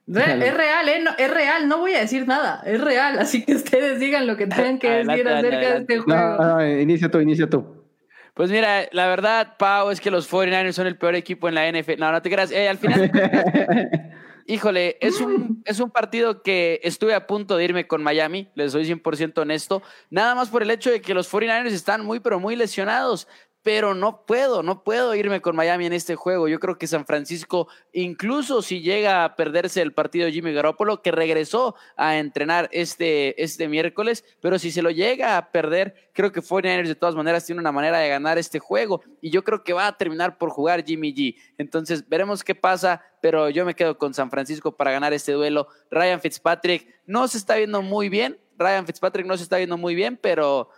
[0.07, 1.05] es real, ¿eh?
[1.19, 2.63] es real, no voy a decir nada.
[2.65, 6.43] Es real, así que ustedes digan lo que tengan que decir acerca de este juego.
[6.43, 7.85] No, inicia tú, inicia tú.
[8.33, 11.71] Pues mira, la verdad, Pau, es que los 49ers son el peor equipo en la
[11.71, 11.99] NFL.
[11.99, 12.51] No, no te creas.
[12.51, 13.11] Eh, al final.
[14.49, 18.73] Híjole, es un, es un partido que estuve a punto de irme con Miami, les
[18.73, 22.39] soy 100% honesto, nada más por el hecho de que los 49ers están muy, pero
[22.39, 23.27] muy lesionados.
[23.67, 26.47] Pero no puedo, no puedo irme con Miami en este juego.
[26.47, 31.11] Yo creo que San Francisco, incluso si llega a perderse el partido Jimmy Garoppolo, que
[31.11, 36.41] regresó a entrenar este, este miércoles, pero si se lo llega a perder, creo que
[36.41, 39.73] 49ers de todas maneras tiene una manera de ganar este juego y yo creo que
[39.73, 41.35] va a terminar por jugar Jimmy G.
[41.59, 45.67] Entonces veremos qué pasa, pero yo me quedo con San Francisco para ganar este duelo.
[45.91, 49.97] Ryan Fitzpatrick no se está viendo muy bien, Ryan Fitzpatrick no se está viendo muy
[49.97, 50.71] bien, pero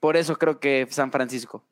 [0.00, 1.62] por eso creo que San Francisco.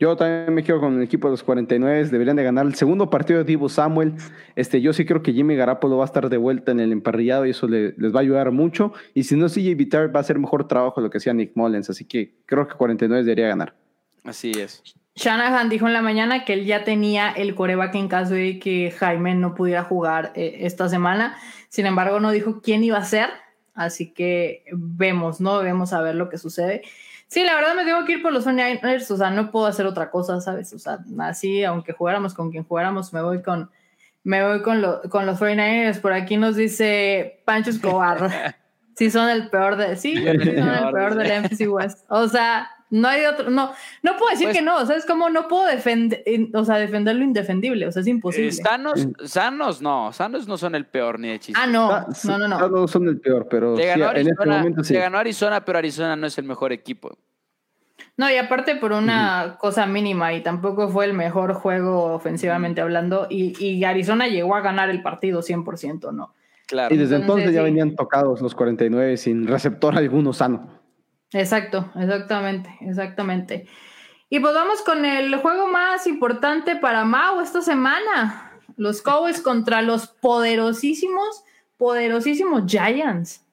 [0.00, 2.04] Yo también me quedo con el equipo de los 49.
[2.04, 4.14] Deberían de ganar el segundo partido de Divo Samuel.
[4.54, 7.46] Este, yo sí creo que Jimmy Garapolo va a estar de vuelta en el emparrillado
[7.46, 8.92] y eso les va a ayudar mucho.
[9.12, 11.52] Y si no, CJ Vitar va a hacer mejor trabajo de lo que hacía Nick
[11.56, 11.90] Mullens.
[11.90, 13.74] Así que creo que 49 debería ganar.
[14.22, 14.84] Así es.
[15.16, 18.92] Shanahan dijo en la mañana que él ya tenía el coreback en caso de que
[18.92, 21.36] Jaime no pudiera jugar eh, esta semana.
[21.70, 23.30] Sin embargo, no dijo quién iba a ser.
[23.74, 25.58] Así que vemos, ¿no?
[25.58, 26.82] Vemos a ver lo que sucede.
[27.28, 29.84] Sí, la verdad me tengo que ir por los 49ers, o sea, no puedo hacer
[29.84, 30.72] otra cosa, ¿sabes?
[30.72, 33.70] O sea, así, aunque jugáramos con quien jugáramos, me voy con,
[34.24, 36.00] me voy con, con los 49ers.
[36.00, 38.56] Por aquí nos dice Pancho Escobar.
[38.96, 42.06] sí, son el peor de, sí, son el peor del MFC West.
[42.08, 45.04] O sea, no hay otro, no, no puedo decir pues que no, o sea, es
[45.04, 46.22] como no puedo defender,
[46.54, 48.52] o sea, defender lo indefendible, o sea, es imposible.
[48.52, 51.60] sanos, sanos no, sanos no son el peor ni de chiste.
[51.62, 52.58] Ah, no, no, no, no.
[52.58, 54.94] Sanos son el peor, pero le ganó, Arizona, en este momento sí.
[54.94, 57.18] ganó Arizona, pero Arizona no es el mejor equipo.
[58.16, 63.26] No, y aparte por una cosa mínima, y tampoco fue el mejor juego ofensivamente hablando,
[63.30, 66.34] y, y, Arizona llegó a ganar el partido 100%, ¿no?
[66.66, 66.92] Claro.
[66.92, 70.78] Y desde entonces, ya venían tocados los 49 sin receptor alguno sano.
[71.32, 73.66] Exacto, exactamente, exactamente.
[74.30, 78.52] Y pues vamos con el juego más importante para Mau esta semana.
[78.76, 81.44] Los Cowboys contra los poderosísimos,
[81.76, 83.44] poderosísimos Giants.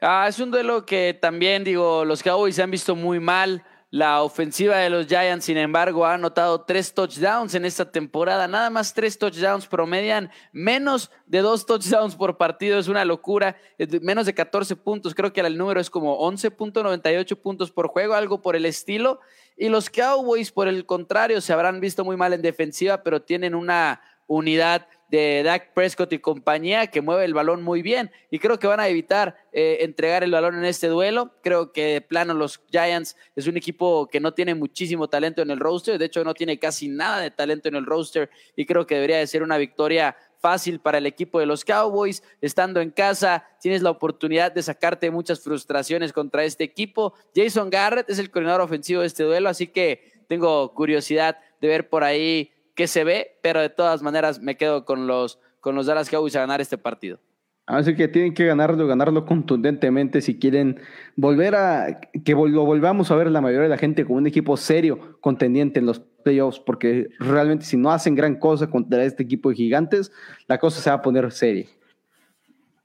[0.00, 3.64] Ah, es un duelo que también, digo, los Cowboys se han visto muy mal.
[3.90, 8.48] La ofensiva de los Giants, sin embargo, ha anotado tres touchdowns en esta temporada.
[8.48, 12.80] Nada más tres touchdowns promedian menos de dos touchdowns por partido.
[12.80, 13.56] Es una locura.
[14.02, 15.14] Menos de 14 puntos.
[15.14, 19.20] Creo que el número es como 11.98 puntos por juego, algo por el estilo.
[19.56, 23.54] Y los Cowboys, por el contrario, se habrán visto muy mal en defensiva, pero tienen
[23.54, 28.58] una unidad de Dak Prescott y compañía que mueve el balón muy bien y creo
[28.58, 31.32] que van a evitar eh, entregar el balón en este duelo.
[31.42, 35.50] Creo que de plano los Giants es un equipo que no tiene muchísimo talento en
[35.50, 38.86] el roster, de hecho no tiene casi nada de talento en el roster y creo
[38.86, 42.22] que debería de ser una victoria fácil para el equipo de los Cowboys.
[42.40, 47.14] Estando en casa, tienes la oportunidad de sacarte muchas frustraciones contra este equipo.
[47.34, 51.88] Jason Garrett es el coordinador ofensivo de este duelo, así que tengo curiosidad de ver
[51.88, 55.86] por ahí que se ve, pero de todas maneras me quedo con los, con los
[55.86, 57.18] Dallas Cowboys a ganar este partido.
[57.66, 60.78] Así que tienen que ganarlo, ganarlo contundentemente si quieren
[61.16, 64.56] volver a que lo volvamos a ver la mayoría de la gente como un equipo
[64.56, 69.48] serio, contendiente en los playoffs, porque realmente si no hacen gran cosa contra este equipo
[69.48, 70.12] de gigantes,
[70.46, 71.66] la cosa se va a poner seria.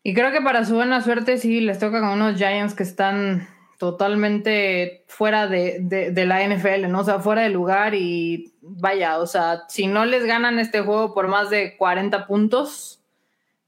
[0.01, 3.47] Y creo que para su buena suerte sí les toca con unos Giants que están
[3.81, 6.99] totalmente fuera de, de, la NFL, ¿no?
[6.99, 11.15] O sea, fuera de lugar y vaya, o sea, si no les ganan este juego
[11.15, 13.01] por más de 40 puntos,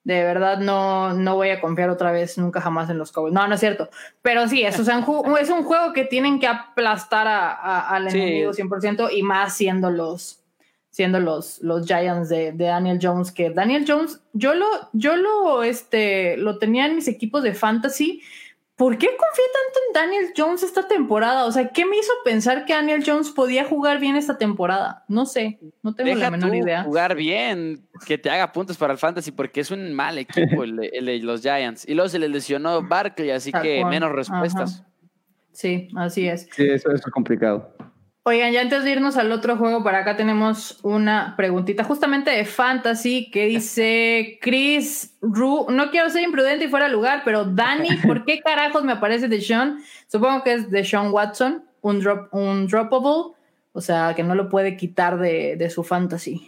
[0.03, 3.33] de verdad no, no voy a confiar otra vez nunca jamás en los Cowboys.
[3.33, 3.89] No, no es cierto.
[4.21, 5.03] Pero sí, es, o sea,
[5.41, 10.43] es un juego que tienen que aplastar a, al enemigo 100% y más siendo los,
[10.91, 15.63] siendo los, los Giants de, de, Daniel Jones, que Daniel Jones, yo lo, yo lo,
[15.63, 18.21] este, lo tenía en mis equipos de fantasy
[18.75, 21.45] ¿Por qué confié tanto en Daniel Jones esta temporada?
[21.45, 25.05] O sea, ¿qué me hizo pensar que Daniel Jones podía jugar bien esta temporada?
[25.07, 26.83] No sé, no tengo la menor idea.
[26.83, 31.21] Jugar bien, que te haga puntos para el fantasy, porque es un mal equipo el,
[31.23, 31.87] los Giants.
[31.87, 34.83] Y luego se le lesionó Barkley, así que menos respuestas.
[35.51, 36.49] Sí, así es.
[36.51, 37.75] Sí, eso es complicado.
[38.25, 42.45] Oigan, ya antes de irnos al otro juego, para acá tenemos una preguntita justamente de
[42.45, 47.89] fantasy que dice Chris Ru, no quiero ser imprudente y fuera de lugar, pero Dani,
[48.07, 49.79] ¿por qué carajos me aparece de Sean?
[50.07, 53.35] Supongo que es de Sean Watson, un, drop, un droppable,
[53.73, 56.47] o sea, que no lo puede quitar de, de su fantasy.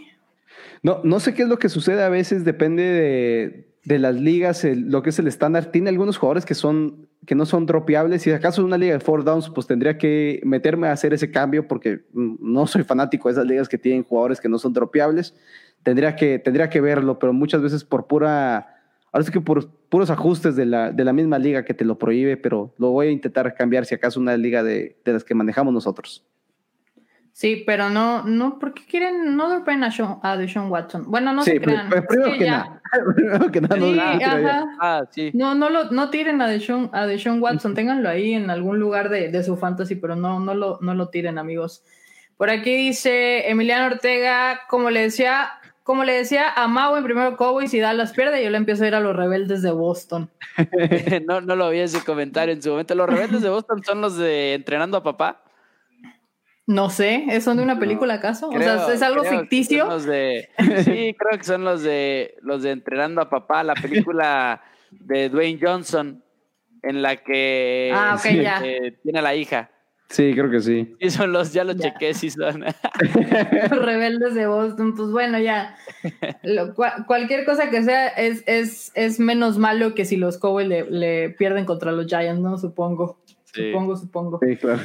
[0.82, 4.64] No, no sé qué es lo que sucede a veces, depende de, de las ligas,
[4.64, 5.66] lo que es el estándar.
[5.66, 8.22] Tiene algunos jugadores que son que no son dropeables.
[8.22, 11.68] Si acaso una liga de four downs, pues tendría que meterme a hacer ese cambio
[11.68, 15.36] porque no soy fanático de esas ligas que tienen jugadores que no son dropeables.
[15.84, 18.82] Tendría que, tendría que verlo, pero muchas veces por pura,
[19.12, 21.98] ahora sí que por puros ajustes de la, de la misma liga que te lo
[21.98, 25.36] prohíbe, pero lo voy a intentar cambiar si acaso una liga de, de las que
[25.36, 26.26] manejamos nosotros.
[27.36, 31.04] Sí, pero no, no, ¿por qué quieren no dropen a, Sean, a Deshaun Watson?
[31.06, 31.90] Bueno, no se crean.
[32.08, 32.82] primero, que nada,
[33.14, 33.76] primero que nada.
[34.40, 35.32] no, ah, sí.
[35.34, 39.10] no, no, lo, no tiren a Deshaun, a Deshaun Watson, ténganlo ahí en algún lugar
[39.10, 41.84] de, de, su fantasy, pero no, no, lo, no lo tiren, amigos.
[42.38, 45.50] Por aquí dice Emiliano Ortega, como le decía,
[45.84, 48.88] como le decía a Mau en primero Cowboys y Dallas pierde, yo le empiezo a
[48.88, 50.30] ir a los rebeldes de Boston.
[51.28, 52.96] no, no lo vi ese comentario en su momento.
[52.96, 55.42] ¿Los rebeldes de Boston son los de entrenando a papá?
[56.68, 58.50] No sé, ¿es son de una película acaso?
[58.50, 59.86] o sea, ¿es algo ficticio?
[59.86, 60.50] Los de,
[60.84, 65.60] sí, creo que son los de los de Entrenando a Papá, la película de Dwayne
[65.62, 66.24] Johnson,
[66.82, 68.62] en la que, ah, okay, ya.
[69.04, 69.70] tiene a la hija.
[70.10, 70.96] Sí, creo que sí.
[71.00, 72.64] Sí, son los, ya los chequé, sí son.
[73.72, 75.76] los rebeldes de Boston, pues bueno, ya.
[77.08, 81.30] cualquier cosa que sea es, es, es, menos malo que si los Cowboys le, le,
[81.32, 82.58] pierden contra los Giants, ¿no?
[82.58, 83.20] Supongo.
[83.46, 84.40] Supongo, supongo.
[84.42, 84.82] Sí, claro.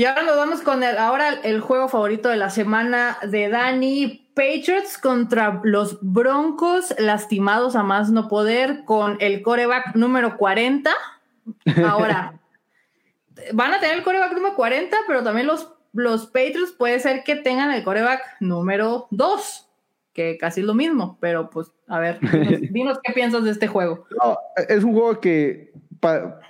[0.00, 4.30] Y ahora nos vamos con el, ahora el juego favorito de la semana de Dani.
[4.34, 10.90] Patriots contra los Broncos, lastimados a más no poder, con el coreback número 40.
[11.84, 12.40] Ahora,
[13.52, 17.36] van a tener el coreback número 40, pero también los, los Patriots puede ser que
[17.36, 19.68] tengan el coreback número 2,
[20.14, 22.20] que casi es lo mismo, pero pues a ver,
[22.70, 24.06] dinos, qué piensas de este juego.
[24.66, 25.74] es un juego que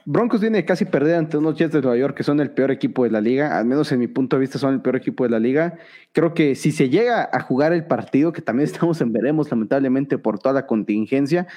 [0.05, 3.05] Broncos tiene casi perder ante unos Jets de Nueva York que son el peor equipo
[3.05, 5.31] de la liga, al menos en mi punto de vista son el peor equipo de
[5.31, 5.77] la liga.
[6.13, 10.19] Creo que si se llega a jugar el partido, que también estamos en veremos lamentablemente
[10.19, 11.49] por toda la contingencia,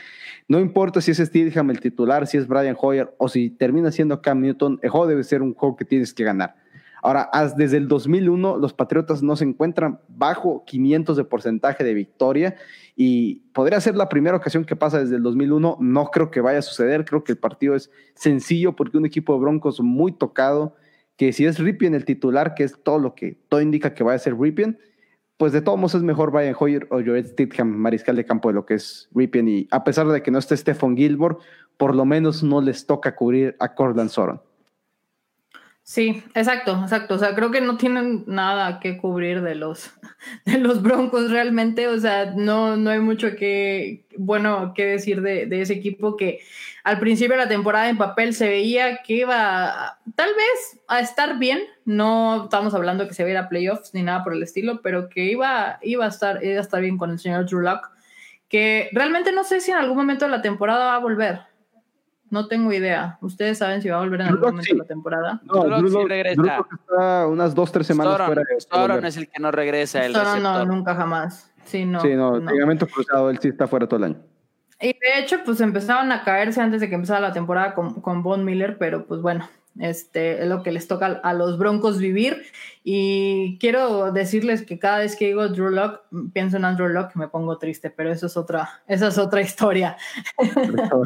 [0.48, 4.22] no importa si es Steedham el titular, si es Brian Hoyer o si termina siendo
[4.22, 6.63] Cam Newton, el juego debe ser un juego que tienes que ganar.
[7.04, 12.56] Ahora, desde el 2001 los Patriotas no se encuentran bajo 500 de porcentaje de victoria
[12.96, 15.80] y podría ser la primera ocasión que pasa desde el 2001.
[15.82, 17.04] No creo que vaya a suceder.
[17.04, 20.78] Creo que el partido es sencillo porque un equipo de Broncos muy tocado,
[21.18, 24.14] que si es Ripien el titular, que es todo lo que todo indica que va
[24.14, 24.80] a ser Ripien,
[25.36, 28.54] pues de todos modos es mejor Brian Hoyer o Joel Stidham, mariscal de campo de
[28.54, 29.50] lo que es Ripien.
[29.50, 31.36] Y a pesar de que no esté Stephen Gilmore,
[31.76, 34.40] por lo menos no les toca cubrir a Cortland Soron.
[35.86, 37.16] Sí, exacto, exacto.
[37.16, 39.92] O sea, creo que no tienen nada que cubrir de los,
[40.46, 41.88] de los Broncos realmente.
[41.90, 46.40] O sea, no, no hay mucho que, bueno, que decir de, de ese equipo que
[46.86, 51.38] al principio de la temporada en papel se veía que iba tal vez a estar
[51.38, 51.62] bien.
[51.84, 55.80] No estamos hablando que se viera playoffs ni nada por el estilo, pero que iba,
[55.82, 57.90] iba, a estar, iba a estar bien con el señor Drew Lock.
[58.48, 61.53] Que realmente no sé si en algún momento de la temporada va a volver.
[62.34, 63.20] No tengo idea.
[63.22, 65.40] ¿Ustedes saben si va a volver en algún momento de la temporada?
[65.44, 66.66] No, Drew sí regresa.
[66.88, 68.42] está unas dos, tres semanas fuera.
[68.58, 70.04] Soron es el que no regresa.
[70.04, 71.54] El no, nunca jamás.
[71.66, 72.02] Sí, no.
[72.02, 74.18] Sí, no, ligamento cruzado, él sí está fuera todo el año.
[74.82, 78.24] Y de hecho, pues empezaban a caerse antes de que empezara la temporada con, con
[78.24, 79.48] Von Miller, pero pues bueno,
[79.80, 82.44] este es lo que les toca a los Broncos vivir.
[82.84, 86.02] Y quiero decirles que cada vez que digo Drew Lock,
[86.34, 89.98] pienso en Andrew Lock, me pongo triste, pero eso es otra, esa es otra historia.
[90.38, 91.04] pero,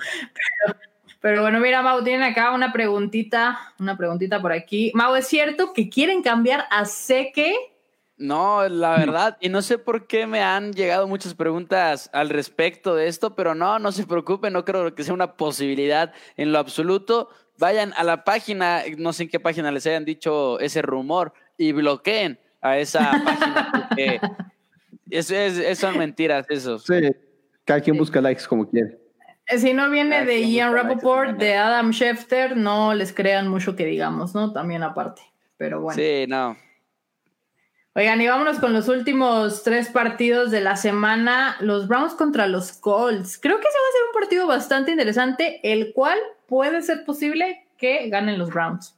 [1.20, 4.92] pero bueno, mira, Mau, tienen acá una preguntita, una preguntita por aquí.
[4.94, 7.56] Mau, ¿es cierto que quieren cambiar a Seque?
[8.18, 12.96] No, la verdad, y no sé por qué me han llegado muchas preguntas al respecto
[12.96, 16.58] de esto, pero no, no se preocupen, no creo que sea una posibilidad en lo
[16.58, 17.30] absoluto.
[17.60, 21.72] Vayan a la página, no sé en qué página les hayan dicho ese rumor, y
[21.74, 24.20] bloqueen a esa página, porque
[25.12, 26.80] eso, es, son mentiras, eso.
[26.80, 26.96] Sí,
[27.66, 28.98] cada quien busca likes como quiere.
[29.48, 34.36] Si no viene de Ian Rappaport, de Adam Schefter, no les crean mucho que digamos,
[34.36, 34.52] ¿no?
[34.52, 35.22] También aparte.
[35.56, 35.96] Pero bueno.
[35.96, 36.58] Sí, no.
[37.98, 41.56] Oigan, y vámonos con los últimos tres partidos de la semana.
[41.62, 43.40] Los Browns contra los Colts.
[43.40, 47.66] Creo que ese va a ser un partido bastante interesante, el cual puede ser posible
[47.78, 48.96] que ganen los Browns.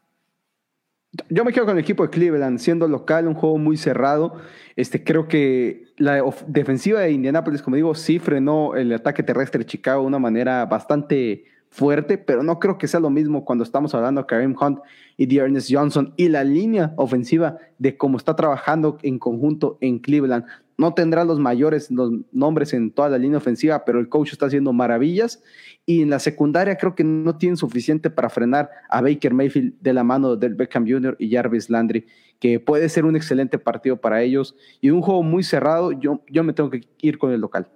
[1.30, 4.36] Yo me quedo con el equipo de Cleveland, siendo local, un juego muy cerrado.
[4.76, 9.66] Este, creo que la defensiva de Indianapolis, como digo, sí frenó el ataque terrestre de
[9.66, 13.94] Chicago de una manera bastante fuerte, pero no creo que sea lo mismo cuando estamos
[13.94, 14.80] hablando de Kareem Hunt
[15.18, 20.00] y de Ernest Johnson y la línea ofensiva de cómo está trabajando en conjunto en
[20.00, 20.46] Cleveland.
[20.78, 24.46] No tendrá los mayores los nombres en toda la línea ofensiva, pero el coach está
[24.46, 25.44] haciendo maravillas
[25.90, 29.92] y en la secundaria creo que no tienen suficiente para frenar a Baker Mayfield de
[29.92, 31.16] la mano del Beckham Jr.
[31.18, 32.06] y Jarvis Landry,
[32.40, 35.92] que puede ser un excelente partido para ellos y un juego muy cerrado.
[35.92, 37.68] Yo, yo me tengo que ir con el local.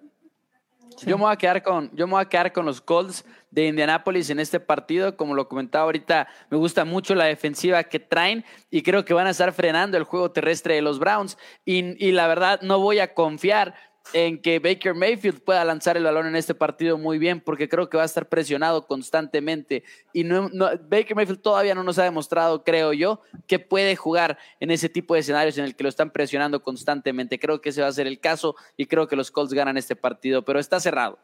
[1.08, 4.30] Yo, me voy a quedar con, yo voy a quedar con los Colts de Indianapolis
[4.30, 5.18] en este partido.
[5.18, 9.26] Como lo comentaba ahorita, me gusta mucho la defensiva que traen y creo que van
[9.26, 11.36] a estar frenando el juego terrestre de los Browns.
[11.66, 13.74] Y, y la verdad, no voy a confiar
[14.12, 17.90] en que Baker Mayfield pueda lanzar el balón en este partido muy bien, porque creo
[17.90, 19.84] que va a estar presionado constantemente.
[20.12, 20.50] Y no,
[20.90, 25.14] Baker Mayfield todavía no nos ha demostrado, creo yo, que puede jugar en ese tipo
[25.14, 27.40] de escenarios en el que lo están presionando constantemente.
[27.40, 29.96] Creo que ese va a ser el caso y creo que los Colts ganan este
[29.96, 31.18] partido, pero está cerrado.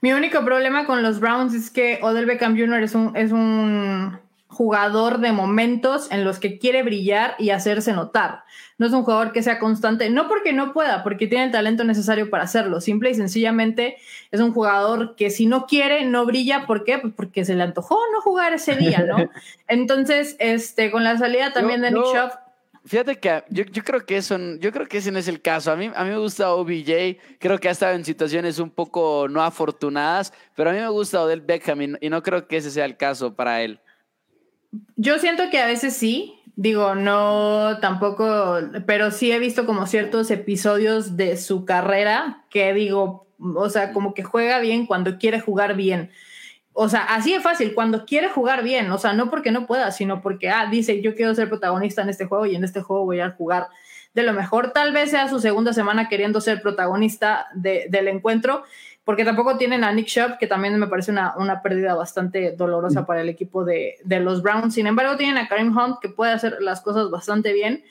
[0.00, 2.82] Mi único problema con los Browns es que Odell Beckham Jr.
[2.82, 4.18] es un, es un
[4.52, 8.44] jugador de momentos en los que quiere brillar y hacerse notar.
[8.76, 11.84] No es un jugador que sea constante, no porque no pueda, porque tiene el talento
[11.84, 12.80] necesario para hacerlo.
[12.80, 13.96] Simple y sencillamente
[14.30, 16.66] es un jugador que si no quiere, no brilla.
[16.66, 16.98] ¿Por qué?
[16.98, 19.16] Pues porque se le antojó no jugar ese día, ¿no?
[19.68, 22.34] Entonces, este, con la salida también de Nick Schaff,
[22.84, 25.70] Fíjate que yo, yo, creo que eso, yo creo que ese no es el caso.
[25.70, 29.28] A mí, a mí me gusta OBJ, creo que ha estado en situaciones un poco
[29.30, 32.84] no afortunadas, pero a mí me gusta Odell Beckham y no creo que ese sea
[32.84, 33.78] el caso para él.
[34.96, 40.30] Yo siento que a veces sí, digo, no tampoco, pero sí he visto como ciertos
[40.30, 45.74] episodios de su carrera que digo, o sea, como que juega bien cuando quiere jugar
[45.76, 46.10] bien.
[46.74, 49.90] O sea, así de fácil, cuando quiere jugar bien, o sea, no porque no pueda,
[49.92, 53.04] sino porque, ah, dice, yo quiero ser protagonista en este juego y en este juego
[53.04, 53.68] voy a jugar
[54.14, 54.72] de lo mejor.
[54.72, 58.64] Tal vez sea su segunda semana queriendo ser protagonista del encuentro
[59.04, 63.04] porque tampoco tienen a Nick Chubb, que también me parece una, una pérdida bastante dolorosa
[63.04, 64.74] para el equipo de, de, los Browns.
[64.74, 67.82] Sin embargo, tienen a Karim Hunt, que puede hacer las cosas bastante bien.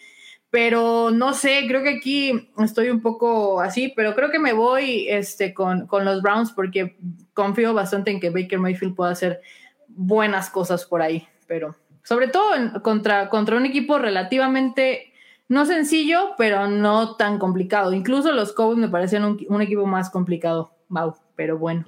[0.49, 5.07] Pero no sé, creo que aquí estoy un poco así, pero creo que me voy
[5.07, 6.97] este, con, con los Browns porque
[7.33, 9.41] confío bastante en que Baker Mayfield pueda hacer
[9.87, 11.25] buenas cosas por ahí.
[11.47, 12.51] Pero sobre todo
[12.83, 15.13] contra, contra un equipo relativamente
[15.47, 17.93] no sencillo, pero no tan complicado.
[17.93, 20.73] Incluso los Cowboys me parecían un, un equipo más complicado.
[20.91, 21.85] Wow, pero bueno.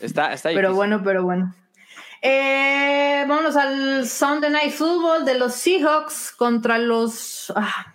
[0.00, 1.54] Está, está Pero bueno, pero bueno.
[2.20, 7.94] Eh, vámonos al Sunday Night Football de los Seahawks contra los ah,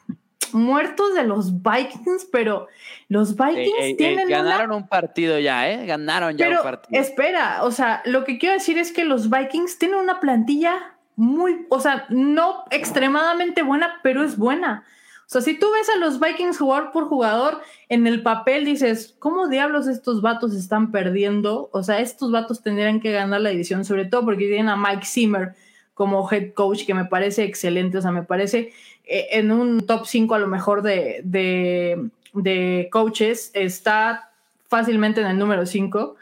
[0.54, 2.68] muertos de los Vikings, pero
[3.10, 4.30] los Vikings tienen.
[4.30, 5.86] ganaron un partido ya, ¿eh?
[5.86, 7.02] Ganaron ya un partido.
[7.02, 11.66] Espera, o sea, lo que quiero decir es que los Vikings tienen una plantilla muy,
[11.68, 14.86] o sea, no extremadamente buena, pero es buena.
[15.30, 19.16] O sea, si tú ves a los Vikings jugar por jugador, en el papel dices,
[19.20, 21.70] ¿cómo diablos estos vatos están perdiendo?
[21.72, 25.06] O sea, estos vatos tendrían que ganar la división, sobre todo porque tienen a Mike
[25.06, 25.54] Zimmer
[25.94, 28.00] como head coach, que me parece excelente.
[28.00, 28.74] O sea, me parece
[29.06, 34.32] eh, en un top 5 a lo mejor de, de, de coaches, está
[34.68, 36.16] fácilmente en el número 5,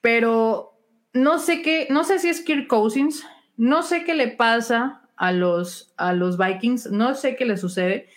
[0.00, 0.72] pero
[1.12, 3.26] no sé qué, no sé si es Kirk Cousins,
[3.56, 8.08] no sé qué le pasa a los, a los Vikings, no sé qué le sucede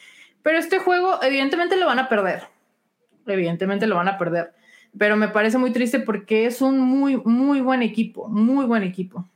[0.46, 2.44] pero este juego, evidentemente lo van a perder.
[3.26, 4.54] Evidentemente lo van a perder.
[4.96, 8.30] Pero me parece muy triste porque es un muy, muy buen equipo.
[8.30, 9.28] Muy buen equipo.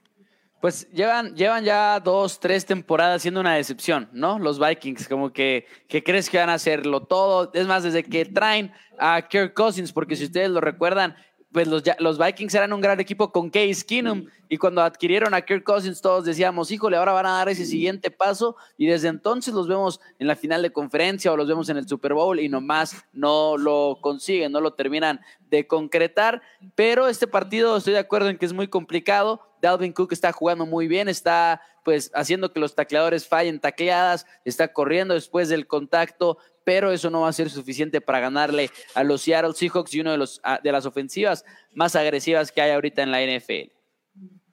[0.61, 4.37] Pues llevan, llevan ya dos, tres temporadas siendo una decepción, ¿no?
[4.37, 7.49] Los Vikings, como que, que crees que van a hacerlo todo.
[7.55, 11.15] Es más, desde que traen a Kirk Cousins, porque si ustedes lo recuerdan,
[11.51, 15.41] pues los, los, Vikings eran un gran equipo con Case Keenum y cuando adquirieron a
[15.41, 19.53] Kirk Cousins todos decíamos, híjole, ahora van a dar ese siguiente paso y desde entonces
[19.53, 22.49] los vemos en la final de conferencia o los vemos en el Super Bowl y
[22.49, 26.41] nomás no lo consiguen, no lo terminan de concretar,
[26.75, 30.67] pero este partido estoy de acuerdo en que es muy complicado, Dalvin Cook está jugando
[30.67, 36.37] muy bien, está pues haciendo que los tacleadores fallen tacleadas, está corriendo después del contacto,
[36.63, 40.11] pero eso no va a ser suficiente para ganarle a los Seattle Seahawks y uno
[40.11, 43.78] de, los, de las ofensivas más agresivas que hay ahorita en la NFL.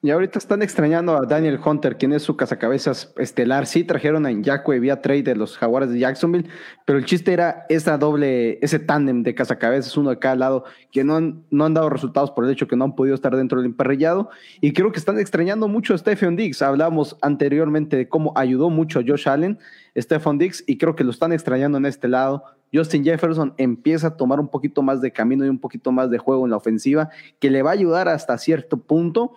[0.06, 3.66] Y ahorita están extrañando a Daniel Hunter, quien es su cazacabezas estelar.
[3.66, 6.48] Sí, trajeron a Inyakwe vía trade de los Jaguares de Jacksonville,
[6.84, 11.02] pero el chiste era esa doble, ese tándem de cazacabezas, uno de cada lado, que
[11.02, 13.58] no han, no han dado resultados por el hecho que no han podido estar dentro
[13.58, 14.30] del emparrillado.
[14.60, 16.62] Y creo que están extrañando mucho a Stephen Diggs.
[16.62, 19.58] Hablamos anteriormente de cómo ayudó mucho a Josh Allen,
[19.98, 22.44] Stephen Diggs, y creo que lo están extrañando en este lado.
[22.72, 26.18] Justin Jefferson empieza a tomar un poquito más de camino y un poquito más de
[26.18, 27.10] juego en la ofensiva,
[27.40, 29.32] que le va a ayudar hasta cierto punto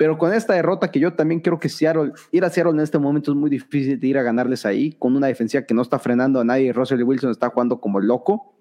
[0.00, 2.98] pero con esta derrota que yo también creo que Seattle, ir a Seattle en este
[2.98, 5.98] momento es muy difícil de ir a ganarles ahí, con una defensiva que no está
[5.98, 8.54] frenando a nadie, Russell Wilson está jugando como loco.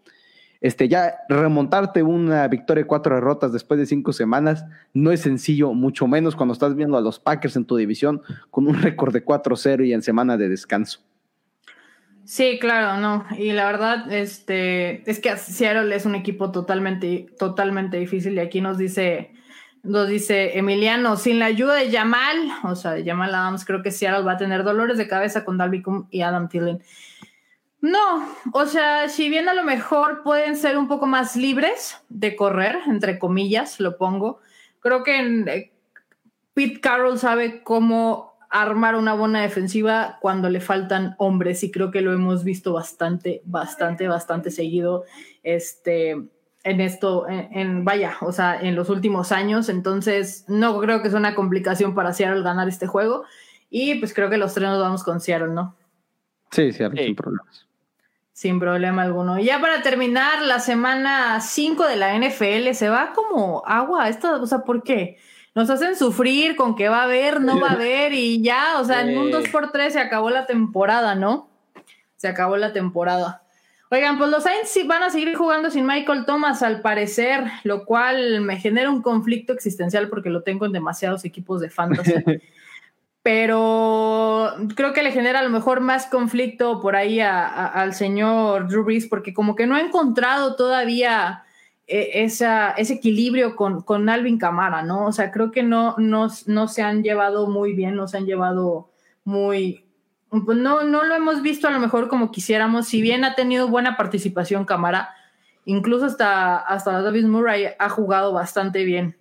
[0.60, 5.74] Este, ya remontarte una victoria de cuatro derrotas después de cinco semanas no es sencillo,
[5.74, 8.22] mucho menos cuando estás viendo a los Packers en tu división
[8.52, 11.00] con un récord de 4-0 y en semana de descanso.
[12.26, 13.26] Sí, claro, no.
[13.38, 18.34] Y la verdad, este, es que Seattle es un equipo totalmente, totalmente difícil.
[18.34, 19.39] Y aquí nos dice
[19.84, 23.92] nos dice Emiliano, sin la ayuda de Jamal, o sea, de Jamal Adams, creo que
[23.92, 26.84] Seattle va a tener dolores de cabeza con Dalvin y Adam Thielen.
[27.82, 32.36] No, o sea, si bien a lo mejor pueden ser un poco más libres de
[32.36, 34.42] correr, entre comillas, lo pongo,
[34.82, 35.72] creo que eh,
[36.54, 42.02] Pete Carroll sabe cómo armar una buena defensiva cuando le faltan hombres y creo que
[42.02, 45.06] lo hemos visto bastante, bastante, bastante seguido.
[45.44, 46.18] Este,
[46.64, 49.70] en esto, en, vaya, o sea, en los últimos años.
[49.70, 53.24] Entonces, no creo que sea una complicación para Seattle ganar este juego.
[53.70, 55.76] Y pues creo que los tres nos vamos con Seattle, ¿no?
[56.52, 57.66] Sí, Seattle, sin problemas.
[58.34, 59.40] Sin problema alguno.
[59.40, 64.10] Y ya para terminar, la semana 5 de la NFL se va como agua.
[64.10, 65.18] Esto, o sea, ¿por qué?
[65.56, 68.86] nos hacen sufrir con que va a haber, no va a haber y ya, o
[68.86, 69.34] sea, en un Sí.
[69.34, 71.50] 2x3 se acabó la temporada, ¿no?
[72.16, 73.44] Se acabó la temporada.
[73.92, 77.86] Oigan, pues los Saints sí van a seguir jugando sin Michael Thomas al parecer, lo
[77.86, 82.14] cual me genera un conflicto existencial porque lo tengo en demasiados equipos de fantasy.
[83.24, 87.94] Pero creo que le genera a lo mejor más conflicto por ahí a- a- al
[87.94, 91.44] señor Drew Brees porque como que no ha encontrado todavía
[91.88, 95.08] eh, esa, ese equilibrio con, con Alvin Camara, ¿no?
[95.08, 98.26] O sea, creo que no, no, no se han llevado muy bien, no se han
[98.26, 98.90] llevado
[99.26, 99.86] muy...
[100.30, 103.68] pues no, no lo hemos visto a lo mejor como quisiéramos, si bien ha tenido
[103.68, 105.10] buena participación Camara,
[105.66, 109.18] incluso hasta, hasta David Murray ha jugado bastante bien.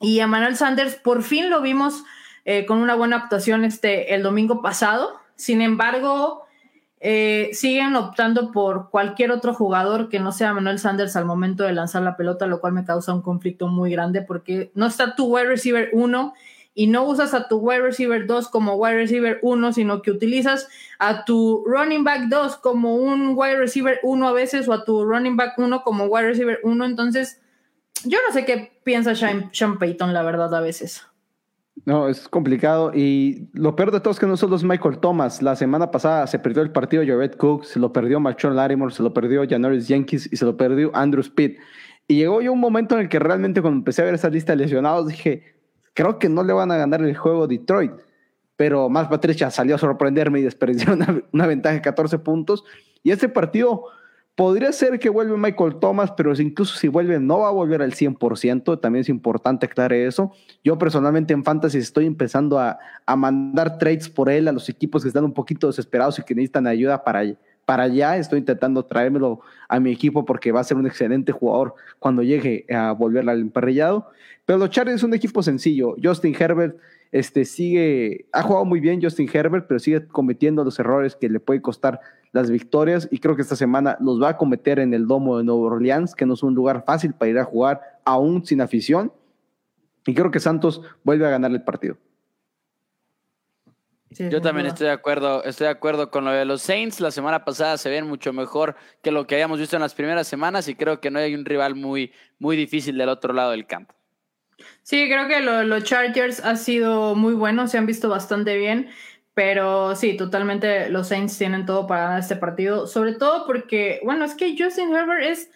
[0.00, 2.04] Y a Manuel Sanders por fin lo vimos
[2.44, 5.20] eh, con una buena actuación este, el domingo pasado.
[5.36, 6.44] Sin embargo,
[7.00, 11.72] eh, siguen optando por cualquier otro jugador que no sea Manuel Sanders al momento de
[11.72, 15.34] lanzar la pelota, lo cual me causa un conflicto muy grande porque no está tu
[15.34, 16.34] wide receiver 1
[16.74, 20.68] y no usas a tu wide receiver 2 como wide receiver 1, sino que utilizas
[20.98, 25.04] a tu running back 2 como un wide receiver 1 a veces o a tu
[25.04, 26.84] running back 1 como wide receiver 1.
[26.84, 27.40] Entonces,
[28.04, 31.06] yo no sé qué piensa Sean, Sean Payton, la verdad, a veces.
[31.86, 32.92] No, es complicado.
[32.94, 35.42] Y lo peor de todo es que no solo es Michael Thomas.
[35.42, 39.02] La semana pasada se perdió el partido Jared Cook, se lo perdió Machon Larimore, se
[39.02, 41.56] lo perdió Janoris Jenkins y se lo perdió Andrew Speed.
[42.06, 44.52] Y llegó yo un momento en el que realmente cuando empecé a ver esa lista
[44.52, 45.59] de lesionados dije,
[45.94, 47.92] creo que no le van a ganar el juego Detroit.
[48.56, 52.64] Pero más Patricia salió a sorprenderme y desperdició una, una ventaja de 14 puntos.
[53.02, 53.84] Y este partido
[54.40, 57.92] podría ser que vuelve Michael Thomas, pero incluso si vuelve no va a volver al
[57.92, 58.80] 100%.
[58.80, 60.32] También es importante aclarar eso.
[60.64, 65.02] Yo personalmente en Fantasy estoy empezando a, a mandar trades por él a los equipos
[65.02, 67.22] que están un poquito desesperados y que necesitan ayuda para,
[67.66, 68.16] para allá.
[68.16, 72.64] Estoy intentando traérmelo a mi equipo porque va a ser un excelente jugador cuando llegue
[72.74, 74.06] a volver al emparrillado.
[74.46, 75.96] Pero los Chargers es un equipo sencillo.
[76.02, 76.78] Justin Herbert
[77.12, 81.40] este, sigue, ha jugado muy bien Justin Herbert, pero sigue cometiendo los errores que le
[81.40, 82.00] puede costar
[82.32, 85.44] las victorias y creo que esta semana los va a cometer en el domo de
[85.44, 89.12] Nueva Orleans, que no es un lugar fácil para ir a jugar aún sin afición.
[90.06, 91.96] Y creo que Santos vuelve a ganar el partido.
[94.12, 97.00] Sí, Yo también estoy de acuerdo, estoy de acuerdo con lo de los Saints.
[97.00, 100.26] La semana pasada se ven mucho mejor que lo que habíamos visto en las primeras
[100.26, 103.66] semanas y creo que no hay un rival muy, muy difícil del otro lado del
[103.66, 103.94] campo.
[104.82, 108.88] Sí, creo que lo- los Chargers ha sido muy buenos, se han visto bastante bien,
[109.34, 114.24] pero sí, totalmente los Saints tienen todo para ganar este partido, sobre todo porque, bueno,
[114.24, 115.50] es que Justin Herbert es,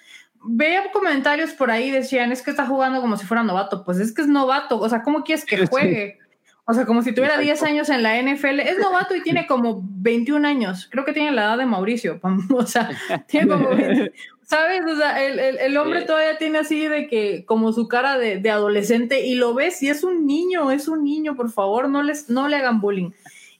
[0.45, 4.15] veía comentarios por ahí, decían, es que está jugando como si fuera novato, pues es
[4.15, 6.19] que es novato, o sea, ¿cómo quieres que juegue?
[6.67, 7.45] O sea, como si tuviera Exacto.
[7.45, 11.31] 10 años en la NFL, es novato y tiene como 21 años, creo que tiene
[11.33, 12.21] la edad de Mauricio,
[12.55, 12.89] o sea,
[13.27, 14.13] tiene como 20,
[14.47, 14.83] ¿Sabes?
[14.85, 16.07] O sea, el, el, el hombre Sí.
[16.07, 19.89] todavía tiene así de que, como su cara de, de adolescente, y lo ves, y
[19.89, 23.11] es un niño, es un niño, por favor, no, les, no le hagan bullying.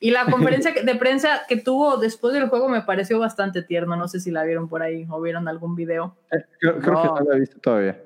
[0.01, 3.97] Y la conferencia que- de prensa que tuvo después del juego me pareció bastante tierno,
[3.97, 6.17] no sé si la vieron por ahí o vieron algún video.
[6.61, 7.21] Creo, creo que No.
[7.21, 8.01] lo he visto todavía.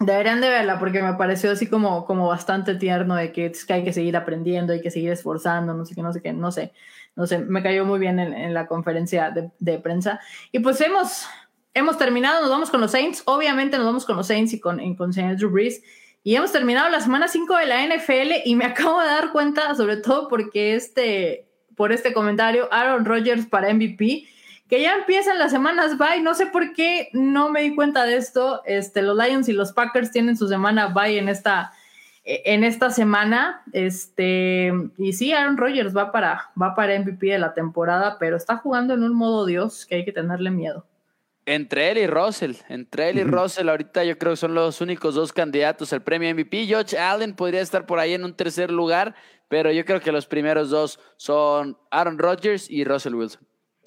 [0.00, 3.74] Deberían de verla porque me pareció así como, como bastante tierno de que, es que
[3.74, 6.50] hay que seguir aprendiendo, hay que seguir esforzando, no sé qué, no sé qué, no
[6.50, 6.72] sé,
[7.14, 10.18] no sé, me cayó muy bien en, en la conferencia de, de prensa.
[10.52, 11.26] Y pues hemos,
[11.74, 14.80] hemos terminado, nos vamos con los Saints, obviamente nos vamos con los Saints y con,
[14.80, 15.82] y con señor Drew Brees.
[16.22, 19.74] Y hemos terminado la semana 5 de la NFL y me acabo de dar cuenta,
[19.74, 24.26] sobre todo porque este, por este comentario, Aaron Rodgers para MVP,
[24.68, 26.20] que ya empiezan las semanas bye.
[26.22, 28.62] No sé por qué no me di cuenta de esto.
[28.66, 31.72] Este, los Lions y los Packers tienen su semana bye en esta,
[32.24, 33.62] en esta semana.
[33.72, 38.58] Este, y sí, Aaron Rodgers va para, va para MVP de la temporada, pero está
[38.58, 40.86] jugando en un modo Dios que hay que tenerle miedo.
[41.50, 43.24] Entre él y Russell, entre él y.
[43.24, 46.66] Russell ahorita yo creo que son los únicos dos candidatos al premio MVP.
[46.66, 49.16] George Allen podría estar por ahí en un tercer lugar,
[49.48, 53.42] pero yo creo que los primeros dos son Aaron Rodgers y Russell Wilson.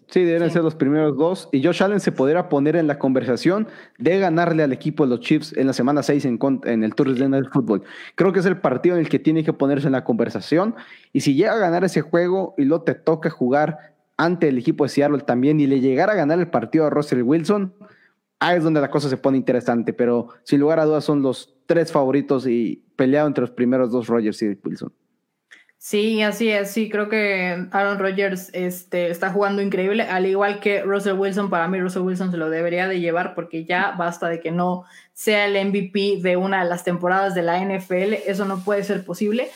[0.10, 0.56] Sí, deben Sí.
[0.56, 1.48] ser los primeros dos.
[1.53, 5.22] Y Josh Allen se podría poner en la conversación de ganarle al equipo de los
[5.22, 7.84] Chiefs en la semana 6 en, el Thursday Night Football.
[8.15, 10.76] Creo que es el partido en el que tiene que ponerse en la conversación.
[11.14, 14.84] Y si llega a ganar ese juego y luego te toca jugar ante el equipo
[14.84, 17.73] de Seattle también y le llegara a ganar el partido a Russell Wilson,
[18.40, 19.94] ahí es donde la cosa se pone interesante.
[19.94, 24.07] Pero sin lugar a dudas son los tres favoritos y peleado entre los primeros dos
[24.07, 24.94] Rogers y Wilson.
[25.85, 26.72] Sí, así es.
[26.72, 31.49] Sí, creo que Aaron Rodgers este, está jugando increíble, al igual que Russell Wilson.
[31.49, 34.85] Para mí, Russell Wilson se lo debería de llevar porque ya basta de que no
[35.11, 38.14] sea el MVP de una de las temporadas de la NFL.
[38.26, 39.49] Eso no puede ser posible.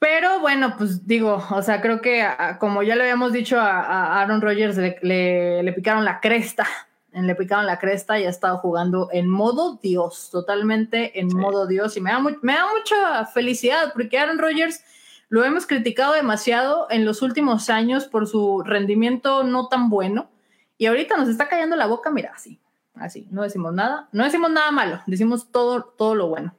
[0.00, 3.80] Pero bueno, pues digo, o sea, creo que a- como ya le habíamos dicho a,
[3.80, 6.66] a Aaron Rodgers, le, le- le picaron la cresta
[7.12, 11.96] le picaron la cresta y ha estado jugando en modo Dios, totalmente en modo Dios.
[11.96, 14.84] Y me da, me da mucha felicidad porque Aaron Rodgers
[15.28, 20.30] lo hemos criticado demasiado en los últimos años por su rendimiento no tan bueno.
[20.76, 22.60] Y ahorita nos está callando la boca, mira, así,
[22.94, 26.54] así, no decimos nada, no decimos nada malo, decimos todo, todo lo bueno.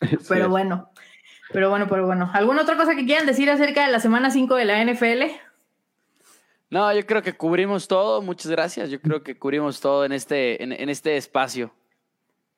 [0.28, 0.90] Pero bueno,
[1.54, 2.28] pero bueno, pero bueno.
[2.32, 5.22] ¿Alguna otra cosa que quieran decir acerca de la semana 5 de la NFL?
[6.68, 8.22] No, yo creo que cubrimos todo.
[8.22, 8.90] Muchas gracias.
[8.90, 11.72] Yo creo que cubrimos todo en este, en, este espacio.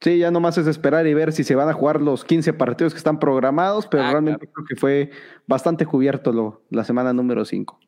[0.00, 2.94] Sí, ya nomás es esperar y ver si se van a jugar los 15 partidos
[2.94, 5.10] que están programados, pero ah, realmente creo que fue
[5.46, 7.78] bastante cubierto lo, la semana número 5.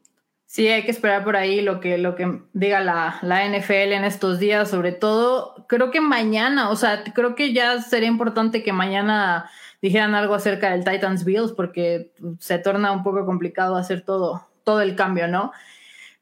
[0.45, 4.05] Sí, hay que esperar por ahí lo que, lo que diga la, la, NFL en
[4.05, 8.73] estos días, sobre todo, creo que mañana, o sea, creo que ya sería importante que
[8.75, 14.49] mañana dijeran algo acerca del Titans Bills, porque se torna un poco complicado hacer todo,
[14.65, 15.53] todo el cambio, ¿no?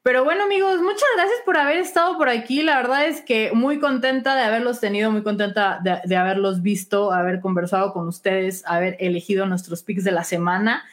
[0.03, 2.63] Pero bueno, amigos, muchas gracias por haber estado por aquí.
[2.63, 7.11] La verdad es que muy contenta de haberlos tenido, muy contenta de, de haberlos visto,
[7.11, 10.85] haber conversado con ustedes, haber elegido nuestros picks de la semana.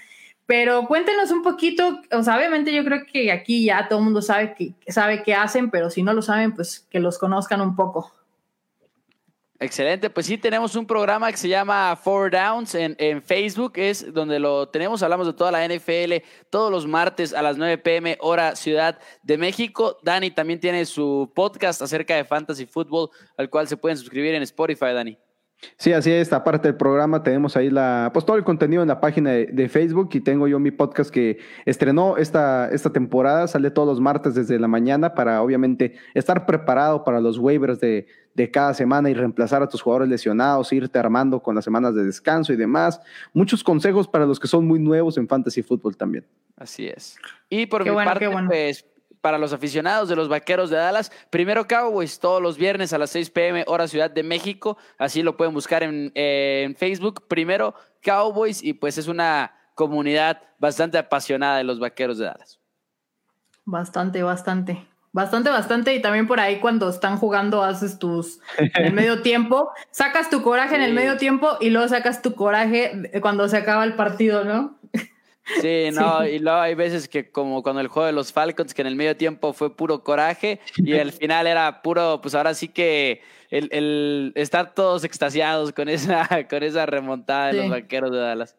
[0.47, 4.21] Pero cuéntenos un poquito, o sea, obviamente yo creo que aquí ya todo el mundo
[4.21, 7.75] sabe, que, sabe qué hacen, pero si no lo saben, pues que los conozcan un
[7.77, 8.13] poco.
[9.61, 14.13] Excelente, pues sí, tenemos un programa que se llama Four Downs en, en, Facebook, es
[14.13, 18.19] donde lo tenemos, hablamos de toda la NFL todos los martes a las 9 pm
[18.21, 19.99] hora Ciudad de México.
[20.03, 24.43] Dani también tiene su podcast acerca de fantasy fútbol, al cual se pueden suscribir en
[24.43, 25.17] Spotify, Dani.
[25.77, 26.33] Sí, así es.
[26.33, 30.11] Aparte del programa, tenemos ahí la, pues todo el contenido en la página de, Facebook
[30.13, 33.49] y tengo yo mi podcast que estrenó esta, esta temporada.
[33.49, 38.07] Sale todos los martes desde la mañana para obviamente estar preparado para los waivers de,
[38.35, 42.05] de cada semana y reemplazar a tus jugadores lesionados, irte armando con las semanas de
[42.05, 43.01] descanso y demás.
[43.33, 46.27] Muchos consejos para los que son muy nuevos en fantasy fútbol también.
[46.57, 47.17] Así es.
[47.49, 48.85] Y por mi parte, pues
[49.25, 51.11] para los aficionados de los Vaqueros de Dallas.
[51.31, 54.77] Primero Cowboys todos los viernes a las 6 pm hora Ciudad de México.
[54.99, 57.27] Así lo pueden buscar en, en Facebook.
[57.27, 62.61] Primero Cowboys y pues es una comunidad bastante apasionada de los Vaqueros de Dallas.
[63.65, 64.87] Bastante, bastante.
[65.11, 65.95] Bastante, bastante.
[65.95, 70.43] Y también por ahí cuando están jugando haces tus en el medio tiempo, sacas tu
[70.43, 74.45] coraje en el medio tiempo y luego sacas tu coraje cuando se acaba el partido,
[74.45, 74.79] ¿no?
[75.61, 78.83] Sí, no, y luego hay veces que como cuando el juego de los Falcons, que
[78.83, 82.69] en el medio tiempo fue puro coraje y el final era puro, pues ahora sí
[82.69, 88.19] que el, el estar todos extasiados con esa, con esa remontada de los vaqueros de
[88.19, 88.57] Dallas.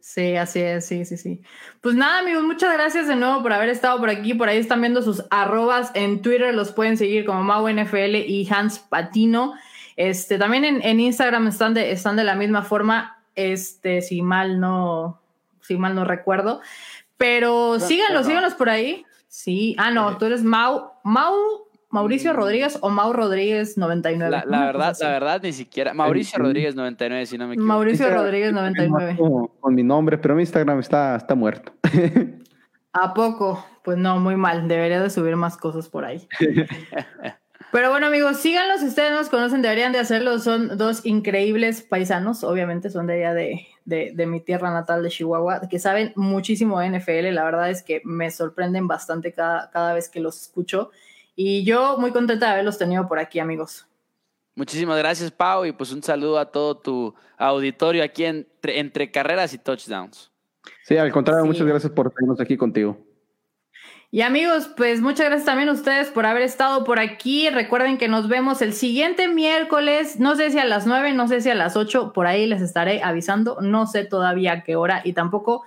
[0.00, 1.42] Sí, así es, sí, sí, sí.
[1.80, 4.32] Pues nada, amigos, muchas gracias de nuevo por haber estado por aquí.
[4.32, 8.48] Por ahí están viendo sus arrobas en Twitter, los pueden seguir como Mau NFL y
[8.50, 9.54] Hans Patino.
[9.96, 13.22] Este, también en, en Instagram están de, están de la misma forma.
[13.34, 15.20] Este, si mal no,
[15.68, 16.60] si mal no recuerdo.
[17.18, 19.04] Pero síganlos, síganlos por ahí.
[19.28, 19.76] Sí.
[19.78, 21.34] Ah, no, tú eres Mau, Mau,
[21.90, 22.36] Mauricio mm.
[22.36, 24.30] Rodríguez o Mau Rodríguez 99.
[24.30, 25.92] La, la verdad, la verdad, ni siquiera.
[25.92, 27.68] Mauricio Rodríguez 99, si no me equivoco.
[27.68, 29.18] Mauricio Rodríguez 99.
[29.60, 31.72] Con, mi nombre, pero mi Instagram está, está muerto.
[32.92, 33.64] ¿A poco?
[33.84, 34.66] Pues no, muy mal.
[34.66, 36.26] Debería de subir más cosas por ahí.
[37.70, 38.82] Pero bueno, amigos, síganlos.
[38.82, 40.38] Ustedes nos conocen, deberían de hacerlo.
[40.38, 42.42] Son dos increíbles paisanos.
[42.42, 46.90] Obviamente son de allá de, de, mi tierra natal de Chihuahua, que saben muchísimo de
[46.90, 47.32] NFL.
[47.32, 50.90] La verdad es que me sorprenden bastante cada, cada vez que los escucho.
[51.34, 53.86] Y yo muy contenta de haberlos tenido por aquí, amigos.
[54.54, 59.54] Muchísimas gracias, Pau, y pues un saludo a todo tu auditorio aquí entre, entre carreras
[59.54, 60.30] y touchdowns.
[60.84, 62.98] Sí, al contrario, muchas gracias por tenernos aquí contigo.
[64.10, 67.50] Y amigos, pues muchas gracias también a ustedes por haber estado por aquí.
[67.50, 71.42] Recuerden que nos vemos el siguiente miércoles, no sé si a las 9, no sé
[71.42, 75.12] si a las 8, por ahí les estaré avisando, no sé todavía qué hora y
[75.12, 75.62] tampoco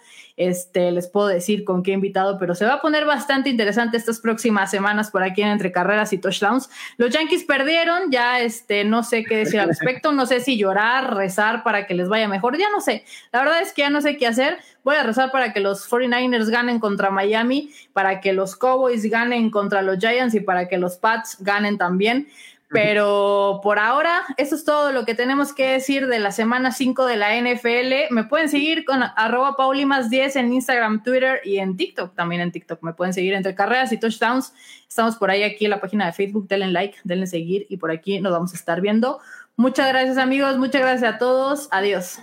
[0.47, 4.19] este, les puedo decir con qué invitado, pero se va a poner bastante interesante estas
[4.19, 6.69] próximas semanas por aquí en Entre Carreras y Touchdowns.
[6.97, 11.15] Los Yankees perdieron, ya este, no sé qué decir al respecto, no sé si llorar,
[11.15, 13.05] rezar para que les vaya mejor, ya no sé.
[13.31, 14.57] La verdad es que ya no sé qué hacer.
[14.83, 19.51] Voy a rezar para que los 49ers ganen contra Miami, para que los Cowboys ganen
[19.51, 22.27] contra los Giants y para que los Pats ganen también.
[22.71, 27.05] Pero por ahora, eso es todo lo que tenemos que decir de la semana 5
[27.05, 28.13] de la NFL.
[28.13, 32.15] Me pueden seguir con arroba paulimas10 en Instagram, Twitter y en TikTok.
[32.15, 34.53] También en TikTok me pueden seguir entre carreras y touchdowns.
[34.87, 36.47] Estamos por ahí aquí en la página de Facebook.
[36.47, 39.19] Denle like, denle seguir y por aquí nos vamos a estar viendo.
[39.57, 41.67] Muchas gracias amigos, muchas gracias a todos.
[41.71, 42.21] Adiós.